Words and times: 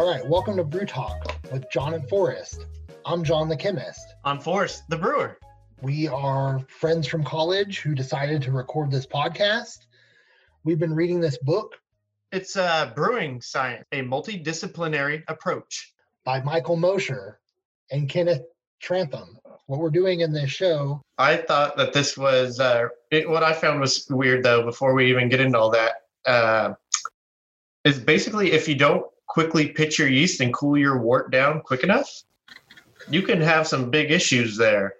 All 0.00 0.08
right, 0.10 0.26
welcome 0.26 0.56
to 0.56 0.64
Brew 0.64 0.86
Talk 0.86 1.36
with 1.52 1.70
John 1.70 1.92
and 1.92 2.08
Forrest. 2.08 2.64
I'm 3.04 3.22
John 3.22 3.50
the 3.50 3.56
chemist. 3.56 4.00
I'm 4.24 4.40
Forrest, 4.40 4.84
the 4.88 4.96
brewer. 4.96 5.36
We 5.82 6.08
are 6.08 6.58
friends 6.68 7.06
from 7.06 7.22
college 7.22 7.80
who 7.80 7.94
decided 7.94 8.40
to 8.40 8.52
record 8.52 8.90
this 8.90 9.06
podcast. 9.06 9.76
We've 10.64 10.78
been 10.78 10.94
reading 10.94 11.20
this 11.20 11.36
book 11.36 11.74
It's 12.32 12.56
uh, 12.56 12.92
Brewing 12.96 13.42
Science, 13.42 13.84
a 13.92 14.00
multidisciplinary 14.00 15.22
approach. 15.28 15.92
by 16.24 16.40
Michael 16.40 16.76
Mosher 16.76 17.38
and 17.90 18.08
Kenneth 18.08 18.46
Trantham. 18.80 19.38
What 19.66 19.80
we're 19.80 19.90
doing 19.90 20.20
in 20.20 20.32
this 20.32 20.50
show, 20.50 21.02
I 21.18 21.36
thought 21.36 21.76
that 21.76 21.92
this 21.92 22.16
was 22.16 22.58
uh, 22.58 22.88
it, 23.10 23.28
what 23.28 23.42
I 23.42 23.52
found 23.52 23.80
was 23.80 24.06
weird, 24.08 24.44
though, 24.44 24.64
before 24.64 24.94
we 24.94 25.10
even 25.10 25.28
get 25.28 25.40
into 25.40 25.58
all 25.58 25.72
that, 25.72 25.92
uh, 26.24 26.72
is 27.84 27.98
basically 27.98 28.52
if 28.52 28.66
you 28.66 28.76
don't 28.76 29.04
quickly 29.30 29.68
pitch 29.68 29.96
your 29.96 30.08
yeast 30.08 30.40
and 30.40 30.52
cool 30.52 30.76
your 30.76 30.98
wort 30.98 31.30
down 31.30 31.60
quick 31.60 31.84
enough, 31.84 32.10
you 33.08 33.22
can 33.22 33.40
have 33.40 33.66
some 33.66 33.88
big 33.88 34.10
issues 34.10 34.56
there. 34.56 34.94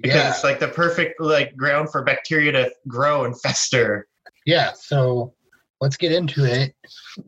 Because 0.00 0.16
yeah, 0.16 0.30
it's 0.30 0.42
like 0.42 0.58
the 0.58 0.66
perfect 0.66 1.20
like 1.20 1.56
ground 1.56 1.90
for 1.92 2.02
bacteria 2.02 2.50
to 2.50 2.70
grow 2.88 3.24
and 3.24 3.40
fester. 3.40 4.08
yeah. 4.44 4.72
So 4.74 5.32
let's 5.80 5.96
get 5.96 6.10
into 6.10 6.44
it. 6.44 6.74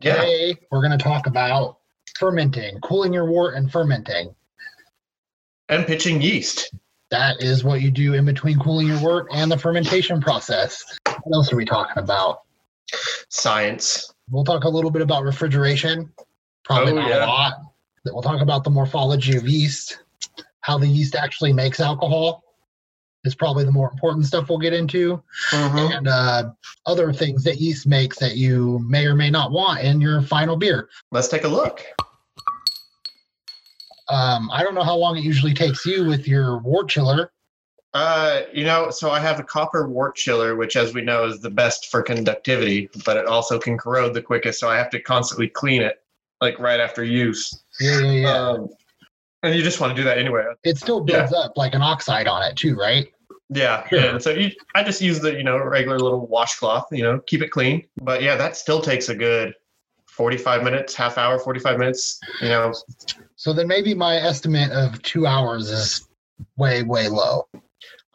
Yeah. 0.01 0.15
Today 0.15 0.55
we're 0.69 0.81
going 0.81 0.97
to 0.97 1.03
talk 1.03 1.27
about 1.27 1.77
fermenting, 2.19 2.79
cooling 2.81 3.13
your 3.13 3.25
wort 3.25 3.55
and 3.55 3.71
fermenting. 3.71 4.35
And 5.69 5.87
pitching 5.87 6.21
yeast. 6.21 6.73
That 7.09 7.41
is 7.41 7.63
what 7.63 7.81
you 7.81 7.89
do 7.89 8.15
in 8.15 8.25
between 8.25 8.59
cooling 8.59 8.87
your 8.87 9.01
wort 9.01 9.27
and 9.31 9.49
the 9.49 9.57
fermentation 9.57 10.19
process. 10.19 10.83
What 11.05 11.33
else 11.33 11.53
are 11.53 11.55
we 11.55 11.63
talking 11.63 12.03
about? 12.03 12.41
Science. 13.29 14.13
We'll 14.29 14.43
talk 14.43 14.65
a 14.65 14.69
little 14.69 14.91
bit 14.91 15.01
about 15.01 15.23
refrigeration, 15.23 16.11
probably 16.65 16.93
Oh, 16.93 16.95
not 16.95 17.09
yeah. 17.09 17.25
a 17.25 17.27
lot. 17.27 17.53
We'll 18.05 18.21
talk 18.21 18.41
about 18.41 18.63
the 18.63 18.69
morphology 18.69 19.37
of 19.37 19.47
yeast, 19.47 19.99
how 20.61 20.77
the 20.77 20.87
yeast 20.87 21.15
actually 21.15 21.53
makes 21.53 21.79
alcohol 21.79 22.43
is 23.23 23.35
probably 23.35 23.65
the 23.65 23.71
more 23.71 23.89
important 23.91 24.25
stuff 24.25 24.47
we'll 24.47 24.57
get 24.59 24.73
into, 24.73 25.21
Mhm. 25.51 25.97
and 25.97 26.07
uh, 26.07 26.49
other 26.85 27.11
things 27.11 27.43
that 27.43 27.59
yeast 27.59 27.85
makes 27.85 28.17
that 28.19 28.37
you 28.37 28.79
may 28.87 29.05
or 29.05 29.15
may 29.15 29.29
not 29.29 29.51
want 29.51 29.81
in 29.81 29.99
your 29.99 30.21
final 30.21 30.55
beer. 30.55 30.87
Let's 31.11 31.27
take 31.27 31.43
a 31.43 31.47
look. 31.49 31.83
Um, 34.09 34.49
I 34.53 34.63
don't 34.63 34.73
know 34.75 34.83
how 34.83 34.95
long 34.95 35.17
it 35.17 35.23
usually 35.23 35.53
takes 35.53 35.85
you 35.85 36.05
with 36.05 36.27
your 36.27 36.59
wort 36.59 36.87
chiller. 36.89 37.31
Uh, 37.97 38.43
you 38.53 38.63
know, 38.63 38.91
so 38.91 39.09
I 39.09 39.19
have 39.19 39.39
a 39.39 39.43
copper 39.43 39.89
wort 39.89 40.15
chiller, 40.15 40.55
which, 40.55 40.75
as 40.75 40.93
we 40.93 41.01
know, 41.01 41.25
is 41.25 41.39
the 41.39 41.49
best 41.49 41.87
for 41.87 42.03
conductivity, 42.03 42.91
but 43.03 43.17
it 43.17 43.25
also 43.25 43.57
can 43.57 43.75
corrode 43.75 44.13
the 44.13 44.21
quickest. 44.21 44.59
So 44.59 44.69
I 44.69 44.77
have 44.77 44.91
to 44.91 44.99
constantly 45.01 45.47
clean 45.47 45.81
it, 45.81 45.95
like 46.39 46.59
right 46.59 46.79
after 46.79 47.03
use. 47.03 47.63
Yeah, 47.79 48.01
yeah, 48.01 48.11
yeah. 48.11 48.37
Um, 48.37 48.69
and 49.41 49.55
you 49.55 49.63
just 49.63 49.79
want 49.81 49.95
to 49.95 49.99
do 49.99 50.03
that 50.03 50.19
anyway. 50.19 50.45
it 50.63 50.77
still 50.77 51.01
builds 51.01 51.33
up 51.33 51.57
like 51.57 51.73
an 51.73 51.81
oxide 51.81 52.27
on 52.27 52.43
it 52.43 52.55
too, 52.55 52.75
right? 52.75 53.07
Yeah. 53.49 53.87
Sure. 53.87 53.99
And 53.99 54.21
so 54.21 54.29
you, 54.29 54.51
I 54.75 54.83
just 54.83 55.01
use 55.01 55.19
the, 55.19 55.33
you 55.33 55.43
know, 55.43 55.57
regular 55.57 55.97
little 55.97 56.27
washcloth, 56.27 56.85
you 56.91 57.01
know, 57.01 57.19
keep 57.25 57.41
it 57.41 57.49
clean. 57.49 57.83
But 58.03 58.21
yeah, 58.21 58.35
that 58.35 58.55
still 58.55 58.79
takes 58.79 59.09
a 59.09 59.15
good 59.15 59.55
45 60.05 60.61
minutes, 60.61 60.93
half 60.93 61.17
hour, 61.17 61.39
45 61.39 61.79
minutes, 61.79 62.19
you 62.43 62.49
know. 62.49 62.75
So 63.37 63.53
then 63.53 63.67
maybe 63.67 63.95
my 63.95 64.17
estimate 64.17 64.69
of 64.71 65.01
two 65.01 65.25
hours 65.25 65.71
is 65.71 66.07
way, 66.57 66.83
way 66.83 67.07
low. 67.07 67.47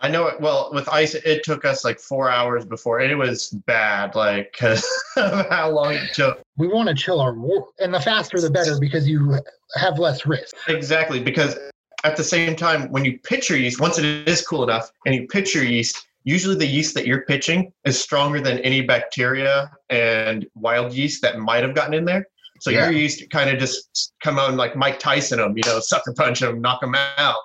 I 0.03 0.09
know 0.09 0.27
it 0.27 0.41
well 0.41 0.71
with 0.73 0.89
ice. 0.89 1.15
It 1.15 1.45
took 1.45 1.65
us 1.65 1.85
like 1.85 2.01
four 2.01 2.29
hours 2.29 2.65
before, 2.65 2.99
and 2.99 3.11
it 3.11 3.15
was 3.15 3.51
bad, 3.51 4.15
like 4.17 4.53
because 4.53 4.85
of 5.17 5.49
how 5.49 5.71
long 5.71 5.95
it 5.95 6.13
took. 6.13 6.43
We 6.57 6.67
want 6.67 6.89
to 6.89 6.95
chill 6.95 7.21
our 7.21 7.35
wort, 7.35 7.69
and 7.79 7.95
the 7.95 8.01
faster 8.01 8.41
the 8.41 8.51
better 8.51 8.79
because 8.81 9.09
you 9.09 9.39
have 9.77 9.99
less 9.99 10.27
risk. 10.27 10.55
Exactly, 10.69 11.23
because 11.23 11.57
at 12.05 12.17
the 12.17 12.25
same 12.25 12.57
time, 12.57 12.91
when 12.91 13.05
you 13.05 13.19
pitch 13.21 13.49
your 13.49 13.59
yeast, 13.59 13.81
once 13.81 13.99
it 13.99 14.05
is 14.05 14.45
cool 14.47 14.65
enough 14.65 14.91
and 15.07 15.15
you 15.15 15.27
pitch 15.29 15.55
your 15.55 15.65
yeast, 15.65 16.05
usually 16.25 16.57
the 16.57 16.67
yeast 16.67 16.95
that 16.95 17.07
you're 17.07 17.23
pitching 17.23 17.73
is 17.85 18.01
stronger 18.01 18.41
than 18.41 18.59
any 18.59 18.81
bacteria 18.81 19.71
and 19.89 20.47
wild 20.57 20.93
yeast 20.93 21.23
that 21.23 21.39
might 21.39 21.63
have 21.63 21.77
gotten 21.77 21.95
in 21.95 22.05
there. 22.05 22.27
So 22.61 22.71
Yeah. 22.71 22.85
your 22.85 22.93
yeast 22.93 23.31
kind 23.31 23.51
of 23.51 23.59
just 23.59 24.15
come 24.23 24.39
out 24.39 24.49
and 24.49 24.59
like 24.59 24.77
Mike 24.77 24.99
Tyson 24.99 25.39
them, 25.39 25.57
you 25.57 25.63
know, 25.67 25.81
sucker 25.81 26.13
punch 26.13 26.41
them, 26.41 26.61
knock 26.61 26.81
them 26.81 26.95
out. 26.95 27.37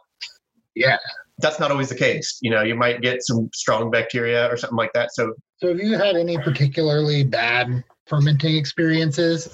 Yeah. 0.75 0.97
That's 1.39 1.59
not 1.59 1.71
always 1.71 1.89
the 1.89 1.95
case. 1.95 2.39
You 2.41 2.51
know, 2.51 2.63
you 2.63 2.75
might 2.75 3.01
get 3.01 3.21
some 3.23 3.49
strong 3.53 3.91
bacteria 3.91 4.51
or 4.51 4.57
something 4.57 4.77
like 4.77 4.91
that. 4.93 5.13
So 5.13 5.33
So 5.57 5.67
have 5.69 5.79
you 5.79 5.97
had 5.97 6.15
any 6.15 6.37
particularly 6.37 7.23
bad 7.23 7.83
fermenting 8.07 8.55
experiences? 8.55 9.47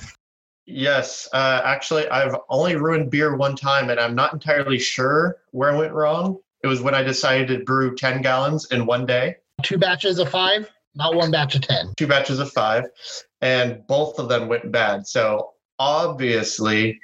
Yes, 0.66 1.28
uh, 1.34 1.62
actually, 1.66 2.08
I've 2.08 2.36
only 2.50 2.78
ruined 2.78 3.12
beer 3.12 3.36
one 3.36 3.56
time, 3.56 3.90
and 3.90 4.00
I'm 4.00 4.16
not 4.16 4.32
entirely 4.34 4.80
sure 4.80 5.38
where 5.52 5.74
I 5.74 5.78
went 5.78 5.92
wrong. 5.92 6.38
It 6.64 6.68
was 6.68 6.82
when 6.82 6.96
I 6.96 7.04
decided 7.04 7.50
to 7.50 7.66
brew 7.66 7.96
10 7.96 8.22
gallons 8.22 8.72
in 8.72 8.86
one 8.86 9.06
day, 9.06 9.36
Two 9.62 9.78
batches 9.78 10.20
of 10.20 10.30
five, 10.30 10.70
not 10.96 11.16
one 11.16 11.32
batch 11.32 11.56
of 11.56 11.62
ten. 11.62 11.94
two 11.98 12.08
batches 12.08 12.40
of 12.40 12.50
five, 12.54 12.86
and 13.42 13.86
both 13.88 14.20
of 14.20 14.30
them 14.30 14.48
went 14.48 14.72
bad. 14.72 15.06
So 15.06 15.52
obviously, 15.80 17.00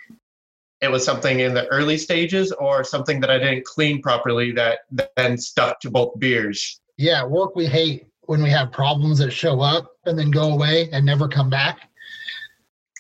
it 0.82 0.90
was 0.90 1.04
something 1.04 1.40
in 1.42 1.54
the 1.54 1.68
early 1.68 1.98
stages 1.98 2.52
or 2.54 2.84
something 2.84 3.20
that 3.20 3.30
I 3.30 3.38
didn't 3.38 3.66
clean 3.66 4.02
properly 4.02 4.52
that 4.54 4.80
then 5.16 5.38
stuck 5.38 5.80
to 5.82 5.92
both 5.92 6.18
beers. 6.20 6.80
Yeah, 6.98 7.26
work 7.26 7.56
we 7.56 7.66
hate 7.66 8.08
when 8.22 8.42
we 8.42 8.50
have 8.50 8.72
problems 8.72 9.20
that 9.20 9.32
show 9.32 9.60
up 9.60 9.92
and 10.06 10.18
then 10.18 10.32
go 10.32 10.52
away 10.54 10.90
and 10.92 11.06
never 11.06 11.28
come 11.28 11.50
back 11.50 11.90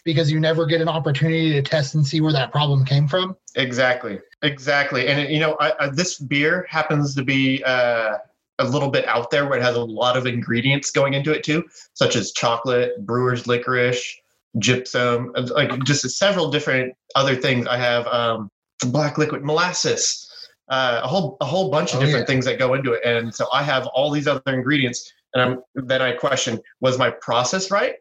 because 0.04 0.32
you 0.32 0.40
never 0.40 0.66
get 0.66 0.82
an 0.82 0.90
opportunity 0.90 1.52
to 1.52 1.62
test 1.62 1.96
and 1.96 2.06
see 2.06 2.22
where 2.22 2.34
that 2.34 2.52
problem 2.52 2.84
came 2.84 3.08
from. 3.08 3.36
Exactly, 3.56 4.20
exactly. 4.42 5.08
And 5.08 5.32
you 5.32 5.40
know, 5.40 5.56
I, 5.60 5.74
I, 5.80 5.90
this 5.90 6.18
beer 6.18 6.66
happens 6.70 7.14
to 7.16 7.24
be 7.24 7.64
uh, 7.64 8.18
a 8.60 8.64
little 8.64 8.90
bit 8.90 9.08
out 9.08 9.30
there, 9.30 9.48
where 9.48 9.60
it 9.60 9.62
has 9.62 9.76
a 9.76 9.84
lot 9.84 10.18
of 10.18 10.26
ingredients 10.26 10.92
going 10.92 11.14
into 11.14 11.32
it 11.32 11.44
too, 11.44 11.64
such 11.94 12.16
as 12.16 12.32
chocolate, 12.32 13.06
brewer's 13.06 13.48
licorice, 13.48 14.20
gypsum, 14.58 15.32
uh, 15.36 15.48
like 15.54 15.84
just 15.84 16.10
several 16.18 16.50
different 16.50 16.94
other 17.16 17.36
things. 17.36 17.68
I 17.68 17.78
have 17.78 18.08
um, 18.08 18.50
black 18.88 19.18
liquid 19.18 19.44
molasses. 19.44 20.26
Uh, 20.70 21.02
a 21.04 21.08
whole 21.08 21.36
a 21.42 21.46
whole 21.46 21.72
bunch 21.72 21.94
of 21.94 21.98
Oh, 21.98 22.06
different 22.06 22.28
yeah. 22.28 22.34
things 22.34 22.46
that 22.46 22.60
go 22.60 22.74
into 22.76 22.94
it, 22.94 23.02
and 23.04 23.34
so 23.34 23.48
I 23.52 23.64
have 23.64 23.88
all 23.88 24.12
these 24.12 24.28
other 24.28 24.42
ingredients, 24.48 25.12
and 25.34 25.42
I'm 25.42 25.86
then 25.88 26.02
I 26.02 26.12
question: 26.12 26.60
Was 26.80 26.98
my 27.00 27.10
process 27.10 27.72
right? 27.72 27.96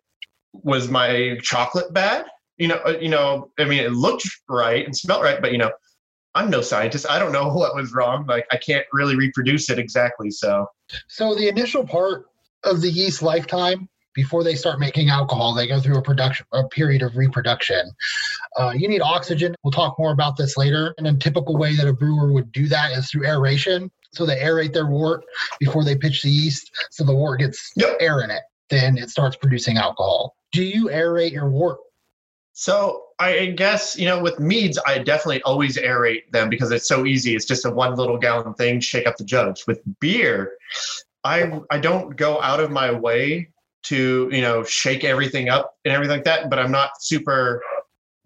Was 0.53 0.89
my 0.91 1.39
chocolate 1.43 1.93
bad? 1.95 2.27
You 2.59 2.69
know, 2.69 2.81
uh, 2.87 2.99
you 3.01 3.09
know. 3.09 3.51
I 3.59 3.65
mean, 3.65 3.81
it 3.83 3.93
looked 3.93 4.29
right 4.51 4.85
and 4.85 4.95
smelled 4.95 5.23
right, 5.23 5.41
but 5.41 5.53
you 5.53 5.59
know, 5.59 5.71
I'm 6.35 6.51
no 6.51 6.61
scientist. 6.61 7.07
I 7.09 7.19
don't 7.19 7.33
know 7.33 7.49
what 7.55 7.75
was 7.75 7.93
wrong. 7.95 8.27
Like, 8.27 8.47
I 8.53 8.59
can't 8.59 8.85
really 8.93 9.17
reproduce 9.17 9.71
it 9.71 9.79
exactly. 9.79 10.31
So, 10.31 10.67
So 11.09 11.35
the 11.35 11.49
initial 11.49 11.87
part 11.87 12.27
of 12.65 12.83
the 12.83 12.91
yeast 12.91 13.23
lifetime 13.23 13.89
before 14.15 14.43
they 14.43 14.55
start 14.55 14.81
making 14.81 15.11
alcohol, 15.11 15.55
they 15.55 15.67
go 15.67 15.81
through 15.81 15.97
a 15.99 16.03
production 16.03 16.47
a 16.53 16.67
period 16.69 17.03
of 17.03 17.17
reproduction. 17.17 17.91
Uh, 18.57 18.73
you 18.77 18.89
need 18.89 19.01
oxygen. 19.01 19.55
We'll 19.63 19.71
talk 19.73 19.99
more 19.99 20.13
about 20.13 20.37
this 20.37 20.57
later. 20.57 20.95
And 20.99 21.07
a 21.07 21.15
typical 21.15 21.57
way 21.57 21.77
that 21.77 21.87
a 21.87 21.93
brewer 21.93 22.33
would 22.33 22.51
do 22.53 22.67
that 22.69 22.93
is 22.93 23.11
through 23.11 23.27
aeration. 23.27 23.91
So 24.13 24.25
they 24.27 24.37
aerate 24.37 24.73
their 24.73 24.87
wort 24.87 25.25
before 25.61 25.85
they 25.85 25.95
pitch 25.97 26.23
the 26.23 26.31
yeast, 26.31 26.71
so 26.91 27.05
the 27.05 27.15
wort 27.15 27.41
gets 27.41 27.73
Yep. 27.77 27.99
air 28.01 28.21
in 28.23 28.31
it. 28.31 28.43
Then 28.71 28.97
it 28.97 29.11
starts 29.11 29.37
producing 29.37 29.77
alcohol. 29.77 30.35
Do 30.53 30.63
you 30.63 30.87
aerate 30.89 31.33
your 31.33 31.49
wort? 31.51 31.79
so 32.55 33.05
I 33.21 33.47
guess 33.57 33.97
you 33.97 34.07
know, 34.07 34.21
with 34.21 34.41
meads, 34.41 34.79
I 34.85 34.99
definitely 34.99 35.43
always 35.43 35.77
aerate 35.77 36.31
them 36.33 36.49
because 36.49 36.73
it's 36.73 36.89
so 36.89 37.07
easy. 37.07 37.37
It's 37.37 37.45
just 37.45 37.65
a 37.65 37.71
one 37.71 37.95
little 37.95 38.19
gallon 38.19 38.53
thing. 38.55 38.81
Shake 38.81 39.07
up 39.07 39.17
the 39.17 39.25
jugs. 39.25 39.65
With 39.67 39.81
beer, 40.01 40.53
I 41.23 41.61
I 41.71 41.79
don't 41.79 42.17
go 42.17 42.41
out 42.41 42.59
of 42.59 42.71
my 42.73 42.91
way 42.91 43.51
to 43.85 44.29
you 44.33 44.41
know 44.41 44.65
shake 44.65 45.05
everything 45.05 45.49
up 45.49 45.75
and 45.85 45.93
everything 45.93 46.17
like 46.17 46.25
that. 46.25 46.51
But 46.51 46.59
I'm 46.59 46.71
not 46.71 46.91
super 47.01 47.63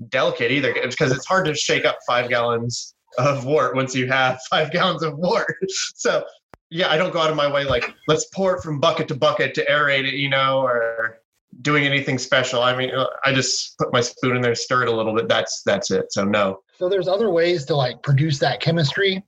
delicate 0.08 0.50
either 0.50 0.72
because 0.72 1.12
it's 1.12 1.26
hard 1.26 1.46
to 1.46 1.54
shake 1.54 1.84
up 1.84 1.98
five 2.06 2.28
gallons 2.28 2.94
of 3.18 3.44
wort 3.44 3.76
once 3.76 3.94
you 3.94 4.06
have 4.08 4.40
five 4.50 4.70
gallons 4.70 5.02
of 5.02 5.16
wort. 5.18 5.56
So 5.94 6.24
yeah, 6.70 6.90
I 6.90 6.96
don't 6.96 7.12
go 7.12 7.20
out 7.20 7.30
of 7.30 7.36
my 7.36 7.50
way 7.50 7.64
like 7.64 7.94
let's 8.08 8.26
pour 8.34 8.56
it 8.56 8.62
from 8.62 8.80
bucket 8.80 9.06
to 9.08 9.14
bucket 9.14 9.54
to 9.54 9.64
aerate 9.66 10.08
it, 10.08 10.14
you 10.14 10.30
know, 10.30 10.62
or 10.62 11.18
doing 11.60 11.84
anything 11.84 12.18
special. 12.18 12.62
I 12.62 12.74
mean, 12.74 12.90
I 13.24 13.32
just 13.34 13.76
put 13.76 13.92
my 13.92 14.00
spoon 14.00 14.36
in 14.36 14.42
there, 14.42 14.54
stir 14.54 14.84
it 14.84 14.88
a 14.88 14.92
little 14.92 15.14
bit. 15.14 15.28
That's 15.28 15.62
that's 15.66 15.90
it. 15.90 16.12
So 16.12 16.24
no. 16.24 16.60
So 16.78 16.88
there's 16.88 17.08
other 17.08 17.30
ways 17.30 17.66
to 17.66 17.76
like 17.76 18.02
produce 18.02 18.38
that 18.38 18.60
chemistry 18.60 19.22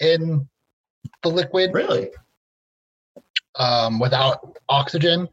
in 0.00 0.48
the 1.22 1.28
liquid 1.28 1.72
Really? 1.74 2.10
Um, 3.56 3.98
without 3.98 4.56
oxygen. 4.68 5.28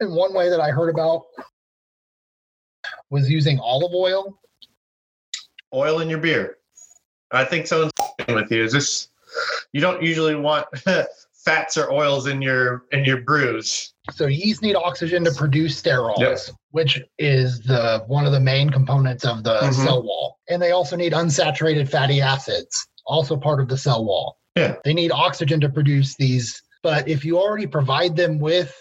And 0.00 0.14
one 0.14 0.32
way 0.32 0.48
that 0.48 0.60
I 0.60 0.70
heard 0.70 0.90
about 0.90 1.22
was 3.10 3.28
using 3.28 3.58
olive 3.58 3.92
oil. 3.94 4.38
Oil 5.74 6.00
in 6.00 6.08
your 6.08 6.18
beer. 6.18 6.58
I 7.30 7.44
think 7.44 7.66
someone's 7.66 7.92
with 8.28 8.50
you. 8.50 8.62
Is 8.64 8.72
this 8.72 9.08
you 9.72 9.80
don't 9.80 10.02
usually 10.02 10.34
want 10.34 10.66
fats 11.44 11.76
or 11.76 11.92
oils 11.92 12.26
in 12.26 12.40
your 12.40 12.84
in 12.92 13.04
your 13.04 13.22
brews. 13.22 13.92
So 14.12 14.26
yeast 14.26 14.62
need 14.62 14.76
oxygen 14.76 15.24
to 15.24 15.32
produce 15.32 15.80
sterols, 15.80 16.18
Yep. 16.18 16.38
which 16.70 17.02
is 17.18 17.60
the 17.60 18.04
one 18.06 18.24
of 18.24 18.32
the 18.32 18.40
main 18.40 18.70
components 18.70 19.24
of 19.24 19.42
the 19.44 19.60
Mhm. 19.60 19.74
cell 19.74 20.02
wall. 20.02 20.38
And 20.48 20.62
they 20.62 20.70
also 20.70 20.96
need 20.96 21.12
unsaturated 21.12 21.90
fatty 21.90 22.20
acids, 22.22 22.86
also 23.04 23.36
part 23.36 23.60
of 23.60 23.68
the 23.68 23.76
cell 23.76 24.04
wall. 24.04 24.37
Yeah. 24.58 24.74
They 24.84 24.94
need 24.94 25.10
oxygen 25.12 25.60
to 25.60 25.68
produce 25.68 26.16
these, 26.16 26.62
but 26.82 27.08
if 27.08 27.24
you 27.24 27.38
already 27.38 27.66
provide 27.66 28.16
them 28.16 28.38
with 28.38 28.74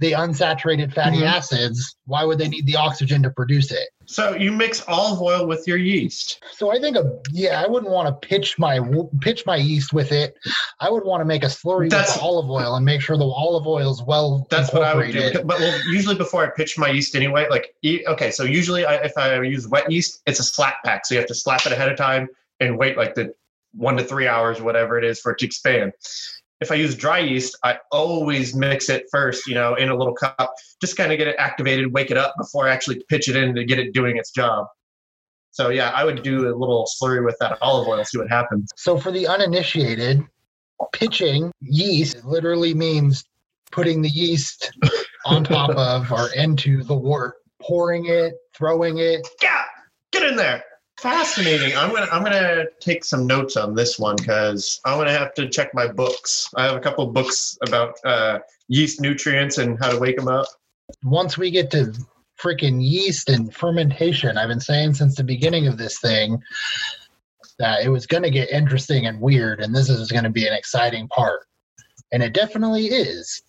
the 0.00 0.12
unsaturated 0.12 0.94
fatty 0.94 1.18
Mhm. 1.18 1.30
acids, 1.30 1.94
why 2.06 2.24
would 2.24 2.38
they 2.38 2.48
need 2.48 2.64
the 2.64 2.74
oxygen 2.76 3.22
to 3.22 3.28
produce 3.30 3.70
it? 3.70 3.86
So 4.06 4.34
you 4.34 4.50
mix 4.50 4.82
olive 4.88 5.20
oil 5.20 5.46
with 5.46 5.68
your 5.68 5.76
yeast. 5.76 6.42
So 6.52 6.72
I 6.72 6.80
think, 6.80 6.96
a, 6.96 7.18
yeah, 7.32 7.62
I 7.62 7.68
wouldn't 7.68 7.92
want 7.92 8.08
to 8.08 8.26
pitch 8.26 8.58
my 8.58 8.80
pitch 9.20 9.44
my 9.44 9.56
yeast 9.56 9.92
with 9.92 10.10
it. 10.10 10.34
I 10.80 10.88
would 10.88 11.04
want 11.04 11.20
to 11.20 11.26
make 11.26 11.44
a 11.44 11.48
slurry 11.48 11.90
That's- 11.90 12.14
with 12.14 12.22
olive 12.22 12.50
oil 12.50 12.76
and 12.76 12.84
make 12.84 13.02
sure 13.02 13.18
the 13.18 13.26
olive 13.26 13.66
oil 13.66 13.90
is 13.90 14.02
well 14.02 14.46
That's 14.48 14.72
what 14.72 14.82
I 14.84 14.94
would 14.94 15.12
do. 15.12 15.32
But 15.44 15.58
well, 15.60 15.78
usually 15.90 16.16
before 16.16 16.46
I 16.46 16.50
pitch 16.56 16.78
my 16.78 16.88
yeast 16.88 17.14
anyway, 17.14 17.46
like 17.50 17.74
okay, 17.84 18.30
so 18.30 18.44
usually 18.44 18.86
I, 18.86 18.94
if 19.04 19.12
I 19.18 19.38
use 19.42 19.68
wet 19.68 19.92
yeast, 19.92 20.22
it's 20.26 20.40
a 20.40 20.44
slap 20.44 20.76
pack, 20.82 21.04
so 21.04 21.14
you 21.14 21.18
have 21.20 21.28
to 21.28 21.34
slap 21.34 21.66
it 21.66 21.72
ahead 21.72 21.90
of 21.90 21.98
time 21.98 22.26
and 22.58 22.78
wait 22.78 22.96
like 22.96 23.14
the 23.14 23.34
one 23.72 23.96
to 23.96 24.04
three 24.04 24.26
hours, 24.26 24.60
whatever 24.60 24.98
it 24.98 25.04
is, 25.04 25.20
for 25.20 25.32
it 25.32 25.38
to 25.38 25.46
expand. 25.46 25.92
If 26.60 26.70
I 26.70 26.74
use 26.74 26.94
dry 26.94 27.20
yeast, 27.20 27.56
I 27.64 27.78
always 27.90 28.54
mix 28.54 28.90
it 28.90 29.04
first, 29.10 29.46
you 29.46 29.54
know, 29.54 29.74
in 29.76 29.88
a 29.88 29.96
little 29.96 30.14
cup, 30.14 30.52
just 30.80 30.96
kind 30.96 31.10
of 31.10 31.16
get 31.16 31.26
it 31.26 31.36
activated, 31.38 31.92
wake 31.92 32.10
it 32.10 32.18
up 32.18 32.34
before 32.38 32.68
I 32.68 32.72
actually 32.72 33.02
pitch 33.08 33.28
it 33.28 33.36
in 33.36 33.54
to 33.54 33.64
get 33.64 33.78
it 33.78 33.94
doing 33.94 34.18
its 34.18 34.30
job. 34.30 34.66
So 35.52 35.70
yeah, 35.70 35.90
I 35.90 36.04
would 36.04 36.22
do 36.22 36.48
a 36.48 36.54
little 36.54 36.86
slurry 36.86 37.24
with 37.24 37.36
that 37.40 37.58
olive 37.62 37.88
oil, 37.88 38.04
see 38.04 38.18
what 38.18 38.28
happens. 38.28 38.70
So 38.76 38.98
for 38.98 39.10
the 39.10 39.26
uninitiated, 39.26 40.22
pitching 40.92 41.52
yeast 41.60 42.24
literally 42.24 42.74
means 42.74 43.24
putting 43.70 44.02
the 44.02 44.08
yeast 44.08 44.72
on 45.26 45.44
top 45.44 45.70
of 45.76 46.12
or 46.12 46.28
into 46.34 46.82
the 46.84 46.94
wort, 46.94 47.36
pouring 47.60 48.06
it, 48.06 48.34
throwing 48.54 48.98
it. 48.98 49.26
Yeah, 49.42 49.64
get 50.12 50.22
in 50.24 50.36
there. 50.36 50.62
Fascinating. 51.00 51.74
I'm 51.78 51.94
gonna 51.94 52.08
I'm 52.12 52.22
gonna 52.22 52.66
take 52.78 53.04
some 53.04 53.26
notes 53.26 53.56
on 53.56 53.74
this 53.74 53.98
one 53.98 54.16
because 54.16 54.82
I'm 54.84 54.98
gonna 54.98 55.12
have 55.12 55.32
to 55.34 55.48
check 55.48 55.72
my 55.72 55.88
books. 55.88 56.50
I 56.56 56.64
have 56.64 56.76
a 56.76 56.80
couple 56.80 57.06
books 57.06 57.56
about 57.66 57.94
uh, 58.04 58.40
yeast 58.68 59.00
nutrients 59.00 59.56
and 59.56 59.78
how 59.78 59.90
to 59.90 59.98
wake 59.98 60.18
them 60.18 60.28
up. 60.28 60.44
Once 61.02 61.38
we 61.38 61.50
get 61.50 61.70
to 61.70 61.94
freaking 62.38 62.82
yeast 62.82 63.30
and 63.30 63.54
fermentation, 63.54 64.36
I've 64.36 64.48
been 64.48 64.60
saying 64.60 64.92
since 64.92 65.16
the 65.16 65.24
beginning 65.24 65.68
of 65.68 65.78
this 65.78 66.00
thing 66.00 66.38
that 67.58 67.82
it 67.82 67.88
was 67.88 68.06
to 68.24 68.30
get 68.30 68.50
interesting 68.50 69.06
and 69.06 69.22
weird, 69.22 69.60
and 69.60 69.74
this 69.74 69.88
is 69.88 70.10
to 70.24 70.30
be 70.30 70.46
an 70.46 70.52
exciting 70.52 71.08
part. 71.08 71.46
And 72.12 72.22
it 72.22 72.34
definitely 72.34 72.88
is. 72.88 73.42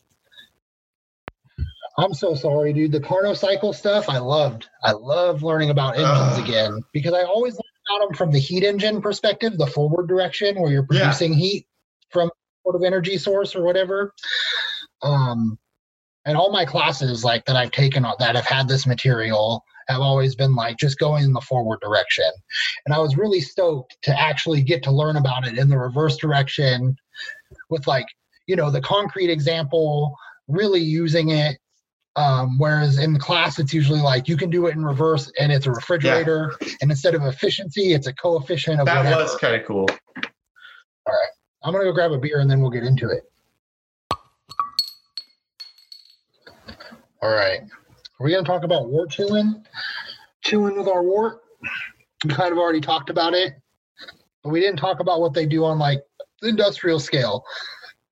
I'm 1.98 2.14
so 2.14 2.36
sorry, 2.36 2.74
dude. 2.74 2.92
The 2.92 3.00
Carnot 3.02 3.38
cycle 3.38 3.74
stuff, 3.74 4.10
I 4.10 4.18
loved. 4.18 4.70
I 4.84 4.92
loved 4.94 5.44
learning 5.44 5.70
about 5.70 5.96
engines 5.96 6.38
Ugh. 6.40 6.44
again 6.48 6.82
because 6.94 7.14
I 7.14 7.24
always 7.24 7.54
learned 7.54 7.64
about 7.90 8.08
them 8.08 8.16
from 8.16 8.32
the 8.32 8.40
heat 8.40 8.64
engine 8.64 9.02
perspective, 9.02 9.58
the 9.58 9.68
forward 9.68 10.08
direction 10.08 10.60
where 10.60 10.72
you're 10.72 10.88
Yeah. 10.90 11.02
producing 11.02 11.34
heat 11.34 11.68
from 12.10 12.32
sort 12.64 12.76
of 12.76 12.84
energy 12.84 13.18
source 13.18 13.56
or 13.56 13.64
whatever. 13.64 14.14
Um, 15.02 15.58
and 16.26 16.38
all 16.38 16.52
my 16.52 16.66
classes 16.66 17.24
like 17.24 17.46
that 17.46 17.56
I've 17.56 17.72
taken 17.72 18.04
that 18.04 18.36
have 18.36 18.46
had 18.46 18.68
this 18.68 18.86
material 18.86 19.64
have 19.88 20.02
always 20.02 20.36
been 20.36 20.56
like 20.56 20.78
just 20.78 21.00
going 21.00 21.24
in 21.24 21.34
the 21.34 21.42
forward 21.42 21.80
direction. 21.82 22.30
And 22.86 22.94
I 22.94 23.00
was 23.00 23.18
really 23.18 23.42
stoked 23.42 23.98
to 24.04 24.18
actually 24.20 24.62
get 24.62 24.84
to 24.84 24.92
learn 24.92 25.18
about 25.18 25.48
it 25.48 25.58
in 25.58 25.68
the 25.70 25.78
reverse 25.78 26.18
direction 26.18 26.96
with 27.70 27.88
like, 27.88 28.06
you 28.48 28.56
know, 28.56 28.70
the 28.70 28.82
concrete 28.82 29.30
example, 29.32 30.16
really 30.48 30.80
using 30.80 31.30
it. 31.30 31.58
Um, 32.18 32.58
whereas 32.58 32.98
in 32.98 33.18
class, 33.20 33.58
it's 33.58 33.74
usually 33.74 34.02
like 34.02 34.28
you 34.28 34.36
can 34.36 34.50
do 34.50 34.68
it 34.68 34.76
in 34.76 34.84
reverse 34.84 35.32
and 35.40 35.52
it's 35.52 35.66
a 35.66 35.72
refrigerator. 35.72 36.54
And 36.82 36.92
instead 36.92 37.16
of 37.16 37.24
efficiency, 37.24 37.94
it's 37.94 38.08
a 38.08 38.14
coefficient 38.14 38.80
of 38.82 38.86
That 38.86 38.98
whatever. 39.06 39.24
was 39.24 39.36
kind 39.38 39.56
of 39.56 39.66
cool. 39.66 39.88
All 39.90 41.14
right, 41.14 41.30
I'm 41.64 41.72
gonna 41.72 41.86
go 41.86 41.94
grab 41.94 42.12
a 42.12 42.18
beer 42.18 42.40
and 42.40 42.52
then 42.52 42.60
we'll 42.62 42.70
get 42.70 42.84
into 42.84 43.10
it. 43.10 43.24
All 47.22 47.30
right. 47.30 47.62
Are 47.62 48.24
we 48.24 48.32
gonna 48.32 48.44
talk 48.44 48.64
about 48.64 48.90
wort 48.90 49.12
chewing? 49.12 49.64
Chewing 50.44 50.78
with 50.78 50.88
our 50.88 51.04
wort? 51.04 51.42
We 52.26 52.32
kind 52.34 52.52
of 52.52 52.58
already 52.58 52.82
talked 52.82 53.10
about 53.10 53.34
it, 53.34 53.54
but 54.44 54.50
we 54.50 54.60
didn't 54.60 54.78
talk 54.78 55.00
about 55.00 55.22
what 55.22 55.34
they 55.34 55.46
do 55.46 55.64
on 55.64 55.80
like 55.80 56.04
the 56.42 56.50
industrial 56.50 57.00
scale, 57.00 57.46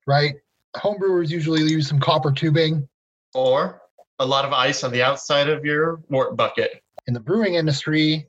right? 0.06 0.36
Homebrewers 0.76 1.28
usually 1.30 1.62
use 1.62 1.88
some 1.88 2.00
copper 2.00 2.32
tubing. 2.32 2.88
Or 3.34 3.79
a 4.20 4.26
lot 4.26 4.44
of 4.44 4.52
ice 4.52 4.84
on 4.84 4.92
the 4.92 5.02
outside 5.02 5.48
of 5.48 5.64
your 5.64 6.00
wort 6.10 6.36
bucket. 6.36 6.82
In 7.06 7.14
the 7.14 7.20
brewing 7.20 7.54
industry, 7.54 8.28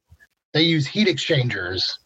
they 0.54 0.62
use 0.64 0.88
heat 0.88 1.08
exchangers, 1.08 2.00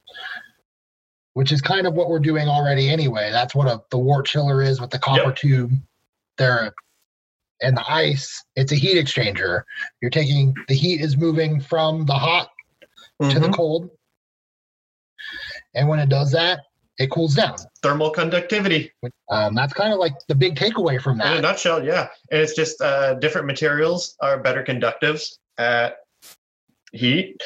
which 1.35 1.51
is 1.51 1.61
kind 1.61 1.85
of 1.85 1.93
what 1.93 2.09
we're 2.09 2.19
doing 2.19 2.47
already 2.47 2.89
anyway. 2.89 3.29
That's 3.31 3.53
what 3.53 3.67
a, 3.67 3.81
the 3.91 3.97
wort 3.99 4.25
chiller 4.25 4.61
is 4.63 4.81
with 4.81 4.89
the 4.89 4.99
copper 4.99 5.25
Yep. 5.27 5.35
tube. 5.37 5.71
There 6.37 6.73
and 7.61 7.77
the 7.77 7.89
ice, 7.89 8.43
it's 8.57 8.73
a 8.73 8.75
heat 8.75 8.97
exchanger. 8.97 9.63
You're 10.01 10.11
taking 10.11 10.53
the 10.67 10.73
heat 10.75 10.99
is 10.99 11.15
moving 11.15 11.61
from 11.61 12.05
the 12.05 12.13
hot 12.13 12.49
to 13.29 13.39
the 13.39 13.47
Mhm. 13.47 13.53
cold. 13.53 13.89
And 15.75 15.87
when 15.87 15.99
it 15.99 16.09
does 16.09 16.31
that, 16.31 16.61
it 16.97 17.11
cools 17.11 17.35
down. 17.35 17.55
Thermal 17.81 18.09
conductivity. 18.09 18.91
Um, 19.29 19.53
that's 19.53 19.73
kind 19.73 19.93
of 19.93 19.99
like 19.99 20.13
the 20.27 20.35
big 20.35 20.55
takeaway 20.55 21.01
from 21.01 21.17
that. 21.17 21.33
In 21.33 21.37
a 21.39 21.41
nutshell, 21.41 21.83
yeah. 21.83 22.07
And 22.31 22.41
it's 22.41 22.55
just 22.55 22.81
uh, 22.81 23.15
different 23.15 23.47
materials 23.47 24.15
are 24.21 24.39
better 24.39 24.63
conductives 24.63 25.37
at 25.57 25.97
heat. 26.93 27.41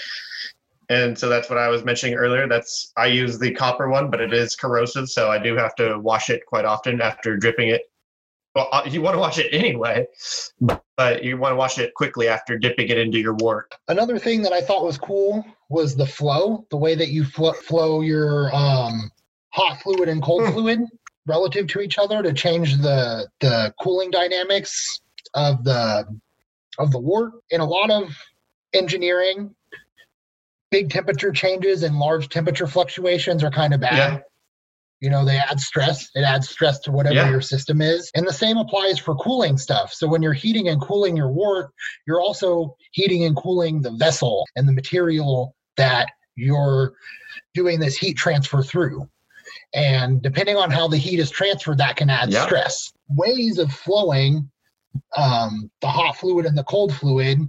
And 0.90 1.18
so 1.18 1.30
that's 1.30 1.50
what 1.50 1.60
I 1.60 1.68
was 1.68 1.84
mentioning 1.84 2.16
earlier. 2.16 2.48
That's 2.48 2.92
I 2.98 3.08
use 3.08 3.38
the 3.38 3.52
copper 3.54 3.90
one, 3.90 4.10
but 4.10 4.22
it 4.22 4.34
is 4.34 4.56
corrosive, 4.56 5.10
so 5.10 5.30
I 5.30 5.38
do 5.38 5.56
have 5.56 5.76
to 5.76 6.00
wash 6.00 6.30
it 6.30 6.46
quite 6.48 6.66
often 6.66 7.00
after 7.00 7.38
dripping 7.38 7.70
it. 7.70 7.84
Well, 8.56 8.68
uh, 8.72 8.82
you 8.90 9.04
want 9.04 9.14
to 9.14 9.20
wash 9.20 9.38
it 9.38 9.54
anyway, 9.54 10.08
but 10.98 11.24
you 11.24 11.38
want 11.38 11.52
to 11.52 11.56
wash 11.56 11.78
it 11.78 11.94
quickly 11.94 12.28
after 12.28 12.58
dipping 12.58 12.90
it 12.90 12.98
into 12.98 13.20
your 13.20 13.36
wort. 13.36 13.76
Another 13.88 14.18
thing 14.18 14.42
that 14.42 14.52
I 14.52 14.62
thought 14.62 14.84
was 14.84 14.98
cool 14.98 15.46
was 15.70 15.96
the 15.96 16.08
flow, 16.08 16.66
the 16.72 16.78
way 16.78 16.96
that 16.96 17.10
you 17.10 17.24
flo- 17.24 17.54
flow 17.54 18.02
your 18.02 18.54
um, 18.54 19.12
hot 19.52 19.82
fluid 19.82 20.10
and 20.10 20.22
cold 20.22 20.46
Hmm. 20.46 20.54
fluid 20.54 20.80
relative 21.26 21.68
to 21.68 21.80
each 21.82 21.98
other 21.98 22.22
to 22.24 22.34
change 22.34 22.78
the 22.78 23.28
the 23.40 23.74
cooling 23.82 24.12
dynamics 24.12 25.00
of 25.34 25.64
the 25.64 26.06
of 26.78 26.92
the 26.92 27.00
wort. 27.00 27.34
In 27.50 27.62
a 27.62 27.66
lot 27.66 27.92
of 27.92 28.16
engineering, 28.74 29.54
big 30.72 30.90
temperature 30.90 31.32
changes 31.32 31.84
and 31.84 31.98
large 32.00 32.30
temperature 32.30 32.68
fluctuations 32.68 33.44
are 33.44 33.52
kind 33.52 33.74
of 33.74 33.80
bad. 33.82 33.98
Yeah. 33.98 34.20
You 35.02 35.10
know, 35.10 35.24
they 35.24 35.38
add 35.38 35.60
stress. 35.62 36.10
It 36.14 36.22
adds 36.24 36.50
stress 36.50 36.80
to 36.82 36.92
whatever 36.92 37.16
Yeah. 37.16 37.30
your 37.30 37.42
system 37.42 37.82
is. 37.82 38.12
And 38.16 38.28
the 38.28 38.34
same 38.34 38.58
applies 38.58 39.00
for 39.00 39.16
cooling 39.16 39.58
stuff. 39.58 39.94
So 39.94 40.08
when 40.08 40.22
you're 40.22 40.34
heating 40.34 40.68
and 40.68 40.82
cooling 40.82 41.16
your 41.16 41.32
wort, 41.32 41.72
you're 42.06 42.20
also 42.22 42.76
heating 42.92 43.24
and 43.24 43.36
cooling 43.36 43.82
the 43.82 43.92
vessel 43.92 44.46
and 44.58 44.68
the 44.68 44.74
material 44.74 45.56
that 45.78 46.10
you're 46.36 46.94
doing 47.54 47.80
this 47.80 47.96
heat 47.98 48.16
transfer 48.18 48.62
through. 48.62 49.10
And 49.74 50.22
depending 50.22 50.58
on 50.58 50.72
how 50.72 50.88
the 50.88 50.98
heat 50.98 51.20
is 51.20 51.30
transferred, 51.30 51.78
that 51.78 51.96
can 51.96 52.10
add 52.10 52.32
Yeah. 52.32 52.46
stress. 52.46 52.92
Ways 53.10 53.58
of 53.58 53.72
flowing 53.72 54.50
um, 55.16 55.70
the 55.82 55.88
hot 55.88 56.18
fluid 56.18 56.46
and 56.46 56.58
the 56.58 56.64
cold 56.64 56.94
fluid 56.94 57.40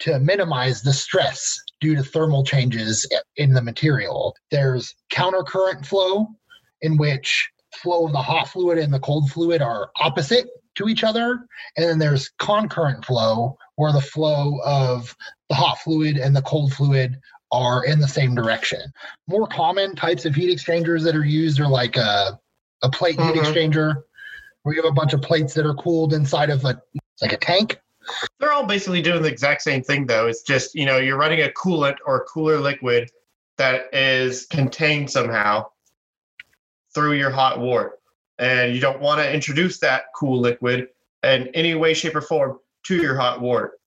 to 0.00 0.18
minimize 0.18 0.82
the 0.82 0.92
stress 0.92 1.56
due 1.80 1.94
to 1.94 2.02
thermal 2.02 2.44
changes 2.44 3.08
in 3.36 3.52
the 3.52 3.62
material. 3.62 4.34
There's 4.50 4.94
countercurrent 5.12 5.86
flow, 5.86 6.28
in 6.82 6.96
which 6.96 7.48
flow 7.74 8.06
of 8.06 8.12
the 8.12 8.22
hot 8.22 8.48
fluid 8.48 8.78
and 8.78 8.92
the 8.92 9.00
cold 9.00 9.30
fluid 9.30 9.62
are 9.62 9.90
opposite 10.00 10.48
to 10.76 10.88
each 10.88 11.04
other. 11.04 11.46
And 11.76 11.86
then 11.86 11.98
there's 11.98 12.30
concurrent 12.38 13.04
flow, 13.04 13.56
where 13.76 13.92
the 13.92 14.00
flow 14.00 14.58
of 14.64 15.14
the 15.48 15.54
hot 15.54 15.78
fluid 15.78 16.16
and 16.16 16.34
the 16.34 16.42
cold 16.42 16.72
fluid 16.72 17.16
are 17.54 17.84
in 17.84 18.00
the 18.00 18.08
same 18.08 18.34
direction. 18.34 18.80
More 19.28 19.46
common 19.46 19.94
types 19.94 20.24
of 20.24 20.34
heat 20.34 20.50
exchangers 20.50 21.04
that 21.04 21.14
are 21.14 21.24
used 21.24 21.60
are 21.60 21.68
like 21.68 21.96
a, 21.96 22.38
a 22.82 22.90
plate 22.90 23.14
heat 23.20 23.34
Mhm. 23.34 23.44
exchanger, 23.44 24.02
where 24.62 24.74
you 24.74 24.82
have 24.82 24.90
a 24.90 24.94
bunch 24.94 25.12
of 25.12 25.22
plates 25.22 25.54
that 25.54 25.64
are 25.64 25.74
cooled 25.74 26.12
inside 26.14 26.50
of 26.50 26.64
a 26.64 26.80
like 27.22 27.32
a 27.32 27.36
tank. 27.36 27.80
They're 28.38 28.52
all 28.52 28.66
basically 28.66 29.00
doing 29.00 29.22
the 29.22 29.28
exact 29.28 29.62
same 29.62 29.82
thing, 29.82 30.06
though. 30.06 30.26
It's 30.26 30.42
just 30.42 30.74
you 30.74 30.84
know 30.84 30.98
you're 30.98 31.16
running 31.16 31.42
a 31.42 31.48
coolant 31.50 31.96
or 32.04 32.24
cooler 32.26 32.58
liquid 32.58 33.10
that 33.56 33.94
is 33.94 34.46
contained 34.46 35.10
somehow 35.10 35.66
through 36.92 37.12
your 37.14 37.30
hot 37.30 37.60
wort, 37.60 38.00
and 38.38 38.74
you 38.74 38.80
don't 38.80 39.00
want 39.00 39.20
to 39.20 39.32
introduce 39.32 39.78
that 39.78 40.06
cool 40.14 40.40
liquid 40.40 40.88
in 41.22 41.48
any 41.54 41.74
way, 41.74 41.94
shape, 41.94 42.16
or 42.16 42.20
form 42.20 42.58
to 42.86 42.96
your 42.96 43.16
hot 43.16 43.40
wort. 43.40 43.80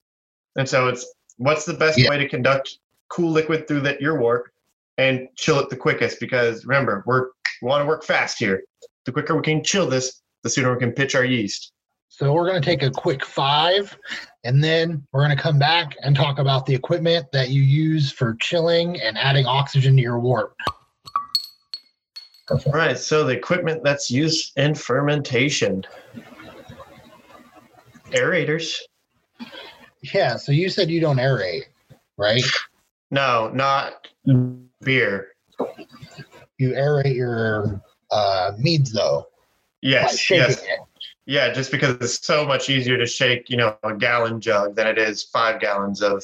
And 0.56 0.68
so 0.68 0.88
it's 0.88 1.06
what's 1.38 1.66
the 1.66 1.74
best 1.74 1.98
Yeah. 2.00 2.10
way 2.10 2.18
to 2.18 2.28
conduct 2.28 2.80
cool 3.10 3.32
liquid 3.32 3.68
through 3.68 3.82
that 3.82 4.02
your 4.02 4.20
wort 4.20 4.52
and 4.98 5.28
chill 5.36 5.60
it 5.60 5.70
the 5.70 5.78
quickest? 5.78 6.20
Because 6.20 6.66
remember, 6.66 7.04
we're 7.06 7.30
we 7.62 7.68
want 7.70 7.82
to 7.82 7.88
work 7.88 8.04
fast 8.04 8.38
here. 8.40 8.64
The 9.06 9.12
quicker 9.12 9.36
we 9.36 9.42
can 9.42 9.64
chill 9.64 9.88
this, 9.88 10.22
the 10.44 10.50
sooner 10.50 10.74
we 10.74 10.80
can 10.80 10.92
pitch 10.92 11.16
our 11.16 11.26
yeast. 11.26 11.72
So 12.10 12.34
we're 12.34 12.48
going 12.48 12.62
to 12.62 12.66
take 12.66 12.84
a 12.84 12.90
quick 12.90 13.26
five, 13.26 13.96
and 14.44 14.64
then 14.64 15.06
we're 15.12 15.24
going 15.24 15.36
to 15.36 15.42
come 15.42 15.60
back 15.60 15.96
and 16.04 16.16
talk 16.16 16.40
about 16.40 16.66
the 16.66 16.74
equipment 16.74 17.28
that 17.32 17.50
you 17.50 17.62
use 17.62 18.12
for 18.12 18.36
chilling 18.36 19.00
and 19.02 19.18
adding 19.18 19.46
oxygen 19.46 19.96
to 19.98 20.02
your 20.02 20.20
wort. 20.20 20.54
All 22.50 22.60
right. 22.72 22.98
So 22.98 23.26
the 23.26 23.34
equipment 23.34 23.84
that's 23.84 24.10
used 24.10 24.58
in 24.58 24.74
fermentation, 24.74 25.84
aerators. 28.12 28.80
Yeah. 30.02 30.38
So 30.38 30.54
you 30.54 30.70
said 30.70 30.90
you 30.90 31.02
don't 31.02 31.18
aerate, 31.18 31.66
right? 32.18 32.44
No, 33.12 33.50
not 33.54 34.08
beer. 34.82 35.30
You 36.58 36.72
aerate 36.72 37.16
your 37.16 37.82
uh, 38.12 38.52
meads 38.58 38.92
though. 38.92 39.28
Yes, 39.82 40.30
yes, 40.30 40.64
it. 40.64 40.80
yeah. 41.26 41.54
Just 41.54 41.72
because 41.72 41.96
it's 41.96 42.26
so 42.26 42.46
much 42.46 42.70
easier 42.70 42.98
to 42.98 43.06
shake, 43.06 43.50
you 43.50 43.58
know, 43.58 43.78
a 43.84 43.96
gallon 43.96 44.42
jug 44.42 44.76
than 44.76 44.88
it 44.88 44.98
is 44.98 45.24
five 45.24 45.62
gallons 45.62 46.02
of 46.02 46.24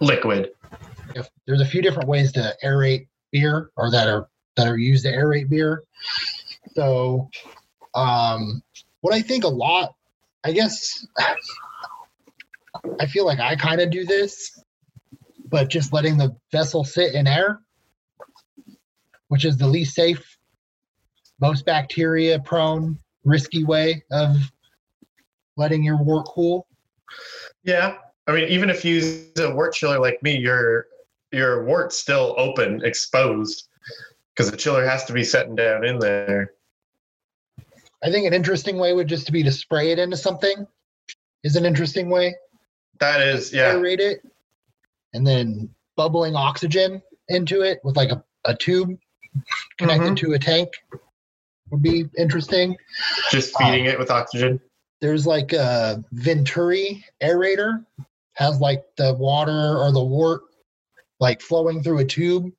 liquid. 0.00 0.50
If 1.14 1.30
there's 1.46 1.60
a 1.60 1.66
few 1.66 1.80
different 1.80 2.08
ways 2.08 2.32
to 2.32 2.54
aerate 2.64 3.06
beer, 3.30 3.70
or 3.76 3.90
that 3.90 4.08
are 4.08 4.28
that 4.56 4.66
are 4.66 4.76
used 4.76 5.04
to 5.04 5.12
aerate 5.12 5.48
beer. 5.48 5.84
So, 6.74 7.30
um, 7.94 8.62
what 9.00 9.14
I 9.14 9.22
think 9.22 9.44
a 9.44 9.48
lot, 9.48 9.94
I 10.44 10.52
guess, 10.52 11.06
I 13.00 13.06
feel 13.06 13.26
like 13.26 13.40
I 13.40 13.56
kind 13.56 13.80
of 13.80 13.90
do 13.90 14.04
this, 14.04 14.62
but 15.52 15.68
just 15.68 15.92
letting 15.92 16.16
the 16.16 16.34
vessel 16.50 16.82
sit 16.82 17.14
in 17.14 17.26
air, 17.28 17.60
which 19.28 19.44
is 19.44 19.58
the 19.58 19.66
least 19.66 19.94
safe, 19.94 20.38
most 21.40 21.66
bacteria 21.66 22.40
prone, 22.40 22.98
risky 23.22 23.62
way 23.62 24.02
of 24.10 24.34
letting 25.56 25.84
your 25.84 26.02
wort 26.02 26.26
cool. 26.26 26.66
Yeah, 27.62 27.98
I 28.26 28.32
mean, 28.32 28.48
even 28.48 28.70
if 28.70 28.82
you 28.84 28.94
use 28.94 29.30
a 29.38 29.54
wort 29.54 29.74
chiller 29.74 30.00
like 30.00 30.20
me, 30.22 30.38
your 30.38 30.86
your 31.32 31.64
wort's 31.64 31.98
still 31.98 32.34
open, 32.38 32.82
exposed, 32.84 33.68
because 34.34 34.50
the 34.50 34.56
chiller 34.56 34.84
has 34.84 35.04
to 35.04 35.12
be 35.12 35.22
setting 35.22 35.54
down 35.54 35.84
in 35.84 35.98
there. 35.98 36.54
I 38.02 38.10
think 38.10 38.26
an 38.26 38.34
interesting 38.34 38.78
way 38.78 38.94
would 38.94 39.06
just 39.06 39.26
to 39.26 39.32
be 39.32 39.42
to 39.42 39.52
spray 39.52 39.92
it 39.92 39.98
into 39.98 40.16
something. 40.16 40.66
Is 41.44 41.56
an 41.56 41.66
interesting 41.66 42.08
way. 42.08 42.36
That 43.00 43.20
is, 43.20 43.52
yeah, 43.52 43.74
aerate 43.74 43.98
it, 43.98 44.22
and 45.12 45.26
then 45.26 45.68
bubbling 45.96 46.34
oxygen 46.36 47.02
into 47.28 47.62
it 47.62 47.80
with 47.84 47.96
like 47.96 48.10
a, 48.10 48.22
a 48.44 48.54
tube 48.56 48.98
connected 49.78 50.12
Mhm. 50.12 50.16
to 50.16 50.32
a 50.32 50.38
tank 50.38 50.68
would 51.70 51.82
be 51.82 52.04
interesting. 52.18 52.76
just 53.30 53.56
feeding 53.56 53.86
it 53.86 53.98
with 53.98 54.10
oxygen. 54.10 54.60
There's 55.00 55.26
like 55.26 55.52
a 55.52 56.04
Venturi 56.12 57.04
aerator, 57.22 57.84
has 58.34 58.60
like 58.60 58.84
the 58.96 59.14
water 59.14 59.76
or 59.78 59.90
the 59.92 60.02
wort 60.04 60.42
like 61.20 61.40
flowing 61.40 61.82
through 61.82 61.98
a 61.98 62.04
tube, 62.04 62.50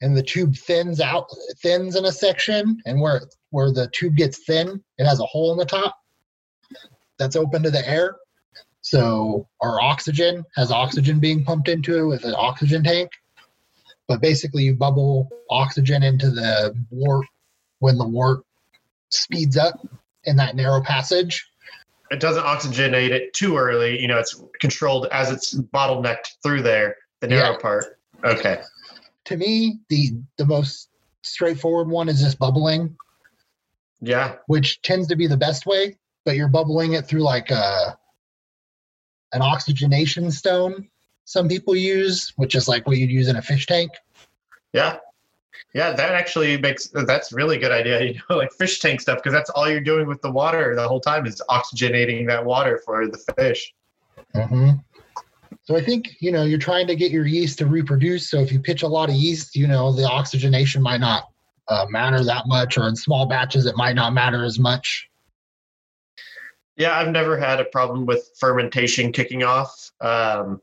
and 0.00 0.16
the 0.16 0.22
tube 0.22 0.56
thins 0.56 1.00
out, 1.00 1.26
thins 1.62 1.96
in 1.96 2.04
a 2.04 2.12
section, 2.12 2.80
and 2.84 3.00
where 3.00 3.22
where 3.50 3.72
the 3.72 3.88
tube 3.92 4.16
gets 4.16 4.44
thin, 4.44 4.82
it 4.98 5.04
has 5.06 5.20
a 5.20 5.26
hole 5.26 5.52
in 5.52 5.58
the 5.58 5.64
top 5.64 5.96
that's 7.18 7.36
open 7.36 7.62
to 7.62 7.70
the 7.70 7.88
air. 7.88 8.16
So 8.86 9.48
our 9.60 9.82
oxygen 9.82 10.44
has 10.54 10.70
oxygen 10.70 11.18
being 11.18 11.42
pumped 11.42 11.68
into 11.68 11.98
it 11.98 12.04
with 12.06 12.22
an 12.22 12.36
oxygen 12.38 12.84
tank. 12.84 13.10
But 14.06 14.20
basically, 14.20 14.62
you 14.62 14.76
bubble 14.76 15.28
oxygen 15.50 16.04
into 16.04 16.30
the 16.30 16.72
wort 16.92 17.26
when 17.80 17.98
the 17.98 18.06
wort 18.06 18.44
speeds 19.08 19.56
up 19.56 19.84
in 20.22 20.36
that 20.36 20.54
narrow 20.54 20.80
passage. 20.80 21.50
It 22.12 22.20
doesn't 22.20 22.44
oxygenate 22.44 23.10
it 23.10 23.34
too 23.34 23.56
early. 23.56 24.00
You 24.00 24.06
know, 24.06 24.18
it's 24.18 24.40
controlled 24.60 25.08
as 25.10 25.32
it's 25.32 25.56
bottlenecked 25.56 26.40
through 26.44 26.62
there, 26.62 26.94
the 27.18 27.26
narrow 27.26 27.54
Yeah. 27.54 27.58
part. 27.58 27.98
Okay. 28.22 28.62
To 29.24 29.36
me, 29.36 29.80
the 29.88 30.12
the 30.36 30.46
most 30.46 30.90
straightforward 31.22 31.88
one 31.88 32.08
is 32.08 32.20
just 32.20 32.38
bubbling, 32.38 32.96
Yeah. 34.00 34.36
which 34.46 34.80
tends 34.82 35.08
to 35.08 35.16
be 35.16 35.26
the 35.26 35.36
best 35.36 35.66
way. 35.66 35.96
But 36.24 36.36
you're 36.36 36.46
bubbling 36.46 36.92
it 36.92 37.08
through 37.08 37.22
like 37.22 37.50
a 37.50 37.98
an 39.32 39.42
oxygenation 39.42 40.30
stone. 40.30 40.88
Some 41.24 41.48
people 41.48 41.74
use, 41.74 42.32
which 42.36 42.54
is 42.54 42.68
like 42.68 42.86
what 42.86 42.96
you'd 42.98 43.10
use 43.10 43.28
in 43.28 43.36
a 43.36 43.42
fish 43.42 43.66
tank. 43.66 43.90
Yeah. 44.72 44.98
Yeah, 45.74 45.92
that 45.92 46.12
actually 46.12 46.56
makes 46.58 46.88
that's 46.88 47.32
really 47.32 47.58
good 47.58 47.72
idea. 47.72 48.00
You 48.04 48.20
know, 48.30 48.36
like 48.36 48.52
fish 48.52 48.78
tank 48.78 49.00
stuff, 49.00 49.18
because 49.18 49.32
that's 49.32 49.50
all 49.50 49.68
you're 49.68 49.80
doing 49.80 50.06
with 50.06 50.22
the 50.22 50.30
water 50.30 50.74
the 50.74 50.86
whole 50.86 51.00
time 51.00 51.26
is 51.26 51.42
oxygenating 51.50 52.26
that 52.28 52.44
water 52.44 52.80
for 52.84 53.06
the 53.08 53.18
fish. 53.36 53.74
hmm 54.34 54.70
So 55.64 55.76
I 55.76 55.82
think 55.82 56.16
you 56.20 56.32
know 56.32 56.44
you're 56.44 56.58
trying 56.58 56.86
to 56.86 56.96
get 56.96 57.10
your 57.10 57.26
yeast 57.26 57.58
to 57.58 57.66
reproduce. 57.66 58.30
So 58.30 58.40
if 58.40 58.52
you 58.52 58.60
pitch 58.60 58.82
a 58.82 58.88
lot 58.88 59.08
of 59.08 59.16
yeast, 59.16 59.56
you 59.56 59.66
know 59.66 59.92
the 59.92 60.04
oxygenation 60.04 60.82
might 60.82 61.00
not 61.00 61.30
uh, 61.68 61.86
matter 61.90 62.22
that 62.24 62.44
much, 62.46 62.78
or 62.78 62.88
in 62.88 62.96
small 62.96 63.26
batches 63.26 63.66
it 63.66 63.76
might 63.76 63.96
not 63.96 64.12
matter 64.12 64.44
as 64.44 64.58
much. 64.58 65.08
Yeah, 66.76 66.98
I've 66.98 67.10
never 67.10 67.38
had 67.38 67.60
a 67.60 67.64
problem 67.64 68.04
with 68.06 68.30
fermentation 68.38 69.12
kicking 69.12 69.42
off. 69.42 69.90
Um, 70.00 70.60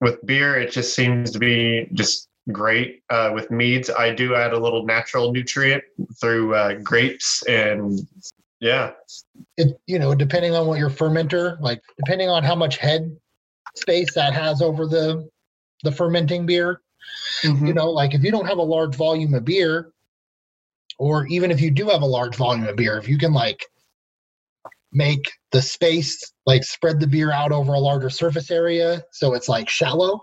with 0.00 0.24
beer, 0.26 0.56
it 0.56 0.72
just 0.72 0.94
seems 0.94 1.30
to 1.30 1.38
be 1.38 1.88
just 1.92 2.28
great. 2.50 3.02
Uh, 3.10 3.30
with 3.34 3.50
meads, 3.50 3.90
I 3.90 4.14
do 4.14 4.34
add 4.34 4.52
a 4.52 4.58
little 4.58 4.84
natural 4.84 5.32
nutrient 5.32 5.84
through 6.20 6.54
uh, 6.54 6.74
grapes, 6.82 7.42
and 7.48 8.00
yeah, 8.60 8.92
It 9.56 9.78
you 9.86 9.98
know 9.98 10.14
depending 10.14 10.54
on 10.54 10.66
what 10.66 10.78
your 10.78 10.90
fermenter 10.90 11.60
like, 11.60 11.82
depending 11.96 12.28
on 12.28 12.42
how 12.42 12.54
much 12.54 12.78
head 12.78 13.16
space 13.76 14.14
that 14.14 14.32
has 14.34 14.62
over 14.62 14.86
the 14.86 15.28
the 15.82 15.92
fermenting 15.92 16.46
beer. 16.46 16.80
You 17.42 17.74
know, 17.74 17.90
like 17.90 18.14
if 18.14 18.22
you 18.22 18.30
don't 18.30 18.46
have 18.46 18.58
a 18.58 18.62
large 18.62 18.94
volume 18.94 19.34
of 19.34 19.44
beer, 19.44 19.92
or 20.98 21.26
even 21.26 21.50
if 21.50 21.60
you 21.60 21.70
do 21.70 21.88
have 21.88 22.02
a 22.02 22.06
large 22.06 22.36
volume 22.36 22.66
of 22.66 22.76
beer, 22.76 22.96
if 22.96 23.08
you 23.08 23.18
can 23.18 23.32
like 23.32 23.66
make 24.92 25.30
the 25.52 25.62
space 25.62 26.32
like 26.46 26.64
spread 26.64 27.00
the 27.00 27.06
beer 27.06 27.32
out 27.32 27.52
over 27.52 27.72
a 27.72 27.78
larger 27.78 28.10
surface 28.10 28.50
area 28.50 29.02
so 29.12 29.34
it's 29.34 29.48
like 29.48 29.68
shallow 29.68 30.20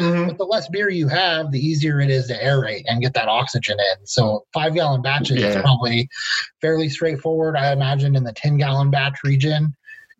Mhm. 0.00 0.26
but 0.28 0.38
the 0.38 0.44
less 0.44 0.68
beer 0.70 0.88
you 0.88 1.06
have 1.08 1.52
the 1.52 1.58
easier 1.58 2.00
it 2.00 2.08
is 2.10 2.26
to 2.28 2.34
aerate 2.42 2.82
and 2.86 3.02
get 3.02 3.12
that 3.14 3.28
oxygen 3.28 3.76
in 3.78 4.06
so 4.06 4.44
five 4.54 4.72
gallon 4.74 5.02
batches 5.02 5.42
is 5.42 5.54
probably 5.56 6.08
fairly 6.62 6.88
straightforward 6.88 7.56
i 7.56 7.72
imagine 7.72 8.16
in 8.16 8.24
the 8.24 8.32
10 8.32 8.56
gallon 8.56 8.90
batch 8.90 9.18
region 9.22 9.74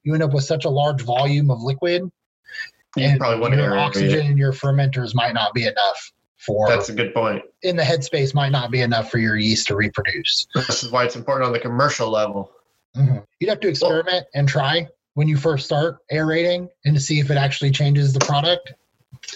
you 0.04 0.12
end 0.14 0.22
up 0.22 0.32
with 0.34 0.44
such 0.44 0.64
a 0.66 0.68
large 0.70 1.00
volume 1.02 1.50
of 1.50 1.60
liquid 1.62 2.02
you 2.96 3.04
and 3.06 3.18
probably 3.18 3.40
want 3.40 3.54
your 3.54 3.78
oxygen 3.78 4.26
in 4.26 4.36
your 4.36 4.52
fermenters 4.52 5.14
might 5.14 5.32
not 5.32 5.54
be 5.54 5.62
enough 5.64 6.12
for 6.36 6.68
That's 6.68 6.88
a 6.90 6.92
good 6.92 7.14
point. 7.14 7.42
in 7.62 7.76
the 7.76 7.82
headspace 7.84 8.34
might 8.34 8.50
not 8.50 8.70
be 8.70 8.80
enough 8.82 9.10
for 9.10 9.18
your 9.18 9.36
yeast 9.38 9.68
to 9.68 9.76
reproduce. 9.76 10.46
This 10.56 10.82
is 10.82 10.90
why 10.90 11.04
it's 11.04 11.14
important 11.14 11.46
on 11.46 11.52
the 11.52 11.60
commercial 11.60 12.10
level. 12.10 12.50
Mhm. 12.96 13.24
You'd 13.40 13.48
have 13.48 13.60
to 13.60 13.68
experiment 13.68 14.26
and 14.34 14.48
try 14.48 14.86
when 15.14 15.28
you 15.28 15.36
first 15.36 15.66
start 15.66 15.98
aerating 16.10 16.68
and 16.84 16.94
to 16.94 17.00
see 17.00 17.20
if 17.20 17.30
it 17.30 17.36
actually 17.36 17.70
changes 17.70 18.12
the 18.12 18.20
product. 18.20 18.72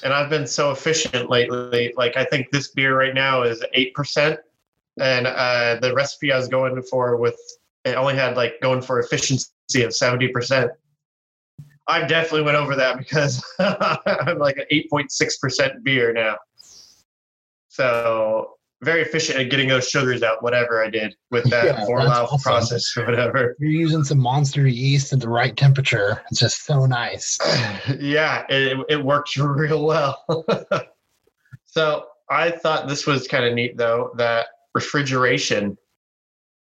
and 0.03 0.13
I've 0.13 0.29
been 0.31 0.47
so 0.47 0.71
efficient 0.73 1.31
lately. 1.31 1.93
Like 1.97 2.17
I 2.17 2.25
think 2.25 2.51
this 2.51 2.69
beer 2.69 2.99
right 2.99 3.15
now 3.15 3.43
is 3.43 3.65
eight 3.75 3.95
percent, 3.95 4.41
and 4.99 5.27
uh, 5.27 5.79
the 5.81 5.95
recipe 5.95 6.33
I 6.33 6.39
was 6.39 6.49
going 6.49 6.81
for 6.83 7.17
with 7.17 7.39
it 7.85 7.95
only 7.95 8.15
had 8.15 8.37
like 8.37 8.61
going 8.61 8.83
for 8.83 8.99
efficiency 9.01 9.83
of 9.83 9.95
seventy 9.95 10.29
percent. 10.29 10.71
I 11.87 12.05
definitely 12.05 12.43
went 12.43 12.57
over 12.57 12.75
that 12.75 12.99
because 12.99 13.45
I'm 13.59 14.39
like 14.39 14.57
an 14.57 14.65
eight 14.71 14.91
point 14.91 15.13
six 15.13 15.39
percent 15.39 15.85
beer 15.85 16.13
now. 16.13 16.37
So 17.69 18.56
very 18.83 19.03
efficient 19.03 19.39
at 19.39 19.51
getting 19.51 19.69
those 19.69 19.89
sugars 19.89 20.23
out, 20.23 20.43
whatever 20.43 20.85
I 20.85 20.91
did 20.91 21.17
with 21.31 21.49
that 21.51 21.65
Yeah, 21.65 21.85
four 21.87 22.03
valve 22.03 22.29
awesome. 22.31 22.39
process 22.41 22.97
or 22.97 23.07
whatever. 23.07 23.57
You're 23.59 23.71
using 23.71 24.05
some 24.05 24.19
monster 24.19 24.67
yeast 24.67 25.13
at 25.13 25.21
the 25.21 25.29
right 25.29 25.57
temperature. 25.57 26.23
It's 26.31 26.41
just 26.41 26.65
so 26.65 26.85
nice. 26.87 27.39
yeah, 27.99 28.45
it, 28.49 28.79
it 28.89 29.03
worked 29.03 29.37
real 29.37 29.85
well. 29.87 30.25
so 31.65 32.07
I 32.31 32.51
thought 32.51 32.89
this 32.89 33.07
was 33.07 33.27
kind 33.27 33.45
of 33.45 33.55
neat, 33.55 33.77
though, 33.77 34.13
that 34.17 34.49
refrigeration 34.75 35.79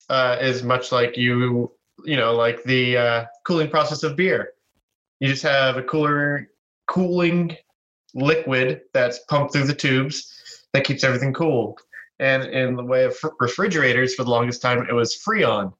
uh, 0.09 0.37
is 0.39 0.63
much 0.63 0.91
like 0.93 1.17
you, 1.17 1.71
you 2.05 2.15
know, 2.15 2.33
like 2.33 2.63
the 2.63 2.97
uh, 2.97 3.25
cooling 3.45 3.69
process 3.69 4.03
of 4.03 4.15
beer. 4.15 4.53
You 5.19 5.27
just 5.27 5.43
have 5.43 5.75
a 5.75 5.83
cooler, 5.83 6.47
cooling 6.87 7.57
liquid 8.13 8.81
that's 8.93 9.19
pumped 9.29 9.51
through 9.53 9.65
the 9.65 9.73
tubes 9.73 10.33
that 10.73 10.83
keeps 10.85 11.03
everything 11.03 11.33
cool. 11.33 11.77
And 12.19 12.43
in 12.43 12.75
the 12.75 12.83
way 12.83 13.03
of 13.03 13.15
refrigerators, 13.39 14.15
for 14.15 14.23
the 14.23 14.29
longest 14.29 14.61
time, 14.61 14.85
it 14.89 14.93
was 14.93 15.15
Freon. 15.15 15.73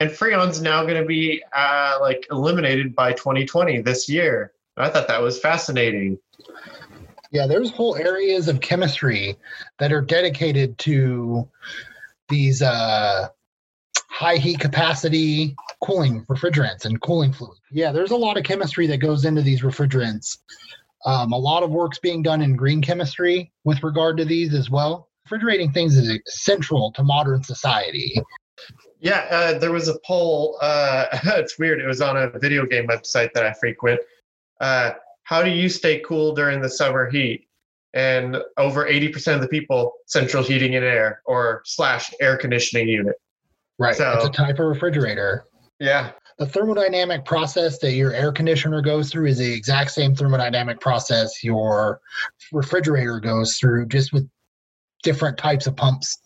And 0.00 0.10
Freon's 0.10 0.60
now 0.60 0.82
going 0.82 1.00
to 1.00 1.06
be 1.06 1.42
uh, 1.54 1.98
like 2.00 2.26
eliminated 2.30 2.94
by 2.94 3.12
2020 3.12 3.80
this 3.80 4.08
year. 4.08 4.52
I 4.76 4.88
thought 4.90 5.08
that 5.08 5.20
was 5.20 5.40
fascinating. 5.40 6.18
Yeah, 7.30 7.46
there's 7.46 7.70
whole 7.70 7.96
areas 7.96 8.48
of 8.48 8.60
chemistry 8.60 9.36
that 9.78 9.92
are 9.92 10.00
dedicated 10.00 10.78
to 10.78 11.48
these 12.28 12.62
uh, 12.62 13.28
high 14.08 14.36
heat 14.36 14.60
capacity 14.60 15.56
cooling 15.82 16.24
refrigerants 16.26 16.84
and 16.84 17.00
cooling 17.00 17.32
fluid. 17.32 17.58
Yeah, 17.70 17.92
there's 17.92 18.12
a 18.12 18.16
lot 18.16 18.36
of 18.36 18.44
chemistry 18.44 18.86
that 18.86 18.98
goes 18.98 19.24
into 19.24 19.42
these 19.42 19.62
refrigerants. 19.62 20.38
Um, 21.04 21.32
a 21.32 21.38
lot 21.38 21.62
of 21.62 21.70
work's 21.70 21.98
being 21.98 22.22
done 22.22 22.42
in 22.42 22.56
green 22.56 22.82
chemistry 22.82 23.52
with 23.64 23.82
regard 23.82 24.16
to 24.18 24.24
these 24.24 24.54
as 24.54 24.70
well. 24.70 25.08
Refrigerating 25.24 25.72
things 25.72 25.96
is 25.96 26.18
central 26.26 26.92
to 26.92 27.04
modern 27.04 27.42
society. 27.42 28.20
Yeah, 29.00 29.26
uh, 29.30 29.58
there 29.58 29.72
was 29.72 29.88
a 29.88 29.98
poll. 30.04 30.58
Uh, 30.60 31.06
it's 31.24 31.58
weird. 31.58 31.80
It 31.80 31.86
was 31.86 32.00
on 32.00 32.16
a 32.16 32.30
video 32.38 32.66
game 32.66 32.86
website 32.88 33.32
that 33.34 33.44
I 33.44 33.52
frequent. 33.52 34.00
Uh, 34.60 34.92
how 35.22 35.42
do 35.42 35.50
you 35.50 35.68
stay 35.68 36.00
cool 36.00 36.34
during 36.34 36.60
the 36.60 36.68
summer 36.70 37.08
heat? 37.08 37.46
And 37.94 38.38
over 38.56 38.86
80% 38.86 39.34
of 39.34 39.40
the 39.40 39.48
people, 39.48 39.92
central 40.06 40.42
heating 40.42 40.74
and 40.74 40.84
air 40.84 41.22
or 41.26 41.62
slash 41.64 42.12
air 42.20 42.36
conditioning 42.36 42.88
unit. 42.88 43.16
Right. 43.78 43.94
So- 43.94 44.12
it's 44.16 44.26
a 44.26 44.30
type 44.30 44.58
of 44.58 44.66
refrigerator. 44.66 45.44
Yeah. 45.78 46.10
The 46.38 46.46
thermodynamic 46.46 47.24
process 47.24 47.78
that 47.80 47.94
your 47.94 48.12
air 48.12 48.30
conditioner 48.30 48.80
goes 48.80 49.10
through 49.10 49.26
is 49.26 49.38
the 49.38 49.52
exact 49.52 49.90
same 49.90 50.14
thermodynamic 50.14 50.80
process 50.80 51.42
your 51.42 52.00
refrigerator 52.52 53.18
goes 53.18 53.56
through, 53.56 53.86
just 53.86 54.12
with 54.12 54.28
different 55.02 55.36
types 55.36 55.66
of 55.66 55.74
pumps. 55.74 56.18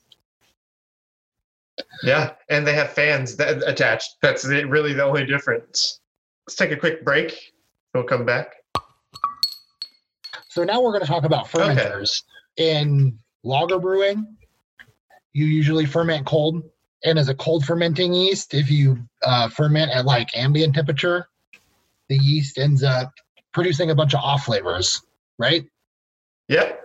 Yeah. 2.03 2.33
And 2.51 2.67
they 2.67 2.75
have 2.75 2.91
fans 2.91 3.37
that 3.37 3.67
attached. 3.67 4.17
That's 4.21 4.45
really 4.45 4.93
the 4.93 5.03
only 5.03 5.25
difference. 5.25 6.01
Let's 6.47 6.57
take 6.57 6.73
a 6.73 6.77
quick 6.77 7.05
break. 7.05 7.55
We'll 7.95 8.05
come 8.05 8.27
back. 8.27 8.53
So 10.49 10.65
now 10.65 10.83
we're 10.83 10.93
going 10.93 11.03
to 11.03 11.07
talk 11.07 11.25
about 11.25 11.55
Okay. 11.55 11.75
fermenters. 11.75 12.23
In 12.59 13.19
lager 13.45 13.79
brewing, 13.79 14.37
you 15.33 15.47
usually 15.47 15.87
ferment 15.87 16.27
cold, 16.27 16.63
and 17.05 17.19
as 17.19 17.29
a 17.29 17.35
cold 17.35 17.65
fermenting 17.65 18.13
yeast, 18.13 18.55
if 18.55 18.71
you 18.71 18.99
uh, 19.23 19.49
ferment 19.49 19.91
at 19.93 20.05
like 20.05 20.37
ambient 20.37 20.75
temperature, 20.75 21.29
the 22.09 22.17
yeast 22.19 22.59
ends 22.59 22.83
up 22.83 23.13
producing 23.53 23.91
a 23.91 23.95
bunch 23.95 24.15
of 24.15 24.21
off 24.21 24.45
flavors, 24.45 25.03
right? 25.39 25.65
Yep. 26.49 26.79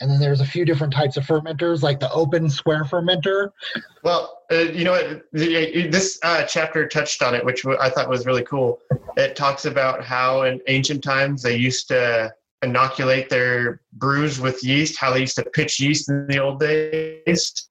And 0.00 0.10
then 0.10 0.18
there's 0.18 0.40
a 0.40 0.44
few 0.44 0.64
different 0.64 0.92
types 0.92 1.16
of 1.16 1.24
fermenters, 1.24 1.82
like 1.82 2.00
the 2.00 2.10
open 2.12 2.50
square 2.50 2.84
fermenter. 2.84 3.50
Well, 4.02 4.42
uh, 4.50 4.56
you 4.56 4.84
know 4.84 4.92
what? 4.92 5.22
This 5.32 6.18
uh, 6.24 6.42
chapter 6.44 6.88
touched 6.88 7.22
on 7.22 7.34
it, 7.34 7.44
which 7.44 7.64
I 7.64 7.88
thought 7.88 8.08
was 8.08 8.26
really 8.26 8.42
cool. 8.42 8.80
It 9.16 9.36
talks 9.36 9.64
about 9.64 10.02
how 10.02 10.42
in 10.42 10.60
ancient 10.66 11.04
times 11.04 11.42
they 11.42 11.56
used 11.56 11.88
to 11.88 12.34
inoculate 12.62 13.28
their 13.28 13.80
brews 13.92 14.40
with 14.40 14.64
yeast, 14.64 14.98
how 14.98 15.12
they 15.12 15.20
used 15.20 15.36
to 15.36 15.44
pitch 15.44 15.78
yeast 15.78 16.08
in 16.08 16.26
the 16.26 16.38
old 16.38 16.58
days. 16.58 17.68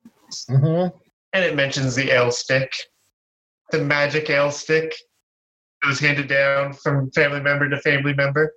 Mm-hmm. 0.50 0.98
And 1.34 1.44
it 1.44 1.56
mentions 1.56 1.96
the 1.96 2.12
ale 2.12 2.32
stick, 2.32 2.74
the 3.72 3.80
magic 3.80 4.30
ale 4.30 4.52
stick. 4.52 4.94
It 5.84 5.88
was 5.88 6.00
handed 6.00 6.28
down 6.28 6.74
from 6.74 7.10
family 7.12 7.40
member 7.40 7.70
to 7.70 7.78
family 7.78 8.14
member. 8.14 8.54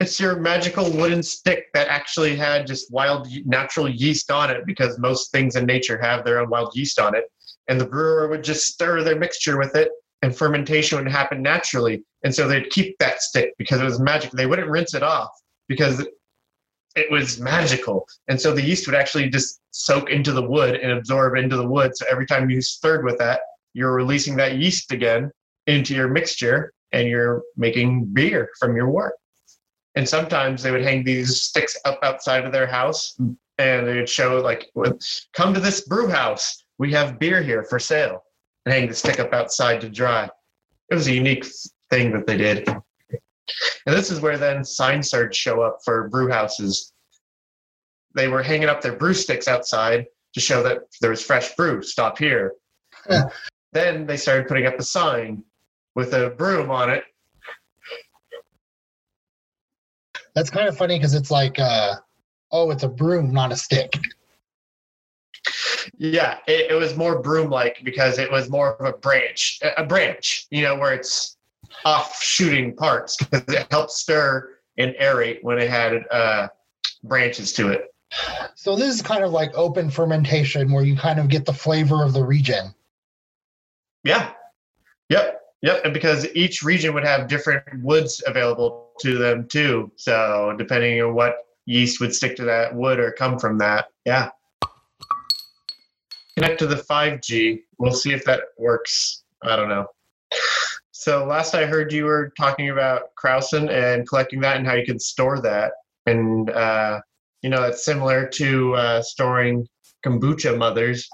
It's 0.00 0.18
your 0.18 0.40
magical 0.40 0.90
wooden 0.90 1.22
stick 1.22 1.66
that 1.74 1.88
actually 1.88 2.34
had 2.34 2.66
just 2.66 2.90
wild 2.90 3.28
natural 3.44 3.88
yeast 3.88 4.30
on 4.30 4.50
it 4.50 4.64
because 4.64 4.98
most 4.98 5.30
things 5.30 5.56
in 5.56 5.66
nature 5.66 6.00
have 6.00 6.24
their 6.24 6.40
own 6.40 6.48
wild 6.48 6.74
yeast 6.74 6.98
on 6.98 7.14
it. 7.14 7.24
And 7.68 7.78
the 7.78 7.86
brewer 7.86 8.26
would 8.28 8.42
just 8.42 8.66
stir 8.66 9.02
their 9.04 9.18
mixture 9.18 9.58
with 9.58 9.76
it 9.76 9.90
and 10.22 10.36
fermentation 10.36 10.98
would 10.98 11.10
happen 11.10 11.42
naturally. 11.42 12.02
And 12.24 12.34
so 12.34 12.46
they'd 12.46 12.70
keep 12.70 12.98
that 12.98 13.22
stick 13.22 13.52
because 13.58 13.80
it 13.80 13.84
was 13.84 14.00
magic. 14.00 14.30
They 14.32 14.46
wouldn't 14.46 14.68
rinse 14.68 14.94
it 14.94 15.02
off 15.02 15.30
because 15.68 16.06
it 16.96 17.10
was 17.10 17.40
magical. 17.40 18.06
And 18.28 18.40
so 18.40 18.52
the 18.52 18.62
yeast 18.62 18.86
would 18.86 18.96
actually 18.96 19.28
just 19.28 19.60
soak 19.70 20.10
into 20.10 20.32
the 20.32 20.42
wood 20.42 20.76
and 20.76 20.92
absorb 20.92 21.36
into 21.36 21.56
the 21.56 21.66
wood. 21.66 21.96
So 21.96 22.06
every 22.10 22.26
time 22.26 22.50
you 22.50 22.60
stirred 22.60 23.04
with 23.04 23.18
that, 23.18 23.40
you're 23.74 23.94
releasing 23.94 24.36
that 24.36 24.56
yeast 24.56 24.90
again 24.92 25.30
into 25.66 25.94
your 25.94 26.08
mixture 26.08 26.72
and 26.92 27.08
you're 27.08 27.42
making 27.56 28.06
beer 28.12 28.50
from 28.58 28.74
your 28.74 28.90
wort. 28.90 29.14
And 29.94 30.08
sometimes 30.08 30.62
they 30.62 30.70
would 30.70 30.82
hang 30.82 31.04
these 31.04 31.42
sticks 31.42 31.76
up 31.84 31.98
outside 32.02 32.44
of 32.44 32.52
their 32.52 32.66
house 32.66 33.16
and 33.58 33.86
they 33.86 33.96
would 33.96 34.08
show 34.08 34.40
like, 34.40 34.70
come 35.32 35.54
to 35.54 35.60
this 35.60 35.82
brew 35.82 36.08
house. 36.08 36.64
We 36.78 36.92
have 36.92 37.18
beer 37.18 37.42
here 37.42 37.62
for 37.62 37.78
sale 37.78 38.22
and 38.64 38.72
hang 38.72 38.88
the 38.88 38.94
stick 38.94 39.20
up 39.20 39.32
outside 39.32 39.80
to 39.82 39.88
dry. 39.88 40.28
It 40.90 40.94
was 40.94 41.06
a 41.06 41.14
unique 41.14 41.46
thing 41.90 42.12
that 42.12 42.26
they 42.26 42.36
did. 42.36 42.68
And 43.86 43.96
this 43.96 44.10
is 44.10 44.20
where 44.20 44.38
then 44.38 44.64
sign 44.64 45.02
started 45.02 45.34
show 45.34 45.62
up 45.62 45.78
for 45.84 46.08
brew 46.08 46.30
houses. 46.30 46.92
They 48.14 48.28
were 48.28 48.42
hanging 48.42 48.68
up 48.68 48.80
their 48.80 48.96
brew 48.96 49.14
sticks 49.14 49.48
outside 49.48 50.06
to 50.34 50.40
show 50.40 50.62
that 50.62 50.80
there 51.00 51.10
was 51.10 51.22
fresh 51.22 51.54
brew. 51.56 51.82
Stop 51.82 52.18
here. 52.18 52.54
Yeah. 53.08 53.28
Then 53.72 54.06
they 54.06 54.16
started 54.16 54.48
putting 54.48 54.66
up 54.66 54.78
a 54.78 54.82
sign 54.82 55.44
with 55.94 56.12
a 56.14 56.30
broom 56.30 56.70
on 56.70 56.90
it. 56.90 57.04
That's 60.34 60.50
kind 60.50 60.68
of 60.68 60.76
funny 60.76 60.98
because 60.98 61.14
it's 61.14 61.30
like, 61.30 61.58
uh, 61.58 61.96
oh, 62.52 62.70
it's 62.70 62.82
a 62.82 62.88
broom, 62.88 63.32
not 63.32 63.52
a 63.52 63.56
stick. 63.56 63.92
Yeah, 65.98 66.38
it, 66.46 66.70
it 66.70 66.74
was 66.74 66.96
more 66.96 67.20
broom-like 67.20 67.80
because 67.84 68.18
it 68.18 68.30
was 68.30 68.48
more 68.48 68.74
of 68.74 68.86
a 68.86 68.96
branch, 68.98 69.60
a 69.76 69.84
branch, 69.84 70.46
you 70.50 70.62
know, 70.62 70.76
where 70.76 70.94
it's 70.94 71.36
off 71.84 72.22
shooting 72.22 72.74
parts 72.74 73.16
because 73.30 73.42
it 73.48 73.66
helped 73.70 73.92
stir 73.92 74.48
and 74.78 74.94
aerate 75.00 75.38
when 75.42 75.58
it 75.58 75.68
had 75.68 76.04
uh, 76.10 76.48
branches 77.04 77.52
to 77.54 77.68
it. 77.68 77.94
So 78.54 78.74
this 78.76 78.94
is 78.94 79.02
kind 79.02 79.22
of 79.22 79.30
like 79.30 79.52
open 79.54 79.90
fermentation 79.90 80.72
where 80.72 80.84
you 80.84 80.96
kind 80.96 81.20
of 81.20 81.28
get 81.28 81.44
the 81.44 81.52
flavor 81.52 82.02
of 82.02 82.12
the 82.12 82.24
region. 82.24 82.74
Yeah. 84.02 84.32
Yep. 85.10 85.40
Yep. 85.62 85.84
And 85.84 85.94
because 85.94 86.26
each 86.34 86.62
region 86.62 86.94
would 86.94 87.04
have 87.04 87.28
different 87.28 87.64
woods 87.82 88.22
available 88.26 88.90
to 89.00 89.16
them 89.16 89.46
too. 89.46 89.92
So 89.96 90.54
depending 90.58 91.00
on 91.02 91.14
what 91.14 91.36
yeast 91.66 92.00
would 92.00 92.14
stick 92.14 92.36
to 92.36 92.44
that 92.44 92.74
wood 92.74 92.98
or 92.98 93.12
come 93.12 93.38
from 93.38 93.58
that. 93.58 93.88
Yeah. 94.04 94.30
Connect 96.36 96.58
to 96.60 96.66
the 96.66 96.76
5G. 96.76 97.62
We'll 97.78 97.92
see 97.92 98.12
if 98.12 98.24
that 98.24 98.40
works. 98.58 99.24
I 99.42 99.56
don't 99.56 99.68
know. 99.68 99.86
So 101.00 101.24
last 101.24 101.54
I 101.54 101.64
heard 101.64 101.94
you 101.94 102.04
were 102.04 102.30
talking 102.38 102.68
about 102.68 103.14
Krausen 103.18 103.70
and 103.70 104.06
collecting 104.06 104.38
that 104.40 104.58
and 104.58 104.66
how 104.66 104.74
you 104.74 104.84
can 104.84 105.00
store 105.00 105.40
that. 105.40 105.72
And, 106.04 106.50
uh, 106.50 107.00
you 107.40 107.48
know, 107.48 107.62
it's 107.62 107.86
similar 107.86 108.28
to 108.34 108.74
uh, 108.74 109.00
storing 109.00 109.66
kombucha 110.04 110.58
mothers 110.58 111.08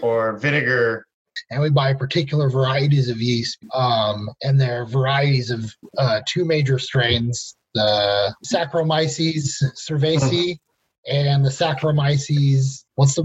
or 0.00 0.38
vinegar 0.38 1.04
and 1.50 1.60
we 1.60 1.68
buy 1.68 1.92
particular 1.92 2.48
varieties 2.48 3.10
of 3.10 3.20
yeast. 3.20 3.58
Um, 3.74 4.30
and 4.42 4.58
there 4.58 4.80
are 4.80 4.86
varieties 4.86 5.50
of 5.50 5.70
uh, 5.98 6.22
two 6.26 6.46
major 6.46 6.78
strains: 6.78 7.54
the 7.74 8.34
Saccharomyces 8.50 9.62
cerevisiae 9.76 10.56
and 11.06 11.44
the 11.44 11.50
Saccharomyces. 11.50 12.84
What's 12.94 13.14
the? 13.14 13.24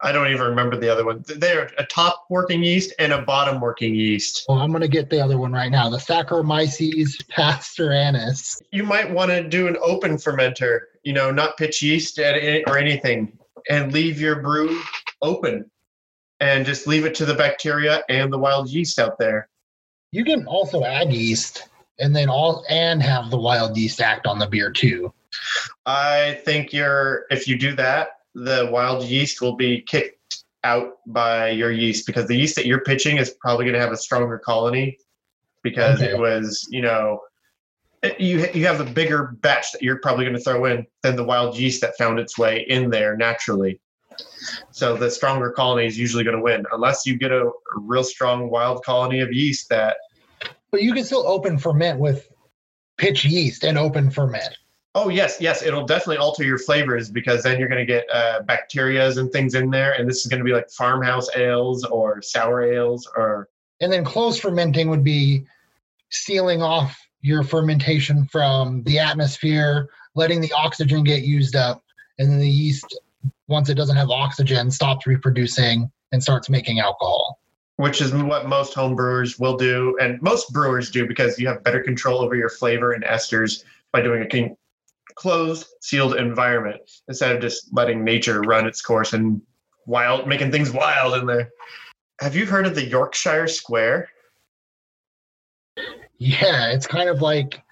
I 0.00 0.12
don't 0.12 0.28
even 0.28 0.46
remember 0.46 0.76
the 0.76 0.88
other 0.88 1.04
one. 1.04 1.24
They're 1.26 1.70
a 1.76 1.84
top 1.86 2.26
working 2.30 2.62
yeast 2.62 2.92
and 3.00 3.12
a 3.12 3.22
bottom 3.22 3.60
working 3.60 3.94
yeast. 3.94 4.44
Well, 4.48 4.58
I'm 4.58 4.70
going 4.70 4.82
to 4.82 4.88
get 4.88 5.10
the 5.10 5.20
other 5.20 5.38
one 5.38 5.52
right 5.52 5.70
now. 5.70 5.88
The 5.88 5.96
Saccharomyces 5.96 7.16
pastorianus. 7.26 8.62
You 8.70 8.84
might 8.84 9.10
want 9.10 9.30
to 9.32 9.42
do 9.42 9.66
an 9.66 9.76
open 9.82 10.16
fermenter, 10.16 10.80
you 11.02 11.12
know, 11.12 11.32
not 11.32 11.56
pitch 11.56 11.82
yeast 11.82 12.18
at 12.20 12.36
or 12.68 12.78
anything, 12.78 13.36
and 13.68 13.92
leave 13.92 14.20
your 14.20 14.40
brew 14.40 14.80
open 15.20 15.68
and 16.40 16.64
just 16.64 16.86
leave 16.86 17.04
it 17.04 17.14
to 17.16 17.24
the 17.24 17.34
bacteria 17.34 18.02
and 18.08 18.32
the 18.32 18.38
wild 18.38 18.70
yeast 18.70 18.98
out 18.98 19.18
there. 19.18 19.48
You 20.12 20.24
can 20.24 20.46
also 20.46 20.84
add 20.84 21.12
yeast, 21.12 21.68
and 21.98 22.14
then 22.14 22.28
all 22.28 22.64
and 22.70 23.02
have 23.02 23.30
the 23.30 23.38
wild 23.38 23.76
yeast 23.76 24.00
act 24.00 24.26
on 24.26 24.38
the 24.38 24.46
beer 24.46 24.70
too. 24.70 25.12
I 25.84 26.40
think 26.44 26.72
you're 26.72 27.24
if 27.30 27.48
you 27.48 27.58
do 27.58 27.74
that, 27.76 28.17
the 28.44 28.68
wild 28.70 29.04
yeast 29.04 29.40
will 29.40 29.56
be 29.56 29.82
kicked 29.82 30.44
out 30.64 30.94
by 31.06 31.50
your 31.50 31.70
yeast 31.70 32.06
because 32.06 32.26
the 32.26 32.36
yeast 32.36 32.56
that 32.56 32.66
you're 32.66 32.80
pitching 32.80 33.16
is 33.18 33.30
probably 33.40 33.64
going 33.64 33.74
to 33.74 33.80
have 33.80 33.92
a 33.92 33.96
stronger 33.96 34.38
colony 34.38 34.98
because 35.62 36.02
Okay. 36.02 36.12
it 36.12 36.18
was, 36.18 36.66
you 36.70 36.82
know, 36.82 37.20
eh, 38.02 38.12
you 38.18 38.48
you 38.54 38.66
have 38.66 38.80
a 38.80 38.84
bigger 38.84 39.36
batch 39.40 39.72
that 39.72 39.82
you're 39.82 40.00
probably 40.00 40.24
going 40.24 40.36
to 40.36 40.42
throw 40.42 40.64
in 40.66 40.86
than 41.02 41.16
the 41.16 41.24
wild 41.24 41.56
yeast 41.58 41.80
that 41.80 41.96
found 41.96 42.18
its 42.18 42.36
way 42.38 42.64
in 42.68 42.90
there 42.90 43.16
naturally. 43.16 43.80
So 44.72 44.96
the 44.96 45.10
stronger 45.10 45.50
colony 45.52 45.86
is 45.86 45.96
usually 45.96 46.24
going 46.24 46.36
to 46.36 46.42
win, 46.42 46.64
unless 46.72 47.06
you 47.06 47.16
get 47.16 47.30
a, 47.30 47.46
a 47.46 47.52
real 47.76 48.02
strong 48.02 48.50
wild 48.50 48.84
colony 48.84 49.20
of 49.20 49.32
yeast 49.32 49.68
that 49.70 49.96
But 50.72 50.82
you 50.82 50.92
can 50.92 51.04
still 51.04 51.26
open 51.26 51.56
ferment 51.58 52.00
with 52.00 52.28
pitch 52.96 53.24
yeast 53.24 53.64
and 53.64 53.78
open 53.78 54.10
ferment. 54.10 54.56
Oh 54.94 55.08
yes, 55.08 55.36
yes, 55.40 55.62
it'll 55.62 55.86
definitely 55.86 56.16
alter 56.16 56.44
your 56.44 56.58
flavors 56.58 57.10
because 57.10 57.42
then 57.42 57.58
you're 57.58 57.68
going 57.68 57.86
to 57.86 57.92
get 57.92 58.06
uh, 58.12 58.40
bacterias 58.42 59.18
and 59.18 59.30
things 59.30 59.54
in 59.54 59.70
there, 59.70 59.92
and 59.92 60.08
this 60.08 60.18
is 60.18 60.26
going 60.26 60.40
to 60.40 60.44
be 60.44 60.52
like 60.52 60.70
farmhouse 60.70 61.28
ales 61.36 61.84
or 61.84 62.22
sour 62.22 62.62
ales 62.62 63.08
or 63.16 63.48
And 63.80 63.92
then 63.92 64.04
closed 64.04 64.40
fermenting 64.40 64.88
would 64.90 65.04
be 65.04 65.44
sealing 66.10 66.62
off 66.62 66.98
your 67.20 67.42
fermentation 67.42 68.24
from 68.26 68.82
the 68.84 68.98
atmosphere, 68.98 69.88
letting 70.14 70.40
the 70.40 70.52
oxygen 70.52 71.04
get 71.04 71.22
used 71.22 71.54
up, 71.54 71.82
and 72.18 72.30
then 72.30 72.38
the 72.38 72.48
yeast 72.48 72.98
once 73.48 73.68
it 73.68 73.74
doesn't 73.74 73.96
have 73.96 74.10
oxygen, 74.10 74.70
stops 74.70 75.06
reproducing 75.06 75.90
and 76.12 76.22
starts 76.22 76.48
making 76.48 76.80
alcohol. 76.80 77.40
Which 77.76 78.00
is 78.00 78.12
what 78.12 78.48
most 78.48 78.74
home 78.74 78.96
brewers 78.96 79.38
will 79.38 79.56
do, 79.56 79.96
and 80.00 80.20
most 80.20 80.52
brewers 80.52 80.90
do 80.90 81.06
because 81.06 81.38
you 81.38 81.46
have 81.48 81.62
better 81.62 81.80
control 81.80 82.20
over 82.20 82.34
your 82.34 82.48
flavor 82.48 82.92
and 82.92 83.04
esters 83.04 83.64
by 83.92 84.02
doing 84.02 84.22
a 84.22 84.26
closed, 85.18 85.66
sealed 85.80 86.14
environment 86.14 86.80
instead 87.08 87.34
of 87.34 87.42
just 87.42 87.68
letting 87.72 88.04
nature 88.04 88.40
run 88.40 88.66
its 88.66 88.80
course 88.80 89.12
and 89.12 89.42
wild, 89.86 90.28
making 90.28 90.52
things 90.52 90.70
wild 90.70 91.14
in 91.14 91.26
there. 91.26 91.50
Have 92.20 92.36
you 92.36 92.46
heard 92.46 92.66
of 92.66 92.74
the 92.74 92.84
Yorkshire 92.84 93.48
Square? 93.48 94.08
Yeah, 96.18 96.70
it's 96.70 96.86
kind 96.86 97.08
of 97.08 97.20
like 97.20 97.62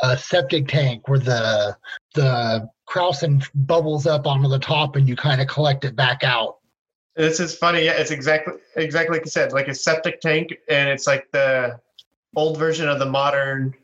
a 0.00 0.16
septic 0.16 0.68
tank 0.68 1.08
where 1.08 1.18
the 1.18 1.76
the 2.14 2.68
krausen 2.88 3.42
bubbles 3.54 4.06
up 4.06 4.26
onto 4.26 4.48
the 4.48 4.58
top 4.58 4.96
and 4.96 5.06
you 5.06 5.16
kind 5.16 5.40
of 5.40 5.46
collect 5.46 5.84
it 5.84 5.94
back 5.94 6.24
out. 6.24 6.58
This 7.16 7.40
is 7.40 7.54
funny. 7.54 7.84
Yeah, 7.84 7.92
it's 7.92 8.10
exactly 8.10 8.54
exactly 8.76 9.18
like 9.18 9.26
you 9.26 9.30
said, 9.30 9.52
like 9.52 9.68
a 9.68 9.74
septic 9.74 10.20
tank, 10.20 10.56
and 10.68 10.88
it's 10.88 11.06
like 11.06 11.30
the 11.32 11.78
old 12.36 12.58
version 12.58 12.88
of 12.88 12.98
the 12.98 13.06
modern, 13.06 13.74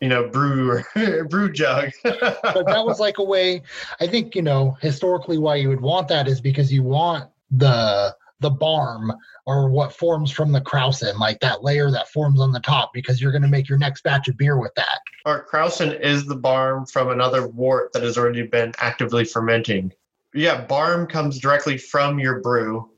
you 0.00 0.08
know, 0.08 0.28
brew 0.28 0.82
or 0.96 1.24
brew 1.28 1.52
jug. 1.52 1.90
but 2.02 2.42
that 2.42 2.84
was 2.84 2.98
like 2.98 3.18
a 3.18 3.24
way. 3.24 3.62
I 4.00 4.06
think 4.06 4.34
you 4.34 4.42
know 4.42 4.76
historically 4.80 5.38
why 5.38 5.56
you 5.56 5.68
would 5.68 5.80
want 5.80 6.08
that 6.08 6.28
is 6.28 6.40
because 6.40 6.72
you 6.72 6.82
want 6.82 7.30
the 7.50 8.14
the 8.40 8.50
barm 8.50 9.12
or 9.46 9.68
what 9.68 9.92
forms 9.92 10.30
from 10.30 10.50
the 10.52 10.60
krausen, 10.60 11.18
like 11.18 11.40
that 11.40 11.62
layer 11.62 11.90
that 11.90 12.08
forms 12.08 12.40
on 12.40 12.52
the 12.52 12.60
top, 12.60 12.90
because 12.92 13.20
you're 13.20 13.32
going 13.32 13.42
to 13.42 13.48
make 13.48 13.68
your 13.68 13.78
next 13.78 14.02
batch 14.02 14.28
of 14.28 14.36
beer 14.36 14.58
with 14.58 14.74
that. 14.76 15.00
Our 15.26 15.44
krausen 15.44 16.00
is 16.00 16.24
the 16.24 16.36
barm 16.36 16.86
from 16.86 17.10
another 17.10 17.46
wort 17.46 17.92
that 17.92 18.02
has 18.02 18.16
already 18.16 18.46
been 18.46 18.72
actively 18.78 19.24
fermenting. 19.24 19.92
Yeah, 20.32 20.64
barm 20.64 21.06
comes 21.06 21.38
directly 21.38 21.76
from 21.76 22.18
your 22.18 22.40
brew. 22.40 22.90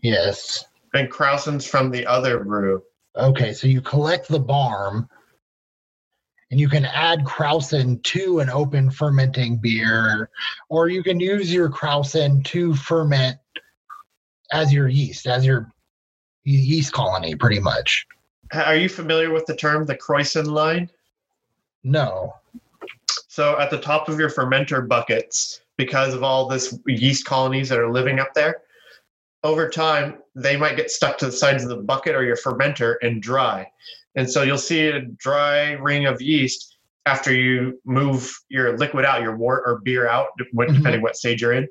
Yes. 0.00 0.64
And 0.94 1.10
krausen's 1.10 1.66
from 1.66 1.90
the 1.90 2.06
other 2.06 2.42
brew. 2.42 2.82
Okay, 3.16 3.52
so 3.52 3.66
you 3.66 3.80
collect 3.80 4.28
the 4.28 4.40
barm 4.40 5.08
and 6.50 6.60
you 6.60 6.68
can 6.68 6.84
add 6.84 7.24
krausen 7.24 8.02
to 8.04 8.40
an 8.40 8.50
open 8.50 8.90
fermenting 8.90 9.56
beer, 9.58 10.30
or 10.68 10.88
you 10.88 11.02
can 11.02 11.18
use 11.18 11.52
your 11.52 11.68
krausen 11.68 12.44
to 12.44 12.74
ferment 12.74 13.38
as 14.52 14.72
your 14.72 14.88
yeast, 14.88 15.26
as 15.26 15.44
your 15.44 15.72
yeast 16.44 16.92
colony, 16.92 17.34
pretty 17.34 17.60
much. 17.60 18.06
Are 18.52 18.76
you 18.76 18.88
familiar 18.88 19.32
with 19.32 19.46
the 19.46 19.56
term 19.56 19.84
the 19.86 19.96
Krausen 19.96 20.46
line? 20.46 20.88
No. 21.82 22.34
So 23.28 23.58
at 23.58 23.70
the 23.70 23.80
top 23.80 24.08
of 24.08 24.18
your 24.18 24.30
fermenter 24.30 24.86
buckets, 24.86 25.60
because 25.76 26.14
of 26.14 26.22
all 26.22 26.48
this 26.48 26.78
yeast 26.86 27.24
colonies 27.24 27.68
that 27.68 27.78
are 27.78 27.90
living 27.90 28.18
up 28.18 28.34
there, 28.34 28.62
over 29.42 29.68
time 29.68 30.18
they 30.34 30.56
might 30.56 30.76
get 30.76 30.90
stuck 30.90 31.18
to 31.18 31.26
the 31.26 31.32
sides 31.32 31.62
of 31.62 31.68
the 31.68 31.76
bucket 31.76 32.14
or 32.14 32.24
your 32.24 32.36
fermenter 32.36 32.96
and 33.02 33.22
dry. 33.22 33.70
And 34.16 34.30
so 34.30 34.42
you'll 34.42 34.58
see 34.58 34.88
a 34.88 35.02
dry 35.02 35.72
ring 35.72 36.06
of 36.06 36.20
yeast 36.20 36.78
after 37.06 37.32
you 37.32 37.80
move 37.84 38.36
your 38.48 38.76
liquid 38.76 39.04
out, 39.04 39.22
your 39.22 39.36
wort 39.36 39.62
or 39.64 39.80
beer 39.84 40.08
out, 40.08 40.28
mm-hmm. 40.40 40.58
depending 40.60 40.84
mm-hmm. 40.94 41.02
what 41.02 41.16
stage 41.16 41.40
you're 41.40 41.52
in. 41.52 41.68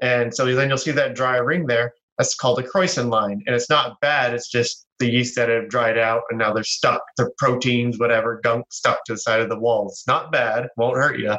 And 0.00 0.34
so 0.34 0.52
then 0.54 0.68
you'll 0.68 0.78
see 0.78 0.92
that 0.92 1.14
dry 1.14 1.36
ring 1.36 1.66
there. 1.66 1.92
That's 2.16 2.34
called 2.34 2.58
a 2.58 2.62
Krausen 2.62 3.10
line. 3.10 3.42
And 3.46 3.54
it's 3.54 3.70
not 3.70 4.00
bad. 4.00 4.34
It's 4.34 4.48
just 4.48 4.86
the 4.98 5.10
yeast 5.10 5.36
that 5.36 5.48
have 5.48 5.68
dried 5.68 5.98
out 5.98 6.22
and 6.30 6.38
now 6.38 6.52
they're 6.52 6.64
stuck. 6.64 7.02
The 7.16 7.30
proteins, 7.38 7.98
whatever, 7.98 8.40
gunk 8.42 8.66
stuck 8.70 9.04
to 9.04 9.14
the 9.14 9.18
side 9.18 9.40
of 9.40 9.48
the 9.48 9.58
walls. 9.58 9.92
It's 9.92 10.06
not 10.06 10.32
bad. 10.32 10.68
Won't 10.76 10.96
hurt 10.96 11.18
you. 11.18 11.34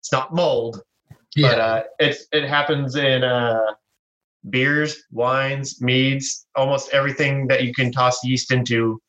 It's 0.00 0.12
not 0.12 0.34
mold. 0.34 0.82
Yeah. 1.34 1.48
But 1.48 1.60
uh, 1.60 1.82
it, 1.98 2.16
it 2.32 2.48
happens 2.48 2.96
in 2.96 3.24
uh, 3.24 3.72
beers, 4.50 5.02
wines, 5.10 5.80
meads, 5.80 6.46
almost 6.54 6.90
everything 6.92 7.46
that 7.48 7.64
you 7.64 7.72
can 7.74 7.92
toss 7.92 8.24
yeast 8.24 8.52
into 8.52 9.00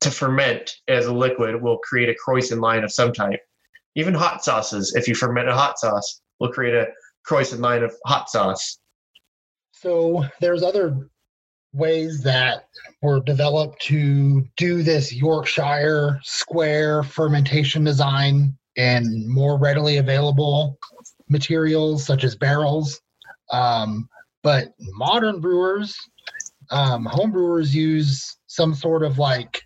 to 0.00 0.10
ferment 0.10 0.70
as 0.88 1.06
a 1.06 1.12
liquid 1.12 1.60
will 1.60 1.78
create 1.78 2.08
a 2.08 2.14
Krausen 2.14 2.60
line 2.60 2.84
of 2.84 2.92
some 2.92 3.12
type. 3.12 3.40
Even 3.96 4.14
hot 4.14 4.44
sauces, 4.44 4.94
if 4.94 5.06
you 5.06 5.14
ferment 5.14 5.48
a 5.48 5.54
hot 5.54 5.78
sauce, 5.78 6.20
will 6.40 6.52
create 6.52 6.74
a 6.74 6.86
Krausen 7.28 7.60
line 7.60 7.82
of 7.82 7.94
hot 8.06 8.28
sauce. 8.28 8.78
So 9.72 10.24
there's 10.40 10.62
other 10.62 11.08
ways 11.72 12.22
that 12.22 12.68
were 13.02 13.20
developed 13.20 13.82
to 13.82 14.44
do 14.56 14.82
this 14.82 15.12
Yorkshire 15.12 16.20
square 16.22 17.02
fermentation 17.02 17.84
design 17.84 18.56
in 18.76 19.28
more 19.28 19.58
readily 19.58 19.98
available 19.98 20.78
materials 21.28 22.04
such 22.04 22.24
as 22.24 22.36
barrels. 22.36 23.00
Um, 23.50 24.08
but 24.42 24.74
modern 24.78 25.40
brewers, 25.40 25.96
um, 26.70 27.04
home 27.04 27.32
brewers 27.32 27.74
use 27.74 28.36
some 28.54 28.72
sort 28.72 29.02
of 29.02 29.18
like 29.18 29.62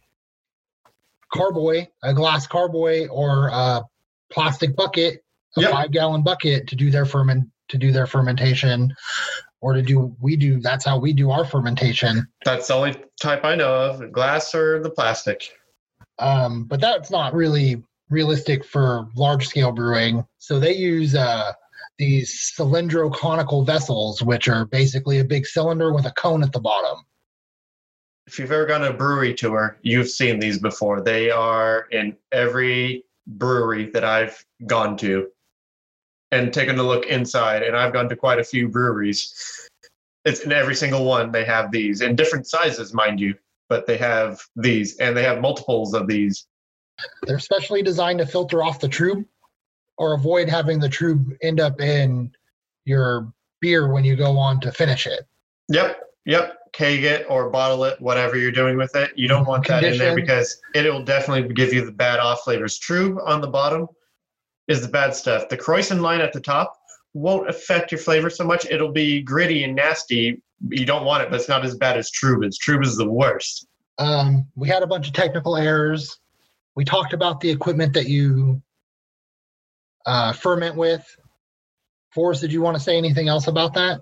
carboy, 1.32 1.86
a 2.02 2.14
glass 2.14 2.46
carboy 2.46 3.06
or 3.08 3.48
a 3.48 3.82
plastic 4.30 4.74
bucket, 4.74 5.22
a 5.56 5.60
yep. 5.60 5.70
five 5.70 5.90
gallon 5.90 6.22
bucket 6.22 6.66
to 6.68 6.76
do 6.76 6.90
their 6.90 7.04
ferment 7.04 7.48
to 7.68 7.76
do 7.76 7.92
their 7.92 8.06
fermentation 8.06 8.94
or 9.60 9.74
to 9.74 9.82
do 9.82 10.16
we 10.22 10.36
do 10.36 10.58
that's 10.60 10.86
how 10.86 10.98
we 10.98 11.12
do 11.12 11.30
our 11.30 11.44
fermentation. 11.44 12.26
That's 12.44 12.68
the 12.68 12.74
only 12.74 12.96
type 13.20 13.44
i 13.44 13.54
know 13.54 13.74
of 13.74 14.12
glass 14.12 14.54
or 14.54 14.80
the 14.80 14.90
plastic. 14.90 15.50
Um, 16.18 16.64
but 16.64 16.80
that's 16.80 17.10
not 17.10 17.34
really 17.34 17.82
realistic 18.08 18.64
for 18.64 19.08
large 19.14 19.46
scale 19.46 19.70
brewing. 19.70 20.24
So 20.38 20.58
they 20.58 20.74
use 20.74 21.14
uh, 21.14 21.52
these 21.98 22.52
cylindro-conical 22.56 23.64
vessels 23.64 24.22
which 24.22 24.48
are 24.48 24.64
basically 24.64 25.18
a 25.18 25.24
big 25.24 25.46
cylinder 25.46 25.92
with 25.92 26.06
a 26.06 26.12
cone 26.12 26.42
at 26.42 26.52
the 26.52 26.60
bottom 26.60 27.04
if 28.28 28.38
you've 28.38 28.52
ever 28.52 28.66
gone 28.66 28.82
to 28.82 28.90
a 28.90 28.92
brewery 28.92 29.34
tour 29.34 29.78
you've 29.82 30.08
seen 30.08 30.38
these 30.38 30.58
before 30.58 31.00
they 31.00 31.30
are 31.30 31.86
in 31.90 32.16
every 32.32 33.04
brewery 33.26 33.90
that 33.90 34.04
i've 34.04 34.44
gone 34.66 34.96
to 34.96 35.28
and 36.30 36.52
taken 36.52 36.78
a 36.78 36.82
look 36.82 37.06
inside. 37.06 37.62
And 37.62 37.76
I've 37.76 37.92
gone 37.92 38.08
to 38.08 38.16
quite 38.16 38.38
a 38.38 38.44
few 38.44 38.68
breweries. 38.68 39.68
It's 40.24 40.40
in 40.40 40.52
every 40.52 40.74
single 40.74 41.04
one 41.04 41.32
they 41.32 41.44
have 41.44 41.70
these 41.70 42.00
in 42.00 42.16
different 42.16 42.46
sizes, 42.46 42.92
mind 42.92 43.20
you, 43.20 43.34
but 43.68 43.86
they 43.86 43.96
have 43.96 44.40
these 44.56 44.96
and 44.98 45.16
they 45.16 45.22
have 45.22 45.40
multiples 45.40 45.94
of 45.94 46.06
these. 46.06 46.46
They're 47.26 47.38
specially 47.38 47.82
designed 47.82 48.18
to 48.18 48.26
filter 48.26 48.62
off 48.62 48.80
the 48.80 48.88
trub 48.88 49.24
or 49.96 50.14
avoid 50.14 50.48
having 50.48 50.80
the 50.80 50.88
trub 50.88 51.36
end 51.42 51.60
up 51.60 51.80
in 51.80 52.32
your 52.84 53.32
beer 53.60 53.92
when 53.92 54.04
you 54.04 54.16
go 54.16 54.36
on 54.36 54.60
to 54.60 54.72
finish 54.72 55.06
it. 55.06 55.26
Yep. 55.68 56.07
Yep. 56.26 56.54
Keg 56.72 57.02
it 57.04 57.26
or 57.28 57.48
bottle 57.50 57.84
it, 57.84 58.00
whatever 58.00 58.36
you're 58.36 58.52
doing 58.52 58.76
with 58.76 58.94
it. 58.94 59.10
You 59.16 59.26
don't 59.26 59.46
want 59.46 59.66
that 59.68 59.84
in 59.84 59.96
there 59.96 60.14
because 60.14 60.60
it 60.74 60.92
will 60.92 61.02
definitely 61.02 61.52
give 61.54 61.72
you 61.72 61.84
the 61.84 61.92
bad 61.92 62.18
off 62.18 62.42
flavors. 62.42 62.78
Trub 62.78 63.18
on 63.26 63.40
the 63.40 63.48
bottom 63.48 63.88
is 64.68 64.82
the 64.82 64.88
bad 64.88 65.14
stuff. 65.14 65.48
The 65.48 65.56
Krausen 65.56 66.00
line 66.00 66.20
at 66.20 66.32
the 66.32 66.40
top 66.40 66.78
won't 67.14 67.48
affect 67.48 67.90
your 67.90 67.98
flavor 67.98 68.28
so 68.28 68.44
much. 68.44 68.66
It'll 68.66 68.92
be 68.92 69.22
gritty 69.22 69.64
and 69.64 69.74
nasty. 69.74 70.42
You 70.68 70.84
don't 70.84 71.04
want 71.04 71.22
it, 71.22 71.30
but 71.30 71.40
it's 71.40 71.48
not 71.48 71.64
as 71.64 71.76
bad 71.76 71.96
as 71.96 72.10
Trub 72.10 72.46
is. 72.46 72.58
Trub 72.58 72.84
is 72.84 72.96
the 72.96 73.08
worst. 73.08 73.66
Um, 73.96 74.46
we 74.54 74.68
had 74.68 74.82
a 74.82 74.86
bunch 74.86 75.08
of 75.08 75.14
technical 75.14 75.56
errors. 75.56 76.18
We 76.76 76.84
talked 76.84 77.12
about 77.12 77.40
the 77.40 77.50
equipment 77.50 77.94
that 77.94 78.06
you 78.06 78.62
uh, 80.06 80.32
ferment 80.32 80.76
with. 80.76 81.04
Forrest, 82.12 82.40
did 82.40 82.52
you 82.52 82.62
want 82.62 82.76
to 82.76 82.82
say 82.82 82.96
anything 82.96 83.28
else 83.28 83.48
about 83.48 83.74
that? 83.74 84.00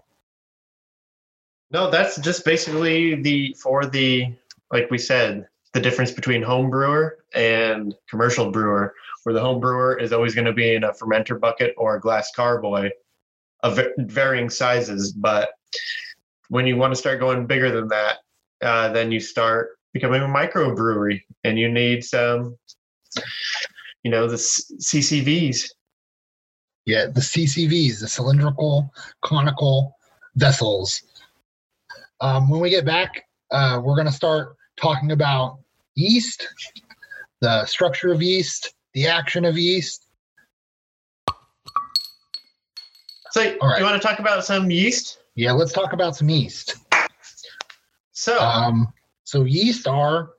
No, 1.76 1.90
that's 1.90 2.16
just 2.16 2.42
basically 2.42 3.16
the 3.16 3.54
for 3.60 3.84
the 3.84 4.32
like 4.72 4.90
we 4.90 4.96
said, 4.96 5.46
the 5.74 5.80
difference 5.80 6.10
between 6.10 6.40
home 6.40 6.70
brewer 6.70 7.18
and 7.34 7.94
commercial 8.08 8.50
brewer 8.50 8.94
where 9.24 9.34
the 9.34 9.42
home 9.42 9.60
brewer 9.60 9.94
is 9.98 10.10
always 10.10 10.34
going 10.34 10.46
to 10.46 10.54
be 10.54 10.74
in 10.74 10.84
a 10.84 10.92
fermenter 10.94 11.38
bucket 11.38 11.74
or 11.76 11.96
a 11.96 12.00
glass 12.00 12.32
carboy 12.34 12.88
of 13.62 13.78
varying 13.98 14.48
sizes. 14.48 15.12
But 15.12 15.50
when 16.48 16.66
you 16.66 16.78
want 16.78 16.94
to 16.94 16.96
start 16.98 17.20
going 17.20 17.46
bigger 17.46 17.70
than 17.70 17.88
that, 17.88 18.20
uh, 18.62 18.88
then 18.94 19.12
you 19.12 19.20
start 19.20 19.76
becoming 19.92 20.22
a 20.22 20.26
microbrewery 20.26 21.24
and 21.44 21.58
you 21.58 21.68
need 21.68 22.02
some, 22.02 22.56
you 24.02 24.10
know, 24.10 24.26
the 24.26 24.36
CCVs. 24.36 25.68
Yeah, 26.86 27.08
the 27.12 27.20
CCVs, 27.20 28.00
the 28.00 28.08
cylindrical 28.08 28.90
conical 29.22 29.94
vessels. 30.36 31.02
Um, 32.20 32.48
when 32.48 32.60
we 32.60 32.70
get 32.70 32.84
back, 32.84 33.24
uh, 33.50 33.80
we're 33.82 33.94
going 33.94 34.06
to 34.06 34.12
start 34.12 34.56
talking 34.76 35.12
about 35.12 35.58
yeast, 35.94 36.46
the 37.40 37.66
structure 37.66 38.12
of 38.12 38.22
yeast, 38.22 38.74
the 38.94 39.06
action 39.06 39.44
of 39.44 39.58
yeast. 39.58 40.06
So, 43.32 43.42
right. 43.42 43.78
you 43.78 43.84
want 43.84 44.00
to 44.00 44.06
talk 44.06 44.18
about 44.18 44.44
some 44.44 44.70
yeast? 44.70 45.18
Yeah, 45.34 45.52
let's 45.52 45.72
talk 45.72 45.92
about 45.92 46.16
some 46.16 46.30
yeast. 46.30 46.76
So, 48.12 48.38
um, 48.40 48.92
so 49.24 49.44
yeast 49.44 49.86
are 49.86 50.30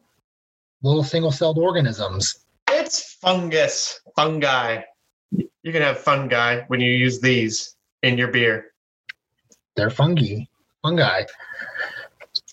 little 0.81 1.03
single-celled 1.03 1.59
organisms. 1.59 2.45
It's 2.69 3.13
fungus, 3.13 4.01
fungi. 4.15 4.81
You 5.31 5.71
can 5.71 5.83
have 5.83 5.99
fungi 5.99 6.61
when 6.67 6.79
you 6.79 6.91
use 6.91 7.21
these 7.21 7.75
in 8.01 8.17
your 8.17 8.29
beer. 8.29 8.71
They're 9.75 9.91
fungi. 9.91 10.45
Fungi. 10.83 11.23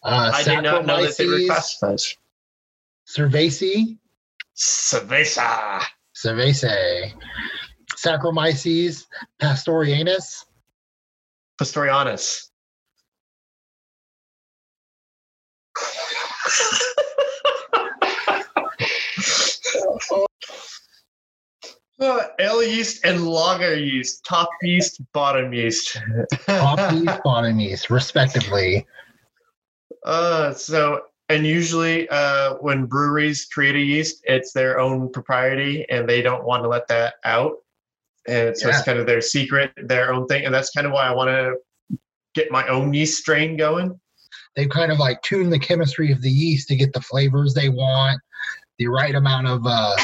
Uh, 0.03 0.31
I 0.35 0.43
did 0.43 0.63
not 0.63 0.87
know 0.87 1.03
that 1.05 1.17
they 1.17 1.27
were 1.27 1.47
classified. 1.47 2.01
cerevisiae, 3.07 3.99
Cerveza. 4.57 5.83
cerevisiae, 6.15 7.13
Saccharomyces 7.97 9.07
pastorianus, 9.41 10.45
Pastorianus. 11.61 12.51
Uh, 22.05 22.29
ale 22.39 22.63
yeast 22.63 23.03
and 23.05 23.27
lager 23.27 23.75
yeast, 23.75 24.25
top 24.25 24.49
yeast, 24.63 25.01
bottom 25.15 25.55
yeast. 25.55 25.99
top 26.47 26.93
yeast, 26.93 27.21
bottom 27.25 27.59
yeast, 27.59 27.89
respectively. 27.89 28.87
Uh, 30.05 30.53
so, 30.53 31.01
and 31.31 31.47
usually 31.47 32.07
uh, 32.11 32.57
when 32.61 32.85
breweries 32.85 33.47
create 33.47 33.75
a 33.75 33.81
yeast, 33.81 34.21
it's 34.25 34.53
their 34.53 34.79
own 34.79 35.11
propriety 35.11 35.87
and 35.89 36.07
they 36.07 36.21
don't 36.21 36.45
want 36.45 36.63
to 36.63 36.69
let 36.69 36.87
that 36.89 37.15
out. 37.25 37.53
And 38.29 38.57
so 38.57 38.69
Yeah. 38.69 38.75
it's 38.77 38.85
kind 38.85 38.99
of 38.99 39.07
their 39.07 39.23
secret, 39.23 39.73
their 39.77 40.13
own 40.13 40.27
thing. 40.27 40.45
And 40.45 40.55
that's 40.55 40.71
kind 40.71 40.87
of 40.87 40.93
why 40.93 41.07
I 41.07 41.15
want 41.15 41.29
to 41.29 41.99
get 42.35 42.51
my 42.51 42.67
own 42.69 42.93
yeast 42.93 43.19
strain 43.21 43.57
going. 43.57 43.99
They've 44.57 44.69
kind 44.69 44.93
of 44.93 44.99
like 44.99 45.23
tuned 45.23 45.53
the 45.53 45.59
chemistry 45.59 46.13
of 46.13 46.21
the 46.21 46.31
yeast 46.31 46.69
to 46.69 46.77
get 46.77 46.93
the 46.93 47.01
flavors 47.01 47.55
they 47.55 47.71
want, 47.71 48.21
the 48.79 48.89
right 48.89 49.15
amount 49.15 49.47
of 49.47 49.63
uh, 49.67 49.97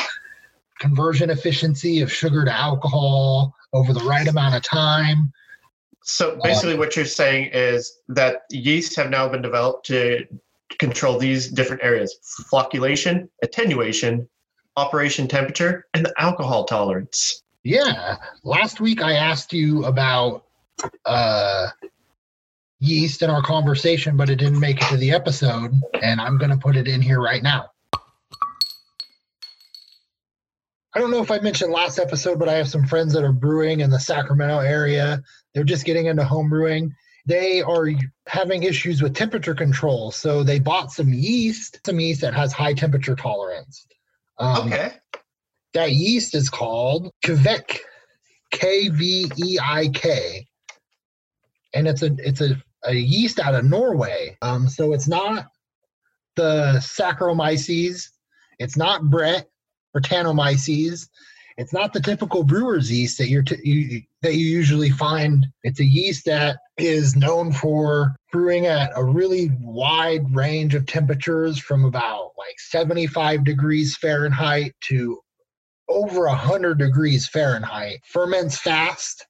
conversion 0.81 1.31
efficiency 1.31 2.01
of 2.01 2.13
sugar 2.13 2.45
to 2.45 2.53
alcohol 2.53 3.55
over 3.73 3.93
the 3.93 4.01
right 4.01 4.27
amount 4.27 4.57
of 4.57 4.63
time. 4.63 5.33
So 6.03 6.41
basically, 6.43 6.77
what 6.77 6.97
you're 6.97 7.05
saying 7.05 7.51
is 7.53 8.01
that 8.09 8.43
yeast 8.51 8.97
have 8.97 9.11
now 9.11 9.29
been 9.29 9.43
developed 9.43 9.87
to 9.87 10.27
control 10.79 11.19
these 11.19 11.49
different 11.49 11.83
areas 11.85 12.17
flocculation, 12.51 13.29
attenuation, 13.43 14.29
operation 14.77 15.29
temperature, 15.29 15.87
and 15.95 16.07
the 16.07 16.15
alcohol 16.19 16.65
tolerance. 16.65 17.43
Yeah. 17.63 18.17
Last 18.43 18.81
week 18.81 19.03
I 19.03 19.13
asked 19.13 19.53
you 19.53 19.85
about 19.85 20.47
uh, 21.05 21.69
yeast 22.79 23.23
in 23.23 23.29
our 23.29 23.43
conversation, 23.43 24.17
but 24.17 24.31
it 24.31 24.37
didn't 24.37 24.61
make 24.61 24.81
it 24.81 24.89
to 24.89 24.97
the 24.97 25.11
episode, 25.13 25.73
and 26.03 26.21
I'm 26.21 26.39
going 26.39 26.51
to 26.51 26.57
put 26.57 26.77
it 26.77 26.89
in 26.89 27.03
here 27.03 27.21
right 27.21 27.43
now. 27.43 27.71
I 30.95 30.99
don't 30.99 31.11
know 31.11 31.23
if 31.23 31.31
I 31.31 31.39
mentioned 31.39 31.73
last 31.73 31.99
episode, 31.99 32.39
but 32.39 32.49
I 32.49 32.55
have 32.55 32.69
some 32.69 32.85
friends 32.87 33.13
that 33.13 33.23
are 33.23 33.33
brewing 33.33 33.81
in 33.81 33.91
the 33.91 34.01
Sacramento 34.01 34.59
area. 34.59 35.23
They're 35.55 35.63
just 35.65 35.85
getting 35.85 36.07
into 36.07 36.25
home 36.25 36.49
brewing. 36.49 36.93
They 37.27 37.63
are 37.63 37.89
having 38.27 38.65
issues 38.65 39.01
with 39.03 39.15
temperature 39.15 39.55
control, 39.55 40.11
so 40.11 40.43
they 40.43 40.59
bought 40.59 40.91
some 40.91 41.13
yeast, 41.13 41.81
some 41.87 42.01
yeast 42.01 42.23
that 42.23 42.35
has 42.35 42.53
high 42.53 42.73
temperature 42.75 43.15
tolerance. 43.15 43.87
Um, 44.39 44.67
Okay. 44.73 44.93
that 45.75 45.93
yeast 45.93 46.35
is 46.35 46.49
called 46.49 47.13
Kveik, 47.23 47.79
K 48.51 48.89
V 48.89 49.31
E 49.37 49.59
I 49.63 49.89
K, 49.89 50.47
and 51.75 51.87
it's 51.87 52.03
a 52.03 52.11
it's 52.19 52.41
a, 52.41 52.61
a 52.85 52.95
yeast 52.95 53.39
out 53.39 53.55
of 53.55 53.65
Norway. 53.65 54.37
Um, 54.43 54.67
so 54.69 54.93
it's 54.93 55.07
not 55.07 55.47
the 56.37 56.79
Saccharomyces, 56.81 58.09
it's 58.59 58.77
not 58.77 59.05
Brett 59.05 59.47
or 59.95 60.01
Tannomyces. 60.01 61.09
It's 61.57 61.73
not 61.73 61.93
the 61.93 62.01
typical 62.01 62.43
brewer's 62.43 62.91
yeast 62.91 63.19
that 63.19 63.29
you're 63.29 63.43
t- 63.43 63.61
you, 63.63 64.03
that 64.23 64.35
you 64.35 64.47
usually 64.47 64.91
find. 64.91 65.47
It's 65.63 65.81
a 65.81 65.85
yeast 65.85 66.25
that 66.25 66.59
is 66.79 67.17
known 67.17 67.53
for 67.53 68.17
brewing 68.33 68.67
at 68.67 68.93
a 68.97 69.05
really 69.05 69.51
wide 69.61 70.35
range 70.35 70.75
of 70.75 70.87
temperatures 70.87 71.59
from 71.59 71.85
about 71.85 72.31
like 72.39 72.59
75 72.59 73.45
degrees 73.45 73.97
Fahrenheit 73.97 74.75
to 74.89 75.21
over 75.89 76.27
100 76.27 76.79
degrees 76.79 77.29
Fahrenheit, 77.29 78.01
ferments 78.05 78.57
fast, 78.57 79.27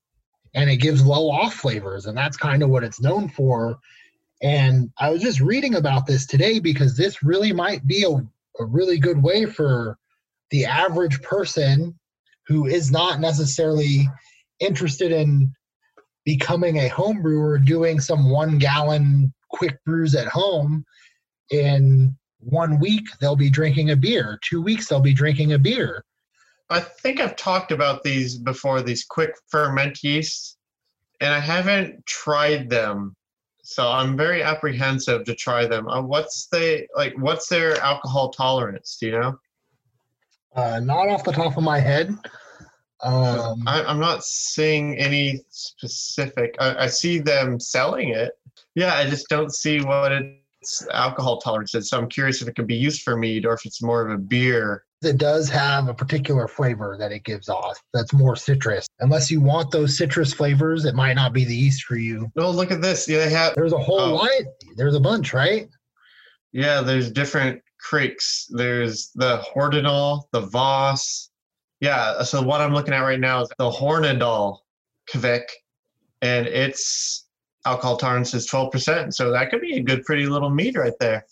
and 0.54 0.70
it 0.70 0.76
gives 0.76 1.04
low 1.04 1.30
off 1.30 1.54
flavors. 1.54 2.06
And 2.06 2.16
that's 2.16 2.36
kind 2.36 2.62
of 2.62 2.70
what 2.70 2.84
it's 2.84 3.00
known 3.00 3.28
for. 3.28 3.78
And 4.42 4.90
I 4.98 5.10
was 5.10 5.22
just 5.22 5.40
reading 5.40 5.74
about 5.74 6.06
this 6.06 6.26
today 6.26 6.60
because 6.60 6.96
this 6.96 7.22
really 7.22 7.52
might 7.52 7.86
be 7.86 8.04
a, 8.04 8.10
a 8.10 8.64
really 8.64 8.98
good 8.98 9.22
way 9.22 9.46
for 9.46 9.98
the 10.50 10.64
average 10.64 11.20
person 11.22 11.98
who 12.46 12.66
is 12.66 12.90
not 12.90 13.20
necessarily 13.20 14.08
interested 14.58 15.12
in 15.12 15.52
becoming 16.24 16.78
a 16.78 16.88
home 16.88 17.22
brewer 17.22 17.58
doing 17.58 18.00
some 18.00 18.30
one 18.30 18.58
gallon 18.58 19.32
quick 19.50 19.78
brews 19.84 20.14
at 20.14 20.28
home 20.28 20.84
in 21.50 22.16
one 22.38 22.78
week 22.78 23.04
they'll 23.20 23.36
be 23.36 23.50
drinking 23.50 23.90
a 23.90 23.96
beer 23.96 24.38
two 24.42 24.62
weeks 24.62 24.88
they'll 24.88 25.00
be 25.00 25.14
drinking 25.14 25.52
a 25.52 25.58
beer 25.58 26.04
I 26.70 26.78
think 26.78 27.20
I've 27.20 27.34
talked 27.34 27.72
about 27.72 28.04
these 28.04 28.38
before, 28.38 28.80
these 28.80 29.04
quick 29.04 29.34
ferment 29.48 30.04
yeasts, 30.04 30.56
and 31.20 31.34
I 31.34 31.40
haven't 31.40 32.06
tried 32.06 32.70
them. 32.70 33.16
So 33.62 33.88
I'm 33.88 34.16
very 34.16 34.42
apprehensive 34.42 35.24
to 35.24 35.34
try 35.34 35.66
them. 35.66 35.88
Uh, 35.88 36.00
what's 36.00 36.46
the 36.46 36.86
like? 36.96 37.14
What's 37.18 37.48
their 37.48 37.76
alcohol 37.80 38.30
tolerance? 38.30 38.96
Do 39.00 39.06
you 39.06 39.12
know? 39.12 39.38
Uh, 40.56 40.80
not 40.80 41.08
off 41.08 41.24
the 41.24 41.32
top 41.32 41.56
of 41.56 41.62
my 41.62 41.78
head 41.78 42.14
um, 43.02 43.62
I, 43.66 43.82
I'm 43.82 43.98
not 43.98 44.22
seeing 44.24 44.98
any 44.98 45.40
specific. 45.48 46.54
I, 46.60 46.84
I 46.84 46.86
see 46.88 47.18
them 47.18 47.58
selling 47.58 48.10
it. 48.10 48.32
Yeah, 48.74 48.94
I 48.94 49.08
just 49.08 49.26
don't 49.30 49.54
see 49.54 49.80
what 49.80 50.12
its 50.12 50.86
alcohol 50.92 51.38
tolerance 51.40 51.74
is. 51.74 51.88
So 51.88 51.96
I'm 51.96 52.10
curious 52.10 52.42
if 52.42 52.48
it 52.48 52.56
can 52.56 52.66
be 52.66 52.74
used 52.76 53.00
for 53.00 53.16
mead 53.16 53.46
or 53.46 53.54
if 53.54 53.64
it's 53.64 53.82
more 53.82 54.06
of 54.06 54.12
a 54.12 54.18
beer. 54.18 54.84
it 55.02 55.16
does 55.16 55.48
have 55.48 55.88
a 55.88 55.94
particular 55.94 56.46
flavor 56.46 56.96
that 56.98 57.10
it 57.10 57.24
gives 57.24 57.48
off 57.48 57.80
that's 57.94 58.12
more 58.12 58.36
citrus 58.36 58.86
unless 59.00 59.30
you 59.30 59.40
want 59.40 59.70
those 59.70 59.96
citrus 59.96 60.34
flavors 60.34 60.84
it 60.84 60.94
might 60.94 61.14
not 61.14 61.32
be 61.32 61.46
the 61.46 61.56
yeast 61.56 61.84
for 61.84 61.96
you 61.96 62.30
Oh, 62.36 62.50
look 62.50 62.70
at 62.70 62.82
this. 62.82 63.08
Yeah, 63.08 63.24
they 63.24 63.30
have. 63.30 63.54
there's 63.54 63.72
a 63.72 63.78
whole 63.78 63.98
Oh. 63.98 64.14
line 64.16 64.44
there's 64.76 64.94
a 64.94 65.00
bunch 65.00 65.32
right 65.32 65.70
Yeah, 66.52 66.82
there's 66.82 67.10
different 67.10 67.62
creeks. 67.80 68.46
There's 68.50 69.10
the 69.14 69.42
Hornindal, 69.54 70.24
the 70.32 70.40
Voss. 70.40 71.30
Yeah, 71.80 72.22
so 72.22 72.42
what 72.42 72.60
I'm 72.60 72.74
looking 72.74 72.94
at 72.94 73.00
right 73.00 73.20
now 73.20 73.42
is 73.42 73.48
the 73.58 73.70
Hornindal 73.70 74.58
Kveik, 75.10 75.48
and 76.20 76.46
its 76.46 77.26
alcohol 77.64 77.96
tolerance 77.96 78.34
is 78.34 78.48
12%. 78.48 79.14
So 79.14 79.30
that 79.32 79.50
could 79.50 79.60
be 79.60 79.76
a 79.76 79.82
good, 79.82 80.04
pretty 80.04 80.26
little 80.26 80.50
mead 80.50 80.76
right 80.76 80.92
there. 81.00 81.26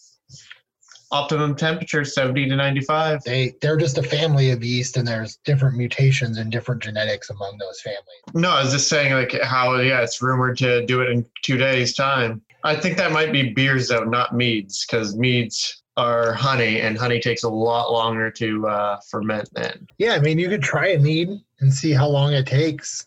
Optimum 1.11 1.55
temperature 1.55 2.05
70 2.05 2.51
to 2.51 2.57
95. 2.57 3.25
they 3.25 3.55
they're 3.63 3.79
just 3.79 3.97
a 3.97 4.03
family 4.03 4.51
of 4.51 4.63
yeast 4.63 4.99
and 4.99 5.09
there's 5.09 5.39
different 5.43 5.75
mutations 5.75 6.37
and 6.37 6.53
different 6.53 6.83
genetics 6.83 7.31
among 7.31 7.57
those 7.57 7.81
families 7.81 8.05
No, 8.35 8.51
I 8.51 8.63
was 8.63 8.73
just 8.73 8.91
saying 8.91 9.15
like 9.15 9.33
how 9.43 9.75
yeah, 9.77 10.03
it's 10.03 10.21
rumored 10.21 10.59
to 10.59 10.85
do 10.85 11.01
it 11.01 11.09
in 11.09 11.25
two 11.43 11.57
days' 11.57 11.95
time. 11.95 12.43
I 12.63 12.77
think 12.77 12.99
that 12.99 13.13
might 13.13 13.33
be 13.33 13.55
beers 13.55 13.89
though, 13.89 14.05
not 14.05 14.35
meads, 14.35 14.85
because 14.85 15.17
meads 15.17 15.83
are 15.99 16.33
honey, 16.33 16.81
and 16.81 16.97
honey 16.97 17.19
takes 17.21 17.43
a 17.43 17.49
lot 17.49 17.91
longer 17.93 18.31
to 18.31 18.67
uh, 18.69 18.99
ferment 19.11 19.49
than. 19.53 19.87
yeah 19.99 20.13
i 20.15 20.21
mean 20.21 20.39
you 20.39 20.49
could 20.49 20.63
try 20.63 20.89
a 20.89 20.99
mead 20.99 21.29
and 21.61 21.75
see 21.75 21.93
how 21.93 22.09
long 22.09 22.33
it 22.33 22.47
takes 22.47 23.07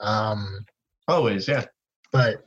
um 0.00 0.66
Always, 1.08 1.46
yeah. 1.46 1.64
but 2.12 2.44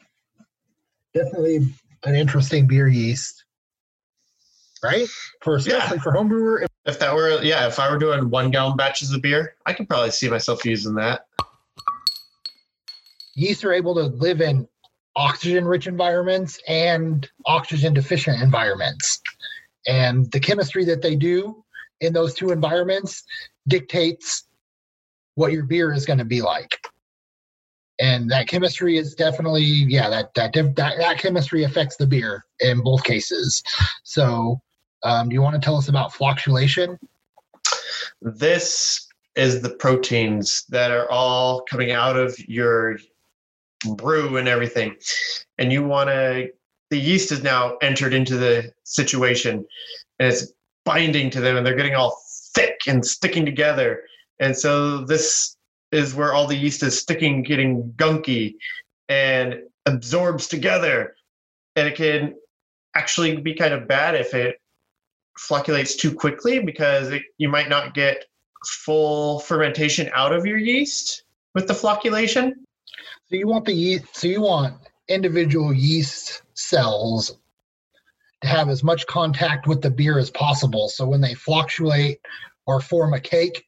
definitely 1.13 1.65
an 2.03 2.13
interesting 2.15 2.67
beer 2.67 2.87
yeast 2.87 3.45
right 4.83 5.07
for 5.41 5.55
especially 5.55 5.99
for 5.99 6.11
homebrewer 6.13 6.65
If 6.85 6.99
that 6.99 7.15
were 7.15 7.41
yeah, 7.41 7.67
if 7.67 7.79
I 7.79 7.89
were 7.89 7.97
doing 7.97 8.29
one 8.29 8.51
gallon 8.51 8.75
batches 8.77 9.13
of 9.13 9.21
beer, 9.21 9.55
I 9.65 9.73
could 9.73 9.87
probably 9.87 10.11
see 10.11 10.29
myself 10.29 10.65
using 10.65 10.95
that. 10.95 11.25
yeast 13.35 13.63
are 13.63 13.71
able 13.73 13.95
to 13.95 14.03
live 14.03 14.41
in 14.41 14.67
oxygen 15.15 15.65
rich 15.65 15.87
environments 15.87 16.59
and 16.67 17.29
oxygen 17.45 17.93
deficient 17.93 18.41
environments. 18.41 19.21
And 19.87 20.31
the 20.31 20.39
chemistry 20.39 20.85
that 20.85 21.01
they 21.01 21.15
do 21.15 21.63
in 22.01 22.13
those 22.13 22.33
two 22.33 22.51
environments 22.51 23.23
dictates 23.67 24.45
what 25.35 25.51
your 25.51 25.63
beer 25.63 25.93
is 25.93 26.05
going 26.05 26.19
to 26.19 26.25
be 26.25 26.41
like. 26.41 26.79
And 27.99 28.31
that 28.31 28.47
chemistry 28.47 28.97
is 28.97 29.13
definitely, 29.13 29.63
yeah, 29.63 30.09
that 30.09 30.33
that 30.35 30.53
that, 30.53 30.75
that 30.75 31.19
chemistry 31.19 31.63
affects 31.63 31.97
the 31.97 32.07
beer 32.07 32.45
in 32.61 32.81
both 32.81 33.03
cases. 33.03 33.61
So, 34.03 34.61
um, 35.03 35.27
do 35.29 35.33
you 35.33 35.41
want 35.41 35.55
to 35.55 35.61
tell 35.61 35.75
us 35.75 35.89
about 35.89 36.13
flocculation? 36.13 36.97
This 38.21 39.07
is 39.35 39.61
the 39.61 39.69
proteins 39.69 40.65
that 40.69 40.91
are 40.91 41.09
all 41.09 41.61
coming 41.61 41.91
out 41.91 42.17
of 42.17 42.37
your 42.47 42.99
brew 43.95 44.37
and 44.37 44.47
everything. 44.47 44.95
And 45.57 45.71
you 45.71 45.83
want 45.83 46.09
to, 46.09 46.49
the 46.89 46.99
yeast 46.99 47.31
is 47.31 47.43
now 47.43 47.77
entered 47.81 48.13
into 48.13 48.37
the 48.37 48.71
situation 48.83 49.65
and 50.19 50.33
it's 50.33 50.51
binding 50.85 51.29
to 51.29 51.41
them 51.41 51.57
and 51.57 51.65
they're 51.65 51.75
getting 51.75 51.95
all 51.95 52.17
thick 52.53 52.79
and 52.87 53.05
sticking 53.05 53.45
together. 53.45 54.01
And 54.39 54.57
so 54.57 55.05
this 55.05 55.55
is 55.91 56.15
where 56.15 56.33
all 56.33 56.47
the 56.47 56.55
yeast 56.55 56.83
is 56.83 56.97
sticking, 56.97 57.43
getting 57.43 57.93
gunky. 57.97 58.55
And 59.07 59.63
absorbs 59.89 60.47
together, 60.47 61.15
and 61.75 61.87
it 61.87 61.95
can 61.95 62.35
actually 62.95 63.37
be 63.37 63.53
kind 63.53 63.73
of 63.73 63.87
bad 63.87 64.15
if 64.15 64.33
it 64.33 64.59
flocculates 65.37 65.95
too 65.95 66.13
quickly 66.13 66.59
because 66.59 67.09
it, 67.09 67.23
you 67.37 67.49
might 67.49 67.69
not 67.69 67.93
get 67.93 68.25
full 68.65 69.39
fermentation 69.39 70.09
out 70.13 70.33
of 70.33 70.45
your 70.45 70.57
yeast 70.57 71.23
with 71.55 71.67
the 71.67 71.73
flocculation. 71.73 72.51
So 73.29 73.35
you 73.35 73.47
want 73.47 73.65
the 73.65 73.73
yeast. 73.73 74.15
So 74.15 74.27
you 74.27 74.41
want 74.41 74.75
individual 75.07 75.73
yeast 75.73 76.43
cells 76.59 77.37
to 78.41 78.47
have 78.47 78.69
as 78.69 78.83
much 78.83 79.05
contact 79.07 79.67
with 79.67 79.81
the 79.81 79.89
beer 79.89 80.17
as 80.17 80.29
possible. 80.31 80.87
So 80.89 81.05
when 81.05 81.21
they 81.21 81.33
flocculate 81.33 82.17
or 82.65 82.79
form 82.79 83.13
a 83.13 83.19
cake, 83.19 83.65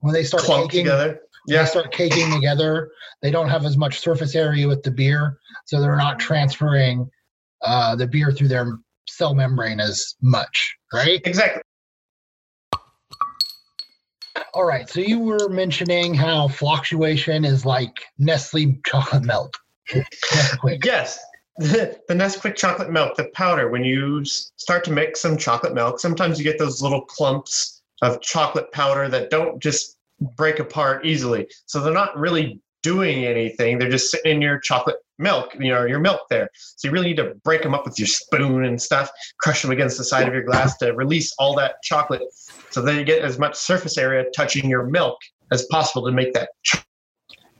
when 0.00 0.12
they 0.14 0.24
start 0.24 0.42
Clump 0.44 0.70
caking, 0.70 0.84
together. 0.84 1.20
they 1.48 1.54
Yeah. 1.54 1.64
start 1.64 1.92
caking 1.92 2.30
together, 2.32 2.90
they 3.20 3.30
don't 3.30 3.48
have 3.48 3.64
as 3.64 3.76
much 3.76 4.00
surface 4.00 4.34
area 4.34 4.66
with 4.68 4.82
the 4.82 4.90
beer, 4.90 5.38
so 5.66 5.80
they're 5.80 5.96
not 5.96 6.18
transferring 6.18 7.10
uh, 7.62 7.94
the 7.96 8.06
beer 8.06 8.32
through 8.32 8.48
their 8.48 8.78
cell 9.08 9.34
membrane 9.34 9.80
as 9.80 10.14
much, 10.20 10.76
right? 10.92 11.20
Exactly. 11.24 11.62
All 14.54 14.64
right. 14.64 14.88
So 14.88 15.00
you 15.00 15.18
were 15.18 15.48
mentioning 15.48 16.12
how 16.14 16.48
flocculation 16.48 17.46
is 17.46 17.64
like 17.64 17.96
Nestle 18.18 18.78
chocolate 18.84 19.22
milk. 19.24 19.56
Nesquik. 19.90 20.84
Yes. 20.84 21.18
the 21.58 22.00
Nesquik 22.08 22.56
chocolate 22.56 22.90
milk, 22.90 23.16
the 23.16 23.24
powder, 23.34 23.68
when 23.68 23.84
you 23.84 24.24
start 24.24 24.84
to 24.84 24.92
mix 24.92 25.20
some 25.20 25.36
chocolate 25.36 25.74
milk, 25.74 26.00
sometimes 26.00 26.38
you 26.38 26.44
get 26.44 26.58
those 26.58 26.80
little 26.80 27.02
clumps 27.02 27.82
of 28.00 28.20
chocolate 28.22 28.72
powder 28.72 29.08
that 29.08 29.30
don't 29.30 29.62
just 29.62 29.98
break 30.36 30.60
apart 30.60 31.04
easily. 31.04 31.46
So 31.66 31.80
they're 31.80 31.92
not 31.92 32.16
really 32.16 32.60
doing 32.82 33.24
anything. 33.24 33.78
They're 33.78 33.90
just 33.90 34.10
sitting 34.10 34.32
in 34.32 34.42
your 34.42 34.58
chocolate 34.58 34.96
milk, 35.18 35.54
you 35.58 35.70
know, 35.70 35.84
your 35.84 36.00
milk 36.00 36.22
there. 36.30 36.48
So 36.54 36.88
you 36.88 36.92
really 36.92 37.08
need 37.08 37.16
to 37.16 37.34
break 37.44 37.62
them 37.62 37.74
up 37.74 37.84
with 37.84 37.98
your 37.98 38.08
spoon 38.08 38.64
and 38.64 38.80
stuff, 38.80 39.10
crush 39.38 39.62
them 39.62 39.70
against 39.70 39.98
the 39.98 40.04
side 40.04 40.26
of 40.26 40.34
your 40.34 40.42
glass 40.42 40.76
to 40.78 40.92
release 40.92 41.32
all 41.38 41.54
that 41.56 41.76
chocolate. 41.82 42.22
So 42.70 42.82
then 42.82 42.96
you 42.96 43.04
get 43.04 43.22
as 43.22 43.38
much 43.38 43.54
surface 43.56 43.98
area 43.98 44.24
touching 44.34 44.68
your 44.68 44.84
milk 44.84 45.18
as 45.52 45.66
possible 45.66 46.04
to 46.06 46.12
make 46.12 46.32
that 46.32 46.48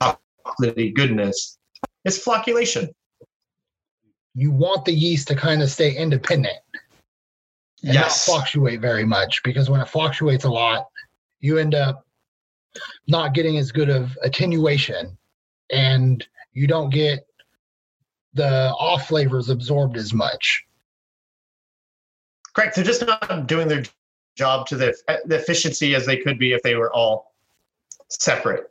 chocolatey 0.01 0.93
goodness. 0.93 1.57
It's 2.05 2.23
flocculation. 2.23 2.89
You 4.35 4.51
want 4.51 4.85
the 4.85 4.93
yeast 4.93 5.27
to 5.29 5.35
kind 5.35 5.61
of 5.61 5.69
stay 5.69 5.95
independent 5.95 6.57
and 7.83 7.93
Yes. 7.93 8.27
not 8.27 8.45
flocculate 8.45 8.81
very 8.81 9.05
much 9.05 9.43
because 9.43 9.69
when 9.69 9.81
it 9.81 9.87
flocculates 9.87 10.45
a 10.45 10.49
lot, 10.49 10.87
you 11.39 11.57
end 11.57 11.75
up 11.75 12.05
not 13.07 13.33
getting 13.33 13.57
as 13.57 13.71
good 13.71 13.89
of 13.89 14.17
attenuation 14.23 15.17
and 15.71 16.25
you 16.53 16.67
don't 16.67 16.89
get 16.89 17.25
the 18.33 18.71
off 18.71 19.07
flavors 19.07 19.49
absorbed 19.49 19.97
as 19.97 20.13
much. 20.13 20.63
Correct. 22.53 22.75
They're 22.75 22.85
just 22.85 23.05
not 23.05 23.47
doing 23.47 23.67
their 23.67 23.83
job 24.35 24.67
to 24.67 24.75
the, 24.75 24.95
the 25.25 25.35
efficiency 25.35 25.95
as 25.95 26.05
they 26.05 26.17
could 26.17 26.39
be 26.39 26.53
if 26.53 26.61
they 26.63 26.75
were 26.75 26.91
all 26.93 27.33
separate. 28.09 28.69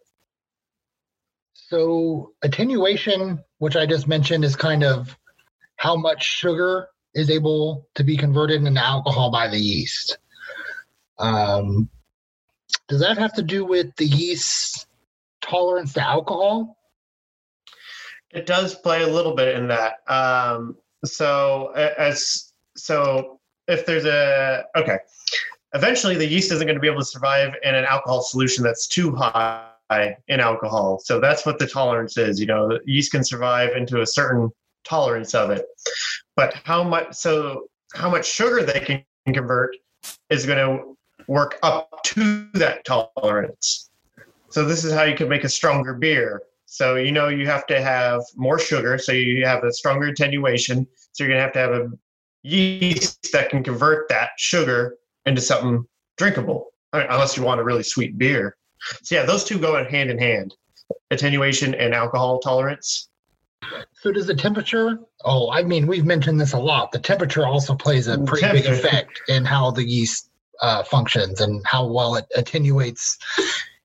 So 1.53 2.33
attenuation, 2.43 3.43
which 3.59 3.77
I 3.77 3.87
just 3.87 4.09
mentioned, 4.09 4.45
is 4.45 4.57
kind 4.57 4.85
of 4.85 5.17
how 5.83 5.97
much 5.97 6.23
sugar 6.23 6.87
is 7.13 7.29
able 7.29 7.89
to 7.97 8.05
be 8.05 8.17
converted 8.17 8.65
into 8.65 8.81
alcohol 8.81 9.33
by 9.33 9.49
the 9.49 9.59
yeast. 9.59 10.17
Um, 11.19 11.91
does 12.87 13.01
that 13.01 13.19
have 13.19 13.33
to 13.33 13.43
do 13.43 13.65
with 13.65 13.89
the 13.97 14.07
yeast's 14.07 14.87
tolerance 15.41 15.93
to 15.95 16.01
alcohol? 16.01 16.77
It 18.31 18.47
does 18.47 18.77
play 18.77 19.03
a 19.03 19.09
little 19.09 19.35
bit 19.35 19.57
in 19.57 19.67
that. 19.69 19.95
Um, 20.07 20.77
so 21.05 21.73
as 21.75 22.53
so 22.77 23.41
if 23.67 23.85
there's 23.85 24.05
a 24.05 24.63
okay, 24.77 24.99
eventually 25.75 26.15
the 26.15 26.29
yeast 26.29 26.53
isn't 26.53 26.65
going 26.65 26.77
to 26.77 26.81
be 26.81 26.87
able 26.87 27.01
to 27.01 27.05
survive 27.05 27.55
in 27.65 27.75
an 27.75 27.85
alcohol 27.87 28.23
solution 28.23 28.63
that's 28.63 28.87
too 28.87 29.17
high 29.17 30.17
in 30.29 30.39
alcohol. 30.39 31.01
So 31.01 31.19
that's 31.19 31.45
what 31.45 31.59
the 31.59 31.67
tolerance 31.67 32.17
is. 32.17 32.39
You 32.39 32.47
know, 32.47 32.79
yeast 32.87 33.11
can 33.11 33.25
survive 33.25 33.75
into 33.77 34.01
a 34.01 34.07
certain 34.07 34.53
tolerance 34.85 35.35
of 35.35 35.51
it, 35.51 35.67
but 36.37 36.55
how 36.65 36.83
much? 36.83 37.15
So 37.15 37.69
how 37.95 38.11
much 38.11 38.27
sugar 38.27 38.63
they 38.63 38.81
can 38.81 39.05
convert 39.33 39.77
is 40.31 40.47
going 40.47 40.59
to 40.59 40.97
work 41.27 41.59
up 41.63 42.03
to 42.05 42.49
that 42.55 42.85
tolerance. 42.85 43.91
So 44.51 44.65
this 44.65 44.85
is 44.85 44.93
how 44.93 45.05
you 45.05 45.17
can 45.17 45.29
make 45.29 45.45
a 45.45 45.49
stronger 45.49 45.95
beer. 45.95 46.43
So 46.67 46.97
you 46.97 47.13
know 47.13 47.29
you 47.29 47.47
have 47.47 47.67
to 47.67 47.83
have 47.83 48.23
more 48.35 48.59
sugar, 48.59 48.97
so 48.99 49.13
you 49.13 49.45
have 49.45 49.63
a 49.63 49.73
stronger 49.73 50.07
attenuation. 50.07 50.87
So 51.13 51.25
you're 51.25 51.33
gonna 51.33 51.43
have 51.43 51.53
to 51.53 51.59
have 51.59 51.73
a 51.73 51.91
yeast 52.43 53.31
that 53.33 53.51
can 53.51 53.63
convert 53.63 54.09
that 54.09 54.31
sugar 54.39 54.97
into 55.27 55.41
something 55.41 55.85
drinkable, 56.17 56.73
I 56.93 57.01
mean, 57.01 57.07
unless 57.11 57.37
you 57.37 57.43
want 57.43 57.61
a 57.61 57.65
really 57.65 57.83
sweet 57.83 58.17
beer. 58.17 58.57
So 59.03 59.15
yeah, 59.15 59.25
those 59.25 59.45
two 59.45 59.59
go 59.59 59.85
hand 59.85 60.11
in 60.11 60.19
hand: 60.19 60.55
attenuation 61.11 61.75
and 61.75 61.95
alcohol 61.95 62.39
tolerance. 62.39 63.11
So 63.93 64.13
does 64.13 64.27
the 64.27 64.35
temperature? 64.35 64.99
Oh, 65.25 65.51
I 65.51 65.63
mean, 65.63 65.87
we've 65.87 66.05
mentioned 66.05 66.41
this 66.41 66.53
a 66.53 66.59
lot. 66.59 66.93
The 66.93 66.99
temperature 66.99 67.47
also 67.47 67.75
plays 67.75 68.09
a 68.09 68.19
pretty 68.19 68.51
big 68.51 68.67
effect 68.67 69.21
in 69.29 69.45
how 69.45 69.71
the 69.71 69.85
yeast 69.85 70.31
uh, 70.61 70.83
functions 70.83 71.41
and 71.41 71.63
how 71.67 71.87
well 71.87 72.17
it 72.17 72.27
attenuates 72.35 73.19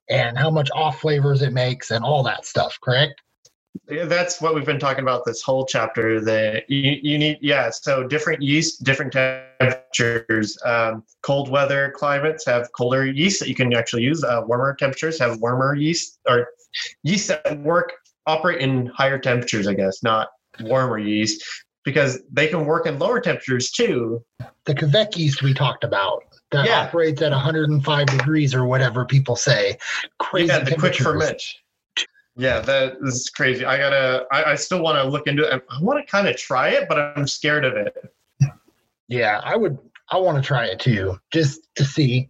and 0.10 0.38
how 0.38 0.50
much 0.50 0.70
off 0.74 1.02
flavors 1.02 1.42
it 1.42 1.54
makes 1.54 1.92
and 1.92 2.04
all 2.04 2.24
that 2.24 2.46
stuff. 2.46 2.80
Correct? 2.82 3.22
Yeah, 3.90 4.06
That's 4.06 4.42
what 4.42 4.56
we've 4.56 4.66
been 4.66 4.80
talking 4.80 5.04
about 5.04 5.24
this 5.26 5.42
whole 5.42 5.66
chapter. 5.66 6.20
That 6.20 6.70
you, 6.70 6.98
you 7.02 7.18
need, 7.18 7.38
yeah. 7.42 7.70
So 7.70 8.08
different 8.08 8.42
yeast, 8.42 8.84
different 8.84 9.14
temperatures. 9.14 10.58
Um, 10.66 11.04
cold 11.22 11.50
weather 11.50 11.94
climates 11.96 12.46
have 12.46 12.72
colder 12.74 13.06
yeast 13.06 13.40
that 13.40 13.50
you 13.50 13.56
can 13.56 13.74
actually 13.74 14.04
use. 14.04 14.24
Uh, 14.24 14.42
warmer 14.46 14.76
temperatures 14.76 15.20
have 15.20 15.40
warmer 15.40 15.76
yeast 15.76 16.20
or 16.28 16.48
yeast 17.04 17.28
that 17.28 17.60
work 17.60 17.94
operate 18.28 18.62
in 18.62 18.88
higher 18.88 19.18
temperatures. 19.18 19.68
I 19.68 19.74
guess 19.74 20.04
not 20.04 20.30
warmer 20.62 21.00
yeast 21.00 21.44
because 21.84 22.20
they 22.32 22.48
can 22.48 22.66
work 22.66 22.86
in 22.86 23.00
lower 23.00 23.20
temperatures 23.20 23.72
too. 23.72 24.24
The 24.66 24.76
Kveik 24.76 25.18
yeast 25.18 25.42
we 25.42 25.54
talked 25.54 25.84
about 25.84 26.24
that 26.52 26.66
Yeah. 26.66 26.82
operates 26.82 27.22
at 27.22 27.32
105 27.32 28.08
degrees 28.08 28.54
or 28.54 28.66
whatever 28.66 29.06
people 29.06 29.36
say. 29.36 29.78
Crazy 30.20 30.48
yeah, 30.48 30.60
the 30.60 30.76
quick 30.76 30.96
ferment. 30.96 31.42
Yeah, 32.36 32.60
that 32.60 32.98
is 33.02 33.30
crazy. 33.30 33.66
I 33.66 33.78
gotta. 33.78 34.26
I, 34.32 34.52
I 34.52 34.56
still 34.56 34.82
want 34.84 34.98
to 34.98 35.04
look 35.10 35.26
into 35.26 35.44
it. 35.44 35.64
I 35.72 35.82
want 35.82 36.06
to 36.06 36.10
kind 36.10 36.28
of 36.28 36.38
try 36.38 36.70
it, 36.70 36.88
but 36.88 37.00
I'm 37.00 37.28
scared 37.28 37.66
of 37.66 37.74
it. 37.76 38.14
Yeah, 39.08 39.42
I 39.44 39.56
would. 39.56 39.80
I 40.10 40.18
want 40.18 40.38
to 40.38 40.44
try 40.46 40.66
it 40.66 40.80
too, 40.80 41.20
just 41.32 41.68
to 41.76 41.84
see. 41.84 42.30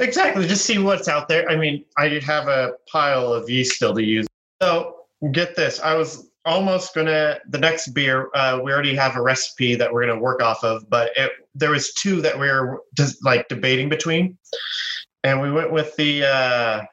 Exactly. 0.00 0.46
Just 0.48 0.66
see 0.66 0.78
what's 0.78 1.06
out 1.06 1.28
there. 1.28 1.48
I 1.48 1.56
mean, 1.56 1.84
I 1.96 2.20
have 2.24 2.48
a 2.48 2.72
pile 2.90 3.32
of 3.32 3.48
yeast 3.48 3.76
still 3.76 3.94
to 3.94 4.02
use. 4.02 4.26
So 4.62 4.96
get 5.32 5.56
this. 5.56 5.80
I 5.80 5.94
was 5.94 6.30
almost 6.44 6.94
gonna 6.94 7.38
the 7.48 7.58
next 7.58 7.88
beer. 7.88 8.30
Uh, 8.34 8.60
we 8.62 8.72
already 8.72 8.94
have 8.94 9.16
a 9.16 9.22
recipe 9.22 9.74
that 9.74 9.92
we're 9.92 10.06
gonna 10.06 10.20
work 10.20 10.42
off 10.42 10.62
of, 10.64 10.88
but 10.88 11.10
it, 11.16 11.32
there 11.54 11.70
was 11.70 11.92
two 11.94 12.20
that 12.22 12.38
we 12.38 12.48
were 12.48 12.82
just 12.94 13.24
like 13.24 13.48
debating 13.48 13.88
between, 13.88 14.38
and 15.24 15.40
we 15.40 15.50
went 15.50 15.72
with 15.72 15.94
the. 15.96 16.24
Uh, 16.24 16.84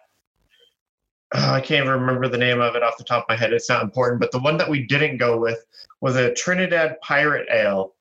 oh, 1.36 1.52
I 1.54 1.62
can't 1.62 1.86
even 1.86 2.00
remember 2.02 2.28
the 2.28 2.38
name 2.38 2.60
of 2.60 2.76
it 2.76 2.84
off 2.84 2.98
the 2.98 3.04
top 3.04 3.24
of 3.24 3.30
my 3.30 3.36
head. 3.36 3.54
It's 3.54 3.70
not 3.70 3.84
important, 3.84 4.20
but 4.20 4.32
the 4.32 4.40
one 4.40 4.58
that 4.58 4.70
we 4.70 4.86
didn't 4.86 5.18
go 5.18 5.38
with 5.38 5.64
was 6.02 6.16
a 6.16 6.34
Trinidad 6.34 7.00
Pirate 7.02 7.48
Ale. 7.52 7.94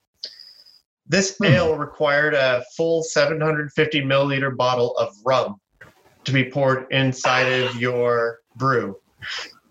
This 1.07 1.37
Hmm. 1.37 1.45
ale 1.45 1.77
required 1.77 2.35
a 2.35 2.65
full 2.77 3.03
750 3.03 4.01
milliliter 4.03 4.57
bottle 4.57 4.97
of 4.97 5.15
rum 5.25 5.61
to 6.25 6.33
be 6.33 6.51
poured 6.51 6.87
inside 6.91 7.53
of 7.53 7.77
your 7.77 8.39
brew. 8.57 8.97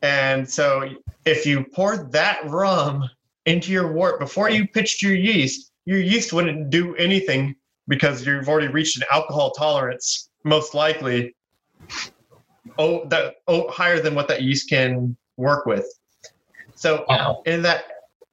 And 0.02 0.50
so 0.50 0.90
if 1.26 1.46
you 1.46 1.66
poured 1.74 2.12
that 2.12 2.40
rum 2.50 3.10
into 3.46 3.72
your 3.72 3.92
wort 3.92 4.20
before 4.20 4.50
you 4.50 4.68
pitched 4.68 5.02
your 5.02 5.16
yeast, 5.16 5.72
your 5.86 6.00
yeast 6.00 6.34
wouldn't 6.34 6.70
do 6.70 6.96
anything 6.96 7.56
because 7.88 8.26
you've 8.26 8.48
already 8.48 8.68
reached 8.68 8.98
an 8.98 9.04
alcohol 9.12 9.52
tolerance, 9.52 10.30
most 10.44 10.74
likely. 10.74 11.36
Oh, 12.78 13.06
that 13.06 13.36
oh 13.48 13.70
higher 13.70 14.00
than 14.00 14.16
what 14.16 14.28
that 14.28 14.44
yeast 14.44 14.70
can 14.70 15.18
work 15.38 15.66
with. 15.66 15.86
So 16.76 17.06
Wow. 17.10 17.42
in 17.46 17.62
that 17.64 17.86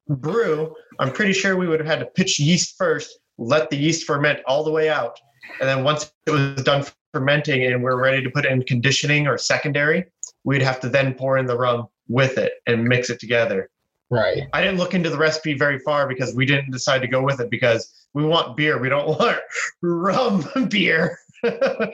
brew, 0.09 0.75
I'm 0.99 1.13
pretty 1.13 1.33
sure 1.33 1.57
we 1.57 1.67
would 1.67 1.81
have 1.81 1.87
had 1.87 2.01
to 2.01 2.07
pitch 2.07 2.39
yeast 2.39 2.77
first, 2.77 3.19
let 3.37 3.71
the 3.71 3.77
yeast 3.77 4.07
ferment 4.07 4.41
all 4.47 4.65
the 4.65 4.71
way 4.71 4.89
out, 4.89 5.19
and 5.61 5.69
then 5.69 5.85
once 5.85 6.13
it 6.27 6.31
was 6.31 6.63
done 6.63 6.85
fermenting 7.13 7.65
and 7.65 7.83
we're 7.83 8.01
ready 8.01 8.23
to 8.23 8.31
put 8.31 8.45
it 8.45 8.53
in 8.53 8.63
conditioning 8.63 9.27
or 9.27 9.39
secondary, 9.39 10.05
we'd 10.49 10.63
have 10.63 10.81
to 10.81 10.89
then 10.89 11.13
pour 11.13 11.37
in 11.37 11.45
the 11.45 11.55
rum 11.55 11.87
with 12.09 12.39
it 12.39 12.55
and 12.67 12.83
mix 12.83 13.11
it 13.11 13.21
together. 13.21 13.69
Right. 14.09 14.45
I 14.55 14.63
didn't 14.63 14.79
look 14.79 14.95
into 14.95 15.11
the 15.11 15.19
recipe 15.19 15.53
very 15.53 15.79
far 15.81 16.09
because 16.09 16.35
we 16.35 16.47
didn't 16.47 16.71
decide 16.71 17.03
to 17.03 17.07
go 17.07 17.23
with 17.23 17.39
it 17.39 17.51
because 17.51 17.93
we 18.15 18.25
want 18.25 18.57
beer. 18.57 18.79
We 18.79 18.89
don't 18.89 19.07
want 19.21 19.41
rum 19.83 20.49
beer. 20.71 21.19
I 21.45 21.93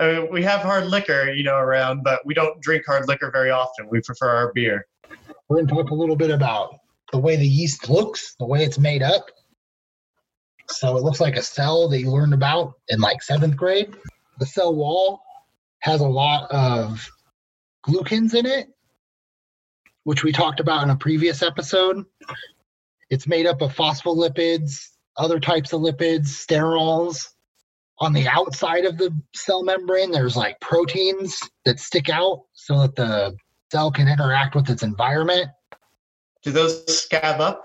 mean, 0.00 0.30
we 0.30 0.42
have 0.42 0.60
hard 0.60 0.88
liquor, 0.88 1.32
you 1.32 1.44
know, 1.44 1.56
around, 1.56 2.02
but 2.04 2.26
we 2.26 2.34
don't 2.34 2.60
drink 2.60 2.84
hard 2.84 3.08
liquor 3.08 3.30
very 3.30 3.50
often. 3.50 3.88
We 3.88 4.02
prefer 4.02 4.28
our 4.28 4.52
beer. 4.52 4.86
we're 5.48 5.56
going 5.56 5.66
to 5.66 5.74
talk 5.74 5.92
a 5.92 5.94
little 5.94 6.16
bit 6.16 6.30
about 6.30 6.78
the 7.10 7.18
way 7.18 7.36
the 7.36 7.48
yeast 7.48 7.88
looks, 7.88 8.34
the 8.38 8.44
way 8.44 8.64
it's 8.64 8.78
made 8.78 9.02
up. 9.02 9.30
So 10.68 10.98
it 10.98 11.02
looks 11.02 11.20
like 11.20 11.36
a 11.36 11.42
cell 11.42 11.88
that 11.88 12.00
you 12.00 12.10
learned 12.10 12.34
about 12.34 12.74
in 12.88 13.00
like 13.00 13.22
seventh 13.22 13.56
grade. 13.56 13.94
The 14.40 14.44
cell 14.44 14.74
wall 14.74 15.22
has 15.78 16.02
a 16.02 16.06
lot 16.06 16.50
of 16.50 17.10
glucans 17.86 18.34
in 18.34 18.46
it, 18.46 18.68
which 20.04 20.24
we 20.24 20.32
talked 20.32 20.60
about 20.60 20.82
in 20.82 20.90
a 20.90 20.96
previous 20.96 21.42
episode. 21.42 22.04
It's 23.10 23.26
made 23.26 23.46
up 23.46 23.62
of 23.62 23.74
phospholipids, 23.74 24.88
other 25.16 25.38
types 25.40 25.72
of 25.72 25.80
lipids, 25.80 26.26
sterols. 26.26 27.28
On 27.98 28.12
the 28.12 28.26
outside 28.26 28.84
of 28.84 28.98
the 28.98 29.16
cell 29.34 29.62
membrane, 29.62 30.10
there's 30.10 30.36
like 30.36 30.58
proteins 30.60 31.38
that 31.64 31.78
stick 31.78 32.08
out 32.08 32.42
so 32.52 32.80
that 32.80 32.96
the 32.96 33.36
cell 33.70 33.92
can 33.92 34.08
interact 34.08 34.54
with 34.54 34.68
its 34.68 34.82
environment. 34.82 35.48
Do 36.42 36.50
those 36.50 36.84
scab 37.02 37.40
up? 37.40 37.64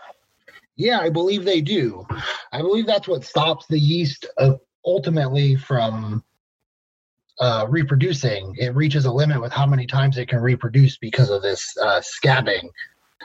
Yeah, 0.76 1.00
I 1.00 1.10
believe 1.10 1.44
they 1.44 1.62
do. 1.62 2.06
I 2.54 2.60
believe 2.60 2.86
that's 2.86 3.08
what 3.08 3.26
stops 3.26 3.66
the 3.68 3.80
yeast 3.80 4.26
uh, 4.38 4.54
ultimately 4.86 5.56
from 5.56 6.24
uh, 7.40 7.66
reproducing. 7.70 8.56
It 8.58 8.76
reaches 8.76 9.06
a 9.06 9.12
limit 9.12 9.42
with 9.42 9.52
how 9.52 9.66
many 9.66 9.86
times 9.86 10.18
it 10.18 10.28
can 10.28 10.40
reproduce 10.40 10.98
because 10.98 11.30
of 11.30 11.42
this 11.42 11.76
uh, 11.82 12.02
scabbing. 12.02 12.70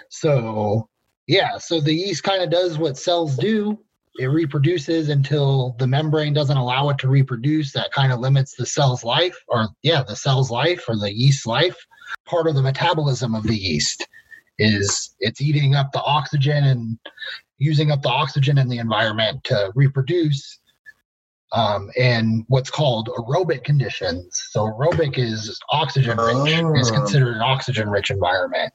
So, 0.08 0.88
yeah, 1.26 1.58
so 1.58 1.80
the 1.80 1.94
yeast 1.94 2.22
kind 2.22 2.42
of 2.42 2.50
does 2.50 2.78
what 2.78 2.96
cells 2.96 3.36
do. 3.36 3.78
It 4.16 4.26
reproduces 4.26 5.08
until 5.08 5.74
the 5.78 5.88
membrane 5.88 6.32
doesn't 6.32 6.56
allow 6.56 6.88
it 6.90 6.98
to 6.98 7.08
reproduce. 7.08 7.72
That 7.72 7.92
kind 7.92 8.12
of 8.12 8.20
limits 8.20 8.54
the 8.54 8.66
cell's 8.66 9.02
life, 9.02 9.36
or 9.48 9.68
yeah, 9.82 10.04
the 10.04 10.14
cell's 10.14 10.50
life 10.50 10.84
or 10.88 10.96
the 10.96 11.12
yeast's 11.12 11.46
life. 11.46 11.76
Part 12.24 12.46
of 12.46 12.54
the 12.54 12.62
metabolism 12.62 13.34
of 13.34 13.42
the 13.42 13.56
yeast 13.56 14.06
is 14.58 15.16
it's 15.18 15.40
eating 15.40 15.74
up 15.74 15.90
the 15.90 16.02
oxygen 16.02 16.62
and 16.62 16.96
using 17.58 17.90
up 17.90 18.02
the 18.02 18.08
oxygen 18.08 18.56
in 18.58 18.68
the 18.68 18.78
environment 18.78 19.42
to 19.44 19.72
reproduce 19.74 20.60
um, 21.54 21.88
in 21.96 22.44
what's 22.48 22.70
called 22.70 23.08
aerobic 23.16 23.64
conditions. 23.64 24.26
So 24.50 24.64
aerobic 24.66 25.16
is 25.18 25.58
oxygen 25.70 26.18
rich, 26.18 26.60
Oh. 26.62 26.74
is 26.76 26.90
considered 26.90 27.36
an 27.36 27.42
oxygen 27.42 27.88
rich 27.88 28.10
environment. 28.10 28.72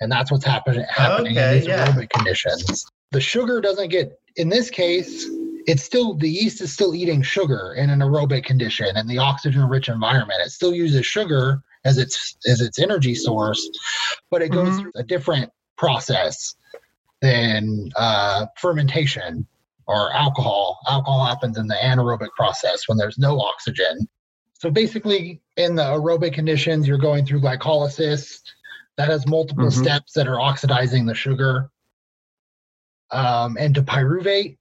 And 0.00 0.12
that's 0.12 0.30
what's 0.30 0.44
happen- 0.44 0.84
happening 0.90 1.36
Okay, 1.38 1.48
in 1.48 1.54
these 1.58 1.66
yeah. 1.66 1.86
aerobic 1.86 2.10
conditions. 2.10 2.86
The 3.12 3.20
sugar 3.20 3.60
doesn't 3.60 3.88
get, 3.88 4.20
in 4.36 4.48
this 4.48 4.68
case, 4.70 5.24
it's 5.66 5.82
still, 5.82 6.14
the 6.14 6.28
yeast 6.28 6.60
is 6.60 6.72
still 6.72 6.94
eating 6.94 7.22
sugar 7.22 7.74
in 7.76 7.90
an 7.90 8.00
aerobic 8.00 8.44
condition 8.44 8.96
in 8.96 9.06
the 9.06 9.18
oxygen 9.18 9.62
rich 9.68 9.88
environment. 9.88 10.40
It 10.44 10.50
still 10.50 10.72
uses 10.74 11.04
sugar 11.06 11.62
as 11.84 11.96
its, 11.98 12.36
as 12.46 12.60
its 12.60 12.78
energy 12.78 13.14
source, 13.14 13.68
but 14.30 14.42
it 14.42 14.50
goes 14.50 14.68
Mhm. 14.74 14.80
through 14.80 14.92
a 14.96 15.02
different 15.02 15.50
process 15.76 16.54
than 17.22 17.90
uh, 17.96 18.46
fermentation 18.56 19.46
or 19.88 20.12
alcohol. 20.12 20.78
Alcohol 20.86 21.24
happens 21.24 21.56
in 21.58 21.66
the 21.66 21.74
anaerobic 21.74 22.30
process 22.36 22.86
when 22.86 22.98
there's 22.98 23.18
no 23.18 23.40
oxygen. 23.40 24.06
So 24.52 24.70
basically, 24.70 25.40
in 25.56 25.74
the 25.74 25.82
aerobic 25.82 26.34
conditions, 26.34 26.86
you're 26.86 26.98
going 26.98 27.24
through 27.24 27.40
glycolysis 27.40 28.40
that 28.96 29.08
has 29.08 29.26
multiple 29.26 29.66
Mhm. 29.66 29.72
steps 29.72 30.12
that 30.12 30.28
are 30.28 30.40
oxidizing 30.40 31.06
the 31.06 31.14
sugar 31.14 31.70
um, 33.10 33.56
into 33.56 33.82
pyruvate, 33.82 34.58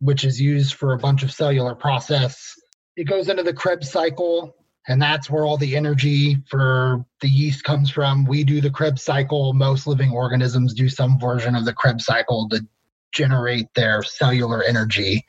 which 0.00 0.24
is 0.24 0.40
used 0.40 0.74
for 0.74 0.94
a 0.94 0.98
bunch 0.98 1.22
of 1.22 1.30
cellular 1.30 1.74
process. 1.74 2.58
It 2.96 3.04
goes 3.04 3.28
into 3.28 3.42
the 3.42 3.52
Krebs 3.52 3.90
cycle, 3.90 4.56
and 4.88 5.02
that's 5.02 5.28
where 5.28 5.44
all 5.44 5.58
the 5.58 5.76
energy 5.76 6.38
for 6.48 7.04
the 7.20 7.28
yeast 7.28 7.64
comes 7.64 7.90
from. 7.90 8.24
We 8.24 8.44
do 8.44 8.62
the 8.62 8.70
Krebs 8.70 9.02
cycle. 9.02 9.52
Most 9.52 9.86
living 9.86 10.10
organisms 10.10 10.72
do 10.72 10.88
some 10.88 11.20
version 11.20 11.54
of 11.54 11.66
the 11.66 11.74
Krebs 11.74 12.06
cycle 12.06 12.48
to 12.48 12.66
generate 13.12 13.72
their 13.74 14.02
cellular 14.02 14.62
energy. 14.62 15.24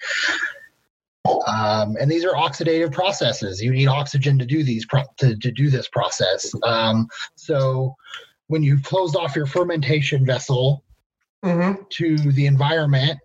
Um, 1.47 1.95
and 1.99 2.09
these 2.11 2.25
are 2.25 2.33
oxidative 2.33 2.91
processes. 2.91 3.61
You 3.61 3.71
need 3.71 3.87
oxygen 3.87 4.37
to 4.39 4.45
do 4.45 4.63
these 4.63 4.85
pro- 4.85 5.03
to, 5.17 5.37
to 5.37 5.51
do 5.51 5.69
this 5.69 5.87
process. 5.87 6.51
Um, 6.63 7.07
so 7.35 7.95
when 8.47 8.61
you've 8.63 8.83
closed 8.83 9.15
off 9.15 9.35
your 9.35 9.45
fermentation 9.47 10.25
vessel 10.25 10.83
Mm-hmm. 11.45 11.81
to 11.89 12.15
the 12.31 12.45
environment, 12.45 13.19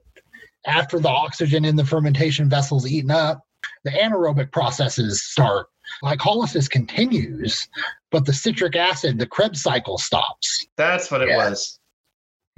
after 0.67 0.99
the 0.99 1.09
oxygen 1.09 1.65
in 1.65 1.77
the 1.77 1.85
fermentation 1.85 2.49
vessel 2.51 2.79
is 2.79 2.93
eaten 2.93 3.13
up, 3.13 3.47
the 3.85 3.91
anaerobic 3.91 4.51
processes 4.51 5.23
start. 5.23 5.69
Glycolysis 6.03 6.69
continues, 6.69 7.69
but 8.11 8.27
the 8.27 8.33
citric 8.33 8.75
acid, 8.75 9.21
the 9.21 9.27
Krebs 9.27 9.63
cycle 9.63 9.99
stops. 9.99 10.67
That's 10.77 11.13
what 11.13 11.23
it 11.23 11.29
Yeah. 11.29 11.37
was. 11.49 11.78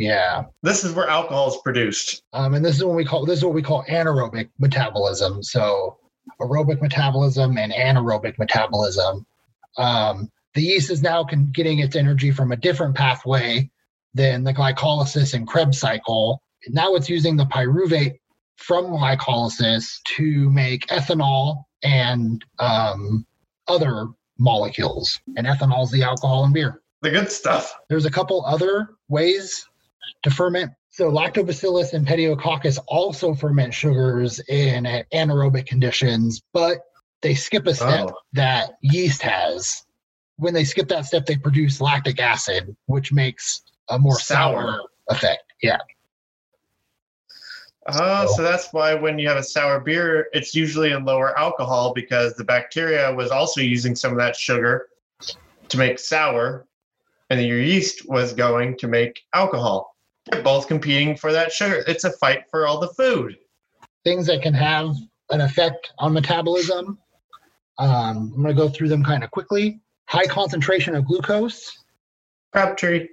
Yeah. 0.00 0.44
This 0.62 0.82
is 0.82 0.94
where 0.94 1.06
alcohol 1.06 1.48
is 1.48 1.58
produced. 1.62 2.22
Um, 2.32 2.54
and 2.54 2.64
this 2.64 2.74
is 2.74 2.82
what 2.82 2.96
we 2.96 3.04
call 3.04 3.26
this 3.26 3.40
is 3.40 3.44
what 3.44 3.52
we 3.52 3.60
call 3.60 3.84
anaerobic 3.84 4.48
metabolism. 4.58 5.42
So 5.42 5.98
aerobic 6.40 6.80
metabolism 6.80 7.58
and 7.58 7.70
anaerobic 7.70 8.38
metabolism. 8.38 9.26
Um, 9.76 10.30
the 10.54 10.62
yeast 10.62 10.90
is 10.90 11.02
now 11.02 11.24
con- 11.24 11.50
getting 11.52 11.80
its 11.80 11.96
energy 11.96 12.30
from 12.30 12.50
a 12.50 12.56
different 12.56 12.94
pathway 12.94 13.70
than 14.14 14.42
the 14.42 14.54
glycolysis 14.54 15.34
and 15.34 15.46
Krebs 15.46 15.78
cycle. 15.78 16.42
Now 16.68 16.94
it's 16.94 17.10
using 17.10 17.36
the 17.36 17.44
pyruvate 17.44 18.20
from 18.56 18.86
glycolysis 18.86 19.98
to 20.16 20.50
make 20.50 20.86
ethanol 20.86 21.64
and 21.82 22.42
um, 22.58 23.26
other 23.68 24.06
molecules. 24.38 25.20
And 25.36 25.46
ethanol 25.46 25.84
is 25.84 25.90
the 25.90 26.04
alcohol 26.04 26.46
in 26.46 26.54
beer. 26.54 26.80
The 27.02 27.10
good 27.10 27.30
stuff. 27.30 27.76
There's 27.90 28.06
a 28.06 28.10
couple 28.10 28.42
other 28.46 28.88
ways 29.08 29.66
to 30.22 30.30
ferment. 30.30 30.72
So 30.90 31.10
lactobacillus 31.10 31.92
and 31.92 32.06
pediococcus 32.06 32.78
also 32.88 33.34
ferment 33.34 33.72
sugars 33.72 34.40
in 34.48 34.84
anaerobic 35.14 35.66
conditions, 35.66 36.42
but 36.52 36.78
they 37.22 37.34
skip 37.34 37.66
a 37.66 37.74
step 37.74 38.08
Oh. 38.10 38.18
that 38.32 38.72
yeast 38.82 39.22
has. 39.22 39.84
When 40.36 40.54
they 40.54 40.64
skip 40.64 40.88
that 40.88 41.04
step, 41.04 41.26
they 41.26 41.36
produce 41.36 41.80
lactic 41.80 42.18
acid, 42.20 42.74
which 42.86 43.12
makes 43.12 43.62
a 43.90 43.98
more 43.98 44.18
sour, 44.18 44.72
Sour. 44.72 44.80
effect. 45.10 45.42
Yeah. 45.62 45.78
Oh, 47.86 48.26
so 48.36 48.42
that's 48.42 48.72
why 48.72 48.94
when 48.94 49.18
you 49.18 49.28
have 49.28 49.36
a 49.38 49.42
sour 49.42 49.80
beer, 49.80 50.28
it's 50.32 50.54
usually 50.54 50.92
in 50.92 51.04
lower 51.04 51.36
alcohol 51.38 51.92
because 51.94 52.34
the 52.34 52.44
bacteria 52.44 53.12
was 53.14 53.30
also 53.30 53.60
using 53.60 53.96
some 53.96 54.12
of 54.12 54.18
that 54.18 54.36
sugar 54.36 54.88
to 55.68 55.78
make 55.78 55.98
sour, 55.98 56.66
and 57.30 57.40
your 57.40 57.60
yeast 57.60 58.08
was 58.08 58.32
going 58.32 58.76
to 58.78 58.88
make 58.88 59.22
alcohol. 59.32 59.96
They're 60.26 60.42
both 60.42 60.66
competing 60.66 61.16
for 61.16 61.32
that 61.32 61.52
sugar. 61.52 61.84
It's 61.86 62.04
a 62.04 62.12
fight 62.12 62.44
for 62.50 62.66
all 62.66 62.80
the 62.80 62.88
food. 62.88 63.38
Things 64.04 64.26
that 64.26 64.42
can 64.42 64.54
have 64.54 64.94
an 65.30 65.40
effect 65.40 65.92
on 65.98 66.12
metabolism. 66.12 66.98
Um, 67.78 68.32
I'm 68.34 68.42
going 68.42 68.54
to 68.54 68.54
go 68.54 68.68
through 68.68 68.88
them 68.88 69.04
kind 69.04 69.24
of 69.24 69.30
quickly. 69.30 69.80
High 70.08 70.26
concentration 70.26 70.94
of 70.94 71.06
glucose. 71.06 71.70
Crabtree. 72.52 73.08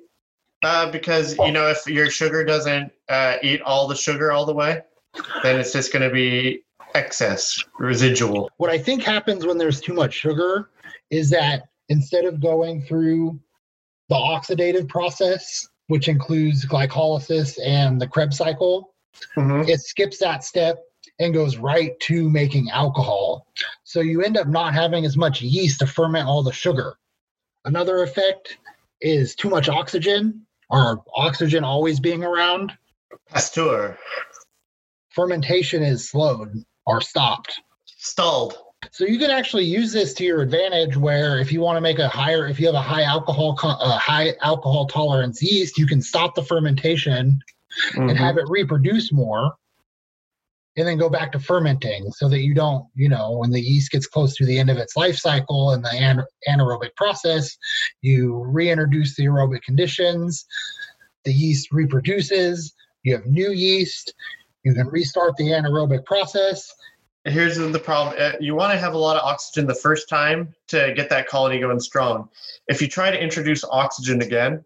Uh, 0.63 0.91
because 0.91 1.37
you 1.37 1.51
know, 1.51 1.67
if 1.67 1.85
your 1.85 2.09
sugar 2.09 2.43
doesn't 2.43 2.91
uh, 3.09 3.37
eat 3.43 3.61
all 3.61 3.87
the 3.87 3.95
sugar 3.95 4.31
all 4.31 4.45
the 4.45 4.53
way, 4.53 4.81
then 5.43 5.59
it's 5.59 5.71
just 5.71 5.93
going 5.93 6.01
to 6.01 6.09
be 6.09 6.63
excess, 6.95 7.63
residual. 7.77 8.49
what 8.57 8.71
I 8.71 8.77
think 8.79 9.03
happens 9.03 9.45
when 9.45 9.59
there's 9.59 9.79
too 9.79 9.93
much 9.93 10.15
sugar 10.15 10.71
is 11.11 11.29
that 11.29 11.69
instead 11.89 12.25
of 12.25 12.41
going 12.41 12.81
through 12.81 13.39
the 14.09 14.15
oxidative 14.15 14.87
process, 14.87 15.67
which 15.87 16.07
includes 16.07 16.65
glycolysis 16.65 17.57
and 17.63 17.99
the 17.99 18.07
Krebs 18.07 18.37
cycle, 18.37 18.93
Mhm. 19.35 19.67
it 19.67 19.79
skips 19.79 20.17
that 20.19 20.43
step 20.43 20.77
and 21.19 21.33
goes 21.33 21.57
right 21.57 21.99
to 22.01 22.29
making 22.29 22.69
alcohol. 22.69 23.47
So 23.83 24.01
you 24.01 24.21
end 24.21 24.37
up 24.37 24.47
not 24.47 24.73
having 24.73 25.05
as 25.05 25.17
much 25.17 25.41
yeast 25.41 25.79
to 25.79 25.87
ferment 25.87 26.27
all 26.27 26.43
the 26.43 26.51
sugar. 26.51 26.97
Another 27.65 28.03
effect 28.03 28.57
is 29.01 29.35
too 29.35 29.49
much 29.49 29.67
oxygen 29.69 30.45
or 30.69 31.03
oxygen 31.15 31.63
always 31.63 31.99
being 31.99 32.23
around. 32.23 32.71
Pasteur. 33.29 33.97
Fermentation 35.09 35.81
is 35.81 36.09
slowed 36.09 36.63
or 36.85 37.01
stopped. 37.01 37.59
Stalled. 37.85 38.57
So 38.91 39.05
you 39.05 39.17
can 39.17 39.31
actually 39.31 39.65
use 39.65 39.91
this 39.91 40.13
to 40.15 40.23
your 40.23 40.41
advantage. 40.41 40.97
Where 40.97 41.39
if 41.39 41.51
you 41.51 41.61
want 41.61 41.77
to 41.77 41.81
make 41.81 41.99
a 41.99 42.07
higher, 42.07 42.47
if 42.47 42.59
you 42.59 42.67
have 42.67 42.75
a 42.75 42.81
high 42.81 43.03
alcohol, 43.03 43.55
co- 43.55 43.69
uh, 43.69 43.97
high 43.97 44.35
alcohol 44.41 44.85
tolerance 44.87 45.41
yeast, 45.41 45.77
you 45.77 45.87
can 45.87 46.01
stop 46.01 46.35
the 46.35 46.43
fermentation 46.43 47.41
and 47.95 48.09
Mhm. 48.11 48.17
have 48.17 48.37
it 48.37 48.45
reproduce 48.47 49.11
more, 49.11 49.55
and 50.77 50.87
then 50.87 50.97
go 50.97 51.09
back 51.09 51.31
to 51.31 51.39
fermenting, 51.39 52.11
so 52.11 52.29
that 52.29 52.41
you 52.41 52.53
don't, 52.53 52.85
you 52.95 53.09
know, 53.09 53.31
when 53.37 53.49
the 53.51 53.59
yeast 53.61 53.91
gets 53.91 54.05
close 54.07 54.35
to 54.35 54.45
the 54.45 54.59
end 54.59 54.69
of 54.69 54.77
its 54.77 54.95
life 54.95 55.17
cycle 55.17 55.71
and 55.71 55.83
the 55.83 55.91
an- 55.91 56.23
anaerobic 56.47 56.95
process, 56.95 57.57
you 58.01 58.43
reintroduce 58.45 59.15
the 59.15 59.25
aerobic 59.25 59.63
conditions. 59.63 60.45
The 61.25 61.33
yeast 61.33 61.71
reproduces. 61.71 62.73
You 63.03 63.15
have 63.15 63.25
new 63.25 63.51
yeast. 63.51 64.13
You 64.63 64.73
can 64.73 64.87
restart 64.87 65.35
the 65.37 65.49
anaerobic 65.49 66.05
process. 66.05 66.71
Here's 67.27 67.57
the 67.57 67.79
problem. 67.79 68.15
Uh, 68.17 68.33
You 68.39 68.55
want 68.55 68.71
to 68.73 68.79
have 68.79 68.93
a 68.93 68.97
lot 68.97 69.17
of 69.17 69.23
oxygen 69.23 69.67
the 69.67 69.75
first 69.75 70.07
time 70.07 70.53
to 70.67 70.93
get 70.95 71.09
that 71.09 71.27
colony 71.27 71.59
going 71.59 71.79
strong. 71.79 72.29
If 72.67 72.81
you 72.81 72.87
try 72.87 73.11
to 73.11 73.21
introduce 73.21 73.63
oxygen 73.65 74.21
again, 74.21 74.63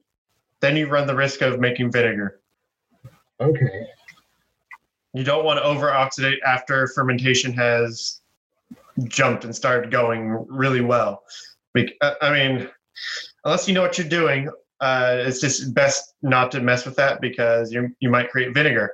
then 0.60 0.78
you 0.78 0.88
run 0.88 1.08
the 1.08 1.16
risk 1.16 1.42
of 1.42 1.60
making 1.60 1.92
vinegar. 1.92 2.40
Okay. 3.40 3.88
You 5.14 5.24
don't 5.24 5.44
want 5.44 5.58
to 5.58 5.64
over 5.64 5.88
oxidate 5.88 6.38
after 6.46 6.88
fermentation 6.88 7.52
has 7.54 8.22
jumped 9.06 9.44
and 9.44 9.56
started 9.56 9.90
going 9.92 10.46
really 10.48 10.82
well. 10.82 11.24
Uh, 11.76 12.14
I 12.22 12.32
mean, 12.32 12.70
unless 13.44 13.68
you 13.68 13.74
know 13.74 13.82
what 13.82 13.98
you're 13.98 14.08
doing, 14.08 14.50
uh, 14.80 15.16
it's 15.26 15.42
just 15.42 15.74
best 15.74 16.14
not 16.22 16.52
to 16.52 16.62
mess 16.62 16.86
with 16.86 16.96
that 16.98 17.22
because 17.22 17.72
you 17.72 17.96
you 18.00 18.10
might 18.10 18.30
create 18.30 18.54
vinegar, 18.54 18.94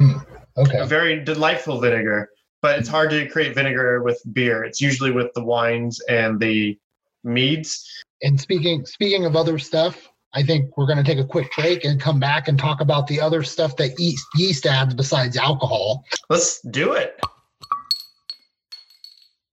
Okay. 0.00 0.78
a 0.78 0.86
very 0.86 1.24
delightful 1.24 1.80
vinegar. 1.80 2.30
But 2.60 2.78
it's 2.78 2.88
hard 2.88 3.10
to 3.10 3.28
create 3.28 3.54
vinegar 3.54 4.02
with 4.02 4.20
beer. 4.32 4.64
It's 4.64 4.80
usually 4.80 5.12
with 5.12 5.32
the 5.34 5.44
wines 5.44 6.00
and 6.08 6.40
the 6.40 6.76
meads. 7.24 7.88
And 8.22 8.40
speaking 8.40 8.84
speaking 8.84 9.24
of 9.26 9.36
other 9.36 9.58
stuff, 9.58 10.08
I 10.34 10.42
think 10.42 10.76
we're 10.76 10.86
going 10.86 10.98
to 10.98 11.04
take 11.04 11.18
a 11.18 11.24
quick 11.24 11.50
break 11.56 11.84
and 11.84 12.00
come 12.00 12.18
back 12.18 12.48
and 12.48 12.58
talk 12.58 12.80
about 12.80 13.06
the 13.06 13.20
other 13.20 13.42
stuff 13.42 13.76
that 13.76 13.98
yeast, 13.98 14.26
yeast 14.36 14.66
adds 14.66 14.94
besides 14.94 15.36
alcohol. 15.36 16.04
Let's 16.28 16.60
do 16.62 16.92
it 16.92 17.18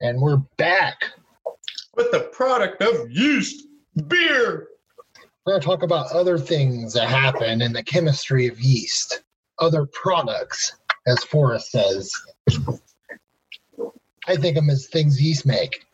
And 0.01 0.19
we're 0.19 0.41
back. 0.57 0.97
with 1.95 2.11
the 2.11 2.21
product 2.33 2.81
of 2.81 3.09
yeast, 3.09 3.67
beer. 4.07 4.67
We're 5.45 5.53
going 5.53 5.61
to 5.61 5.65
talk 5.65 5.83
about 5.83 6.11
other 6.11 6.37
things 6.37 6.93
that 6.93 7.07
happen 7.07 7.61
in 7.61 7.71
the 7.71 7.83
chemistry 7.83 8.47
of 8.47 8.59
yeast, 8.59 9.21
other 9.59 9.85
products, 9.85 10.73
as 11.07 11.23
Forrest 11.23 11.71
says. 11.71 12.11
I 14.27 14.35
think 14.35 14.55
them 14.55 14.69
as 14.69 14.87
things 14.87 15.21
yeast 15.21 15.45
make. 15.45 15.85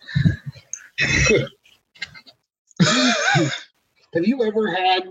Have 4.14 4.26
you 4.26 4.44
ever 4.44 4.74
had 4.74 5.04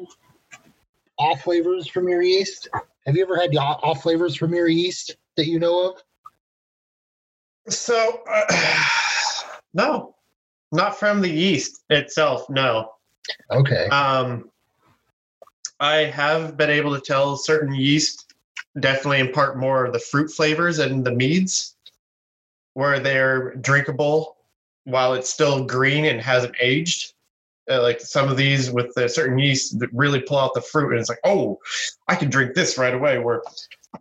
off 1.19 1.43
flavors 1.43 1.89
from 1.89 2.09
your 2.09 2.23
yeast? 2.23 2.69
Have 3.07 3.17
you 3.17 3.23
ever 3.23 3.37
had 3.37 3.51
the 3.51 3.59
off 3.59 3.81
off 3.83 4.03
flavors 4.03 4.37
from 4.37 4.55
your 4.55 4.69
yeast 4.69 5.17
that 5.37 5.47
you 5.47 5.59
know 5.59 5.91
of? 5.91 6.03
So, 7.73 8.23
uh, 8.29 8.45
no, 9.75 10.15
not 10.73 10.99
from 10.99 11.21
the 11.21 11.31
yeast 11.31 11.83
itself. 11.91 12.49
No. 12.51 12.93
Okay. 13.51 13.87
Um, 13.89 14.51
I 15.79 15.97
have 15.97 16.57
been 16.57 16.71
able 16.71 16.95
to 16.95 17.01
tell 17.01 17.37
certain 17.37 17.75
yeast 17.75 18.35
definitely 18.79 19.21
impart 19.21 19.59
more 19.59 19.85
of 19.85 19.93
the 19.93 19.99
fruit 19.99 20.31
flavors 20.31 20.79
and 20.79 21.05
the 21.05 21.11
meads, 21.11 21.77
where 22.75 23.01
they're 23.01 23.55
drinkable 23.57 24.37
while 24.85 25.15
it's 25.15 25.31
still 25.31 25.65
green 25.65 26.07
and 26.07 26.21
hasn't 26.21 26.55
aged. 26.61 27.13
Uh, 27.71 27.83
like 27.83 28.01
some 28.01 28.29
of 28.29 28.37
these 28.37 28.71
with 28.71 28.93
the 28.97 29.09
certain 29.09 29.39
yeast 29.39 29.79
that 29.79 29.89
really 29.93 30.21
pull 30.21 30.39
out 30.39 30.55
the 30.55 30.61
fruit, 30.61 30.91
and 30.91 30.99
it's 30.99 31.09
like, 31.09 31.21
oh, 31.25 31.59
I 32.09 32.17
can 32.17 32.29
drink 32.29 32.55
this 32.55 32.77
right 32.79 32.95
away. 32.95 33.19
Where 33.19 33.43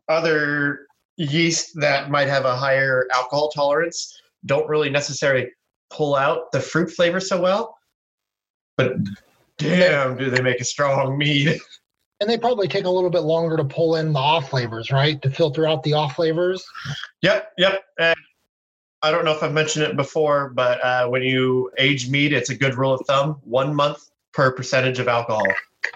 other 0.07 0.87
yeast 1.17 1.79
that 1.79 2.09
might 2.09 2.27
have 2.27 2.45
a 2.45 2.55
higher 2.55 3.05
alcohol 3.13 3.49
tolerance 3.49 4.19
don't 4.45 4.67
really 4.67 4.89
necessarily 4.89 5.49
pull 5.89 6.15
out 6.15 6.51
the 6.51 6.59
fruit 6.59 6.89
flavor 6.89 7.19
so 7.19 7.39
well. 7.39 7.77
But 8.77 8.93
damn, 9.57 10.17
do 10.17 10.29
they 10.29 10.41
make 10.41 10.61
a 10.61 10.65
strong 10.65 11.17
mead? 11.17 11.59
And 12.21 12.29
they 12.29 12.37
probably 12.37 12.67
take 12.67 12.83
a 12.83 12.89
little 12.89 13.09
bit 13.09 13.21
longer 13.21 13.55
to 13.55 13.63
pull 13.63 13.95
in 13.95 14.11
the 14.11 14.19
off 14.19 14.49
flavors, 14.49 14.91
right? 14.91 15.21
To 15.21 15.31
filter 15.31 15.65
out 15.65 15.83
the 15.83 15.93
off 15.93 16.17
flavors. 16.17 16.61
Yep, 17.21 17.53
yep. 17.57 17.81
And 17.97 18.19
I 19.01 19.11
don't 19.11 19.23
know 19.23 19.31
if 19.31 19.41
I've 19.41 19.53
mentioned 19.53 19.85
it 19.85 19.95
before, 19.95 20.49
but 20.49 20.83
uh, 20.83 21.07
when 21.07 21.21
you 21.21 21.71
age 21.77 22.09
mead, 22.09 22.33
it's 22.33 22.49
a 22.49 22.55
good 22.55 22.75
rule 22.75 22.93
of 22.93 23.05
thumb: 23.07 23.39
one 23.43 23.73
month 23.73 24.09
per 24.33 24.51
percentage 24.51 24.99
of 24.99 25.07
alcohol. 25.07 25.47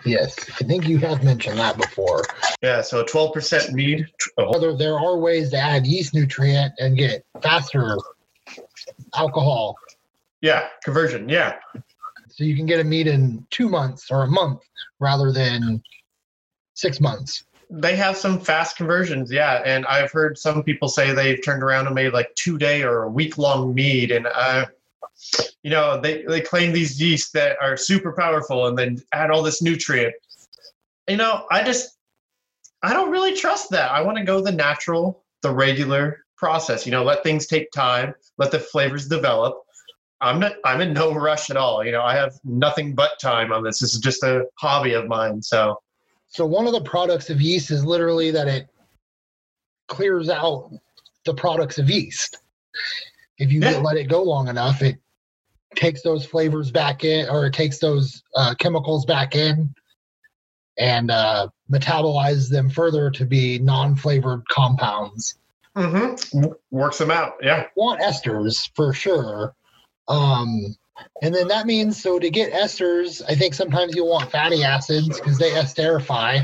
Yes, 0.05 0.35
I 0.59 0.63
think 0.63 0.87
you 0.87 0.97
have 0.99 1.23
mentioned 1.23 1.59
that 1.59 1.77
before. 1.77 2.23
Yeah, 2.61 2.81
so 2.81 3.03
twelve 3.03 3.33
percent 3.33 3.73
mead. 3.73 4.07
Whether 4.37 4.75
there 4.75 4.97
are 4.97 5.17
ways 5.17 5.51
to 5.51 5.57
add 5.57 5.85
yeast 5.85 6.13
nutrient 6.13 6.73
and 6.79 6.97
get 6.97 7.25
faster 7.41 7.97
alcohol, 9.15 9.75
Yeah, 10.41 10.67
conversion. 10.83 11.27
Yeah, 11.27 11.55
so 12.29 12.43
you 12.43 12.55
can 12.55 12.65
get 12.65 12.79
a 12.79 12.83
mead 12.83 13.07
in 13.07 13.45
two 13.51 13.69
months 13.69 14.09
or 14.09 14.23
a 14.23 14.27
month 14.27 14.61
rather 14.99 15.31
than 15.31 15.83
six 16.73 16.99
months. 16.99 17.43
They 17.75 17.95
have 17.95 18.15
some 18.15 18.39
fast 18.39 18.77
conversions. 18.77 19.31
Yeah, 19.31 19.61
and 19.65 19.85
I've 19.87 20.11
heard 20.11 20.37
some 20.37 20.63
people 20.63 20.87
say 20.87 21.11
they've 21.11 21.43
turned 21.43 21.63
around 21.63 21.87
and 21.87 21.95
made 21.95 22.13
like 22.13 22.33
two 22.35 22.57
day 22.59 22.83
or 22.83 23.03
a 23.03 23.09
week 23.09 23.37
long 23.39 23.73
mead, 23.73 24.11
and 24.11 24.27
uh, 24.27 24.65
you 25.63 25.71
know 25.71 25.99
they 25.99 26.23
they 26.23 26.41
claim 26.41 26.71
these 26.71 27.01
yeasts 27.01 27.31
that 27.31 27.57
are 27.61 27.75
super 27.75 28.13
powerful 28.13 28.67
and 28.67 28.77
then 28.77 29.01
add 29.11 29.31
all 29.31 29.41
this 29.41 29.61
nutrient. 29.61 30.13
You 31.07 31.17
know, 31.17 31.45
I 31.49 31.63
just 31.63 31.97
I 32.83 32.93
don't 32.93 33.09
really 33.09 33.35
trust 33.35 33.71
that. 33.71 33.91
I 33.91 34.01
want 34.01 34.19
to 34.19 34.23
go 34.23 34.39
the 34.39 34.51
natural, 34.51 35.23
the 35.41 35.51
regular 35.51 36.25
process. 36.37 36.85
You 36.85 36.91
know, 36.91 37.03
let 37.03 37.23
things 37.23 37.47
take 37.47 37.71
time, 37.71 38.13
let 38.37 38.51
the 38.51 38.59
flavors 38.59 39.07
develop. 39.07 39.57
I'm 40.21 40.39
not 40.39 40.53
I'm 40.63 40.79
in 40.79 40.93
no 40.93 41.11
rush 41.11 41.49
at 41.49 41.57
all. 41.57 41.83
You 41.83 41.91
know, 41.91 42.03
I 42.03 42.15
have 42.15 42.35
nothing 42.43 42.93
but 42.93 43.19
time 43.19 43.51
on 43.51 43.63
this. 43.63 43.79
This 43.79 43.95
is 43.95 43.99
just 43.99 44.21
a 44.21 44.45
hobby 44.59 44.93
of 44.93 45.07
mine. 45.07 45.41
So 45.41 45.79
So 46.33 46.47
one 46.47 46.65
of 46.65 46.73
the 46.73 46.81
products 46.81 47.29
of 47.29 47.39
yeast 47.39 47.69
is 47.69 47.85
literally 47.85 48.31
that 48.31 48.47
it 48.47 48.67
clears 49.87 50.29
out 50.29 50.71
the 51.25 51.33
products 51.35 51.77
of 51.77 51.91
yeast. 51.91 52.37
If 53.37 53.51
you 53.51 53.61
Yeah. 53.61 53.77
let 53.77 53.97
it 53.97 54.05
go 54.05 54.23
long 54.23 54.47
enough, 54.47 54.81
it 54.81 54.97
takes 55.75 56.01
those 56.01 56.25
flavors 56.25 56.71
back 56.71 57.03
in, 57.03 57.29
or 57.29 57.45
it 57.45 57.53
takes 57.53 57.77
those 57.77 58.23
uh, 58.35 58.55
chemicals 58.55 59.05
back 59.05 59.35
in, 59.35 59.75
and 60.79 61.11
uh, 61.11 61.49
metabolizes 61.71 62.49
them 62.49 62.67
further 62.67 63.11
to 63.11 63.25
be 63.25 63.59
non-flavored 63.59 64.47
compounds. 64.49 65.35
mm-hmm. 65.75 66.47
works 66.71 66.97
them 66.97 67.11
out. 67.11 67.33
Yeah. 67.41 67.67
Want 67.75 68.01
esters 68.01 68.69
for 68.75 68.91
sure. 68.93 69.55
Um, 70.07 70.75
and 71.21 71.33
then 71.33 71.47
that 71.47 71.65
means 71.65 72.01
so 72.01 72.19
to 72.19 72.29
get 72.29 72.53
esters, 72.53 73.21
I 73.27 73.35
think 73.35 73.53
sometimes 73.53 73.95
you 73.95 74.05
want 74.05 74.31
fatty 74.31 74.63
acids 74.63 75.19
because 75.19 75.37
they 75.37 75.51
esterify. 75.51 76.43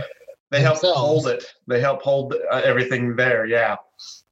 They 0.52 0.62
help 0.62 0.82
themselves. 0.82 1.00
hold 1.00 1.28
it. 1.28 1.46
They 1.68 1.80
help 1.80 2.02
hold 2.02 2.34
uh, 2.34 2.62
everything 2.64 3.16
there. 3.16 3.46
Yeah. 3.46 3.76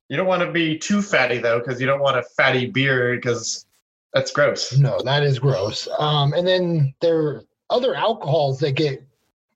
You 0.09 0.17
don't 0.17 0.27
want 0.27 0.41
to 0.41 0.51
be 0.51 0.77
too 0.77 1.01
fatty 1.01 1.37
though, 1.37 1.59
because 1.59 1.79
you 1.79 1.87
don't 1.87 2.01
want 2.01 2.17
a 2.17 2.23
fatty 2.23 2.67
beer 2.67 3.15
because 3.15 3.65
that's 4.13 4.31
gross. 4.31 4.75
No, 4.77 4.99
that 5.03 5.23
is 5.23 5.37
gross. 5.37 5.87
Um, 5.99 6.33
and 6.33 6.47
then 6.47 6.93
there 7.01 7.19
are 7.19 7.43
other 7.69 7.93
alcohols 7.93 8.59
that 8.59 8.71
get 8.71 9.03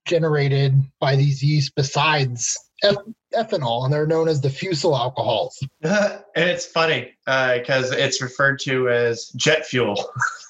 generated 0.06 0.76
by 1.00 1.16
these 1.16 1.42
yeast 1.42 1.74
besides 1.76 2.60
ethanol, 2.84 3.84
and 3.84 3.94
they're 3.94 4.08
known 4.08 4.28
as 4.28 4.42
the 4.42 4.50
fusel 4.50 4.96
alcohols. 4.96 5.58
and 5.82 6.24
it's 6.36 6.66
funny 6.66 7.12
uh, 7.28 7.58
because 7.58 7.92
it's 7.92 8.22
referred 8.22 8.60
to 8.62 8.90
as 8.90 9.30
jet 9.36 9.66
fuel. 9.66 9.96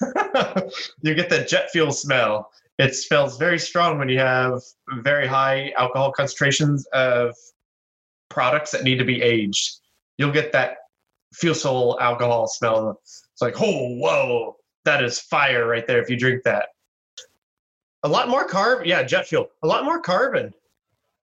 you 1.02 1.14
get 1.14 1.28
the 1.28 1.46
jet 1.48 1.70
fuel 1.70 1.92
smell. 1.92 2.50
It 2.78 2.94
smells 2.94 3.36
very 3.38 3.58
strong 3.58 3.98
when 3.98 4.08
you 4.08 4.18
have 4.18 4.60
very 5.02 5.26
high 5.26 5.72
alcohol 5.76 6.12
concentrations 6.12 6.86
of 6.92 7.36
products 8.28 8.70
that 8.72 8.82
need 8.82 8.96
to 8.96 9.04
be 9.04 9.20
aged. 9.22 9.78
You'll 10.16 10.32
get 10.32 10.52
that 10.52 10.78
fusel 11.34 11.98
alcohol 12.00 12.48
smell. 12.48 12.98
It's 13.02 13.42
like, 13.42 13.60
oh, 13.60 13.94
whoa, 13.96 14.56
that 14.84 15.02
is 15.04 15.20
fire 15.20 15.66
right 15.66 15.86
there 15.86 16.02
if 16.02 16.08
you 16.08 16.16
drink 16.16 16.42
that. 16.44 16.68
A 18.04 18.08
lot 18.08 18.28
more 18.28 18.44
carbon. 18.44 18.88
Yeah, 18.88 19.02
jet 19.02 19.28
fuel. 19.28 19.48
A 19.62 19.66
lot 19.66 19.84
more 19.84 20.00
carbon. 20.00 20.52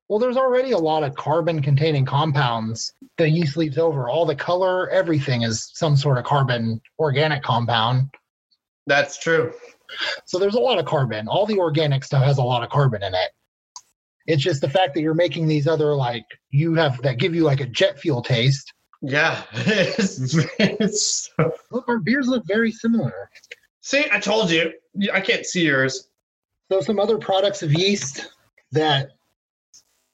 Well, 0.09 0.17
there's 0.17 0.37
already 0.37 0.71
a 0.71 0.77
lot 0.77 1.03
of 1.03 1.13
carbon 1.13 1.61
containing 1.61 2.03
compounds 2.03 2.93
that 3.17 3.29
yeast 3.29 3.55
leaves 3.55 3.77
over. 3.77 4.09
All 4.09 4.25
the 4.25 4.35
color, 4.35 4.89
everything 4.89 5.43
is 5.43 5.69
some 5.75 5.95
sort 5.95 6.17
of 6.17 6.23
carbon 6.23 6.81
organic 6.97 7.43
compound. 7.43 8.09
That's 8.87 9.19
true. 9.19 9.53
So 10.25 10.39
there's 10.39 10.55
a 10.55 10.59
lot 10.59 10.79
of 10.79 10.85
carbon. 10.85 11.27
All 11.27 11.45
the 11.45 11.59
organic 11.59 12.03
stuff 12.03 12.23
has 12.23 12.39
a 12.39 12.43
lot 12.43 12.63
of 12.63 12.71
carbon 12.71 13.03
in 13.03 13.13
it. 13.13 13.29
It's 14.25 14.41
just 14.41 14.61
the 14.61 14.69
fact 14.69 14.95
that 14.95 15.01
you're 15.01 15.13
making 15.13 15.47
these 15.47 15.67
other 15.67 15.95
like 15.95 16.25
you 16.49 16.73
have 16.73 16.99
that 17.03 17.19
give 17.19 17.35
you 17.35 17.43
like 17.43 17.61
a 17.61 17.67
jet 17.67 17.99
fuel 17.99 18.23
taste. 18.23 18.73
Yeah. 19.01 19.43
It's, 19.53 20.35
it's 20.59 21.29
Look, 21.71 21.87
our 21.87 21.99
beers 21.99 22.27
look 22.27 22.45
very 22.47 22.71
similar. 22.71 23.29
See, 23.81 24.05
I 24.11 24.19
told 24.19 24.49
you. 24.49 24.73
I 25.13 25.21
can't 25.21 25.45
see 25.45 25.65
yours. 25.65 26.09
So 26.71 26.81
some 26.81 26.99
other 26.99 27.17
products 27.17 27.61
of 27.61 27.73
yeast 27.73 28.31
that 28.71 29.11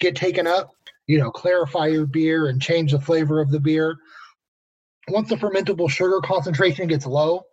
get 0.06 0.16
taken 0.16 0.46
up, 0.48 0.72
you 1.08 1.18
know, 1.18 1.32
clarify 1.32 1.88
your 1.88 2.06
beer 2.06 2.48
and 2.48 2.62
change 2.62 2.92
the 2.92 3.00
flavor 3.00 3.42
of 3.42 3.50
the 3.50 3.60
beer. 3.60 3.98
Once 5.08 5.30
the 5.30 5.36
fermentable 5.36 5.90
sugar 5.90 6.20
concentration 6.24 6.88
gets 6.88 7.06
low, 7.06 7.44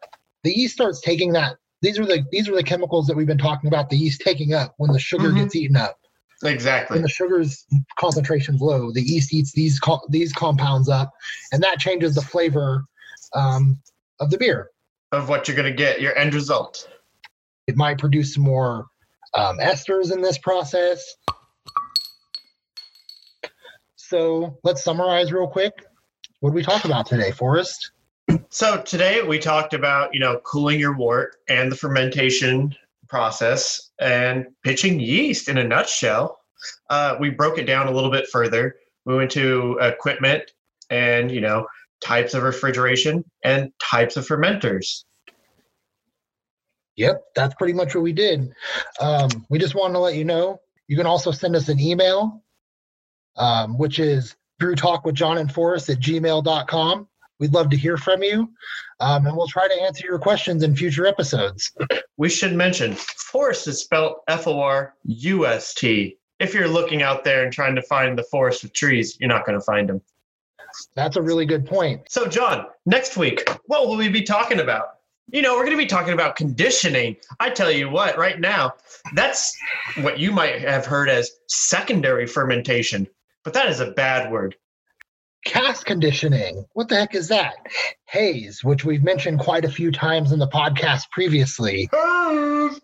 the 0.44 0.53
yeast 0.53 0.74
starts 0.74 1.00
taking 1.00 1.32
that. 1.32 1.57
These 1.80 1.98
are 1.98 2.07
the 2.07 2.24
these 2.30 2.48
are 2.48 2.55
the 2.55 2.62
chemicals 2.62 3.07
that 3.07 3.16
we've 3.16 3.26
been 3.26 3.38
talking 3.38 3.68
about. 3.68 3.90
The 3.90 3.96
yeast 3.96 4.20
taking 4.20 4.55
up 4.55 4.74
when 4.76 4.92
the 4.92 4.98
sugar 4.98 5.30
Mhm. 5.30 5.36
gets 5.36 5.57
eaten 5.57 5.76
up. 5.76 5.98
Exactly. 6.44 6.96
When 6.96 7.03
the 7.03 7.09
sugar's 7.09 7.66
concentration's 7.98 8.61
low, 8.61 8.90
the 8.92 9.03
yeast 9.03 9.32
eats 9.32 9.53
these 9.53 9.78
co- 9.78 10.07
these 10.09 10.32
compounds 10.32 10.88
up, 10.88 11.11
and 11.53 11.62
that 11.62 11.78
changes 11.78 12.14
the 12.14 12.22
flavor 12.22 12.84
um, 13.34 13.80
of 14.20 14.30
the 14.30 14.38
beer. 14.38 14.70
Of 15.12 15.28
what 15.28 15.46
you're 15.46 15.57
going 15.57 15.70
to 15.70 15.76
get, 15.76 16.00
your 16.00 16.16
end 16.16 16.34
result. 16.34 16.88
It 17.66 17.76
might 17.76 17.98
produce 17.98 18.34
some 18.34 18.42
more 18.42 18.86
um, 19.34 19.59
esters 19.59 20.12
in 20.12 20.20
this 20.20 20.38
process. 20.38 21.03
So 24.13 24.59
let's 24.63 24.85
summarize 24.85 25.33
real 25.33 25.47
quick. 25.47 25.87
What 26.41 26.51
did 26.51 26.57
we 26.57 26.63
talk 26.63 26.85
about 26.85 27.07
today, 27.07 27.31
Forrest? 27.31 27.93
So 28.51 28.83
today 28.83 29.23
we 29.23 29.39
talked 29.39 29.73
about, 29.73 30.13
you 30.13 30.21
know, 30.21 30.39
cooling 30.45 30.79
your 30.79 30.95
wort 30.95 31.37
and 31.49 31.73
the 31.73 31.77
fermentation 31.77 32.75
process 33.09 33.91
and 33.99 34.49
pitching 34.65 35.01
yeast 35.01 35.49
in 35.49 35.57
a 35.57 35.65
nutshell. 35.65 36.41
Uh, 36.91 37.17
we 37.21 37.31
broke 37.31 37.57
it 37.57 37.65
down 37.65 37.87
a 37.87 37.91
little 37.91 38.11
bit 38.11 38.29
further. 38.29 38.77
We 39.07 39.17
went 39.17 39.31
to 39.31 39.79
equipment 39.81 40.43
and, 40.91 41.31
you 41.31 41.41
know, 41.41 41.67
types 42.05 42.35
of 42.35 42.43
refrigeration 42.43 43.25
and 43.43 43.73
types 43.83 44.19
of 44.19 44.27
fermenters. 44.27 45.05
Yep, 46.97 47.23
that's 47.35 47.55
pretty 47.55 47.73
much 47.73 47.95
what 47.95 48.05
we 48.05 48.13
did. 48.13 48.53
Um, 49.01 49.31
we 49.49 49.59
just 49.59 49.75
wanted 49.75 49.95
to 49.95 50.01
let 50.01 50.17
you 50.17 50.27
know 50.27 50.61
you 50.87 50.99
can 50.99 51.07
also 51.07 51.31
send 51.31 51.57
us 51.57 51.71
an 51.71 51.81
email, 51.81 52.43
um, 53.37 53.78
which 53.78 53.99
is 53.99 54.37
brew 54.59 54.74
talk 54.74 55.05
with 55.05 55.14
John 55.14 55.39
and 55.39 55.53
Forrest 55.53 55.89
at 55.89 55.99
gmail.com. 55.99 57.09
We'd 57.41 57.53
love 57.53 57.70
to 57.70 57.76
hear 57.76 57.97
from 57.97 58.22
you, 58.22 58.51
um, 59.01 59.26
and 59.26 59.37
we'll 59.37 59.49
try 59.49 59.66
to 59.66 59.83
answer 59.83 60.07
your 60.07 60.18
questions 60.18 60.62
in 60.62 60.76
future 60.76 61.07
episodes. 61.07 61.72
We 62.16 62.28
should 62.28 62.53
mention 62.53 62.95
Forrest 62.95 63.66
is 63.66 63.80
spelled 63.80 64.16
F 64.28 64.47
O 64.47 64.61
R 64.61 64.95
U 65.05 65.47
S 65.47 65.74
T. 65.74 66.18
If 66.39 66.55
you're 66.55 66.68
looking 66.68 67.03
out 67.03 67.24
there 67.24 67.43
and 67.43 67.53
trying 67.53 67.74
to 67.74 67.83
find 67.83 68.16
the 68.16 68.22
forest 68.24 68.62
of 68.62 68.72
trees, 68.72 69.16
you're 69.18 69.28
not 69.28 69.45
going 69.45 69.59
to 69.59 69.64
find 69.64 69.89
them. 69.89 70.03
That's 70.95 71.16
a 71.16 71.22
really 71.22 71.47
good 71.47 71.66
point. 71.66 72.03
So, 72.09 72.26
John, 72.26 72.66
next 72.87 73.16
week, 73.16 73.49
what 73.66 73.87
will 73.87 73.97
we 73.97 74.09
be 74.09 74.22
talking 74.22 74.61
about? 74.61 74.99
You 75.30 75.43
know, 75.43 75.55
we're 75.55 75.64
going 75.64 75.76
to 75.76 75.83
be 75.83 75.87
talking 75.87 76.12
about 76.12 76.37
conditioning. 76.37 77.16
I 77.41 77.51
tell 77.51 77.70
you 77.70 77.89
what, 77.89 78.18
right 78.18 78.39
now, 78.39 78.74
that's 79.14 79.57
what 80.01 80.18
you 80.18 80.33
might 80.33 80.61
have 80.61 80.85
heard 80.85 81.09
as 81.09 81.30
secondary 81.49 82.26
fermentation, 82.26 83.09
but 83.45 83.55
that 83.55 83.68
is 83.68 83.80
a 83.80 83.90
bad 83.90 84.30
word. 84.30 84.57
Cask 85.45 85.84
conditioning. 85.84 86.64
What 86.74 86.88
the 86.88 86.97
heck 86.97 87.14
is 87.14 87.28
that? 87.28 87.55
Haze, 88.07 88.62
which 88.62 88.84
we've 88.84 89.03
mentioned 89.03 89.40
quite 89.40 89.64
a 89.64 89.70
few 89.70 89.90
times 89.90 90.30
in 90.30 90.38
the 90.38 90.47
podcast 90.47 91.11
previously, 91.11 91.88
Haze! 91.93 92.80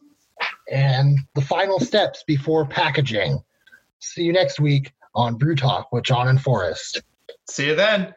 and 0.70 1.18
the 1.34 1.40
final 1.40 1.78
steps 1.78 2.24
before 2.26 2.66
packaging. 2.66 3.42
See 4.00 4.22
you 4.22 4.32
next 4.32 4.59
week 4.59 4.92
on 5.14 5.36
Brew 5.36 5.54
Talk 5.54 5.92
with 5.92 6.04
John 6.04 6.28
and 6.28 6.40
Forrest. 6.40 7.02
See 7.48 7.66
you 7.66 7.76
then. 7.76 8.14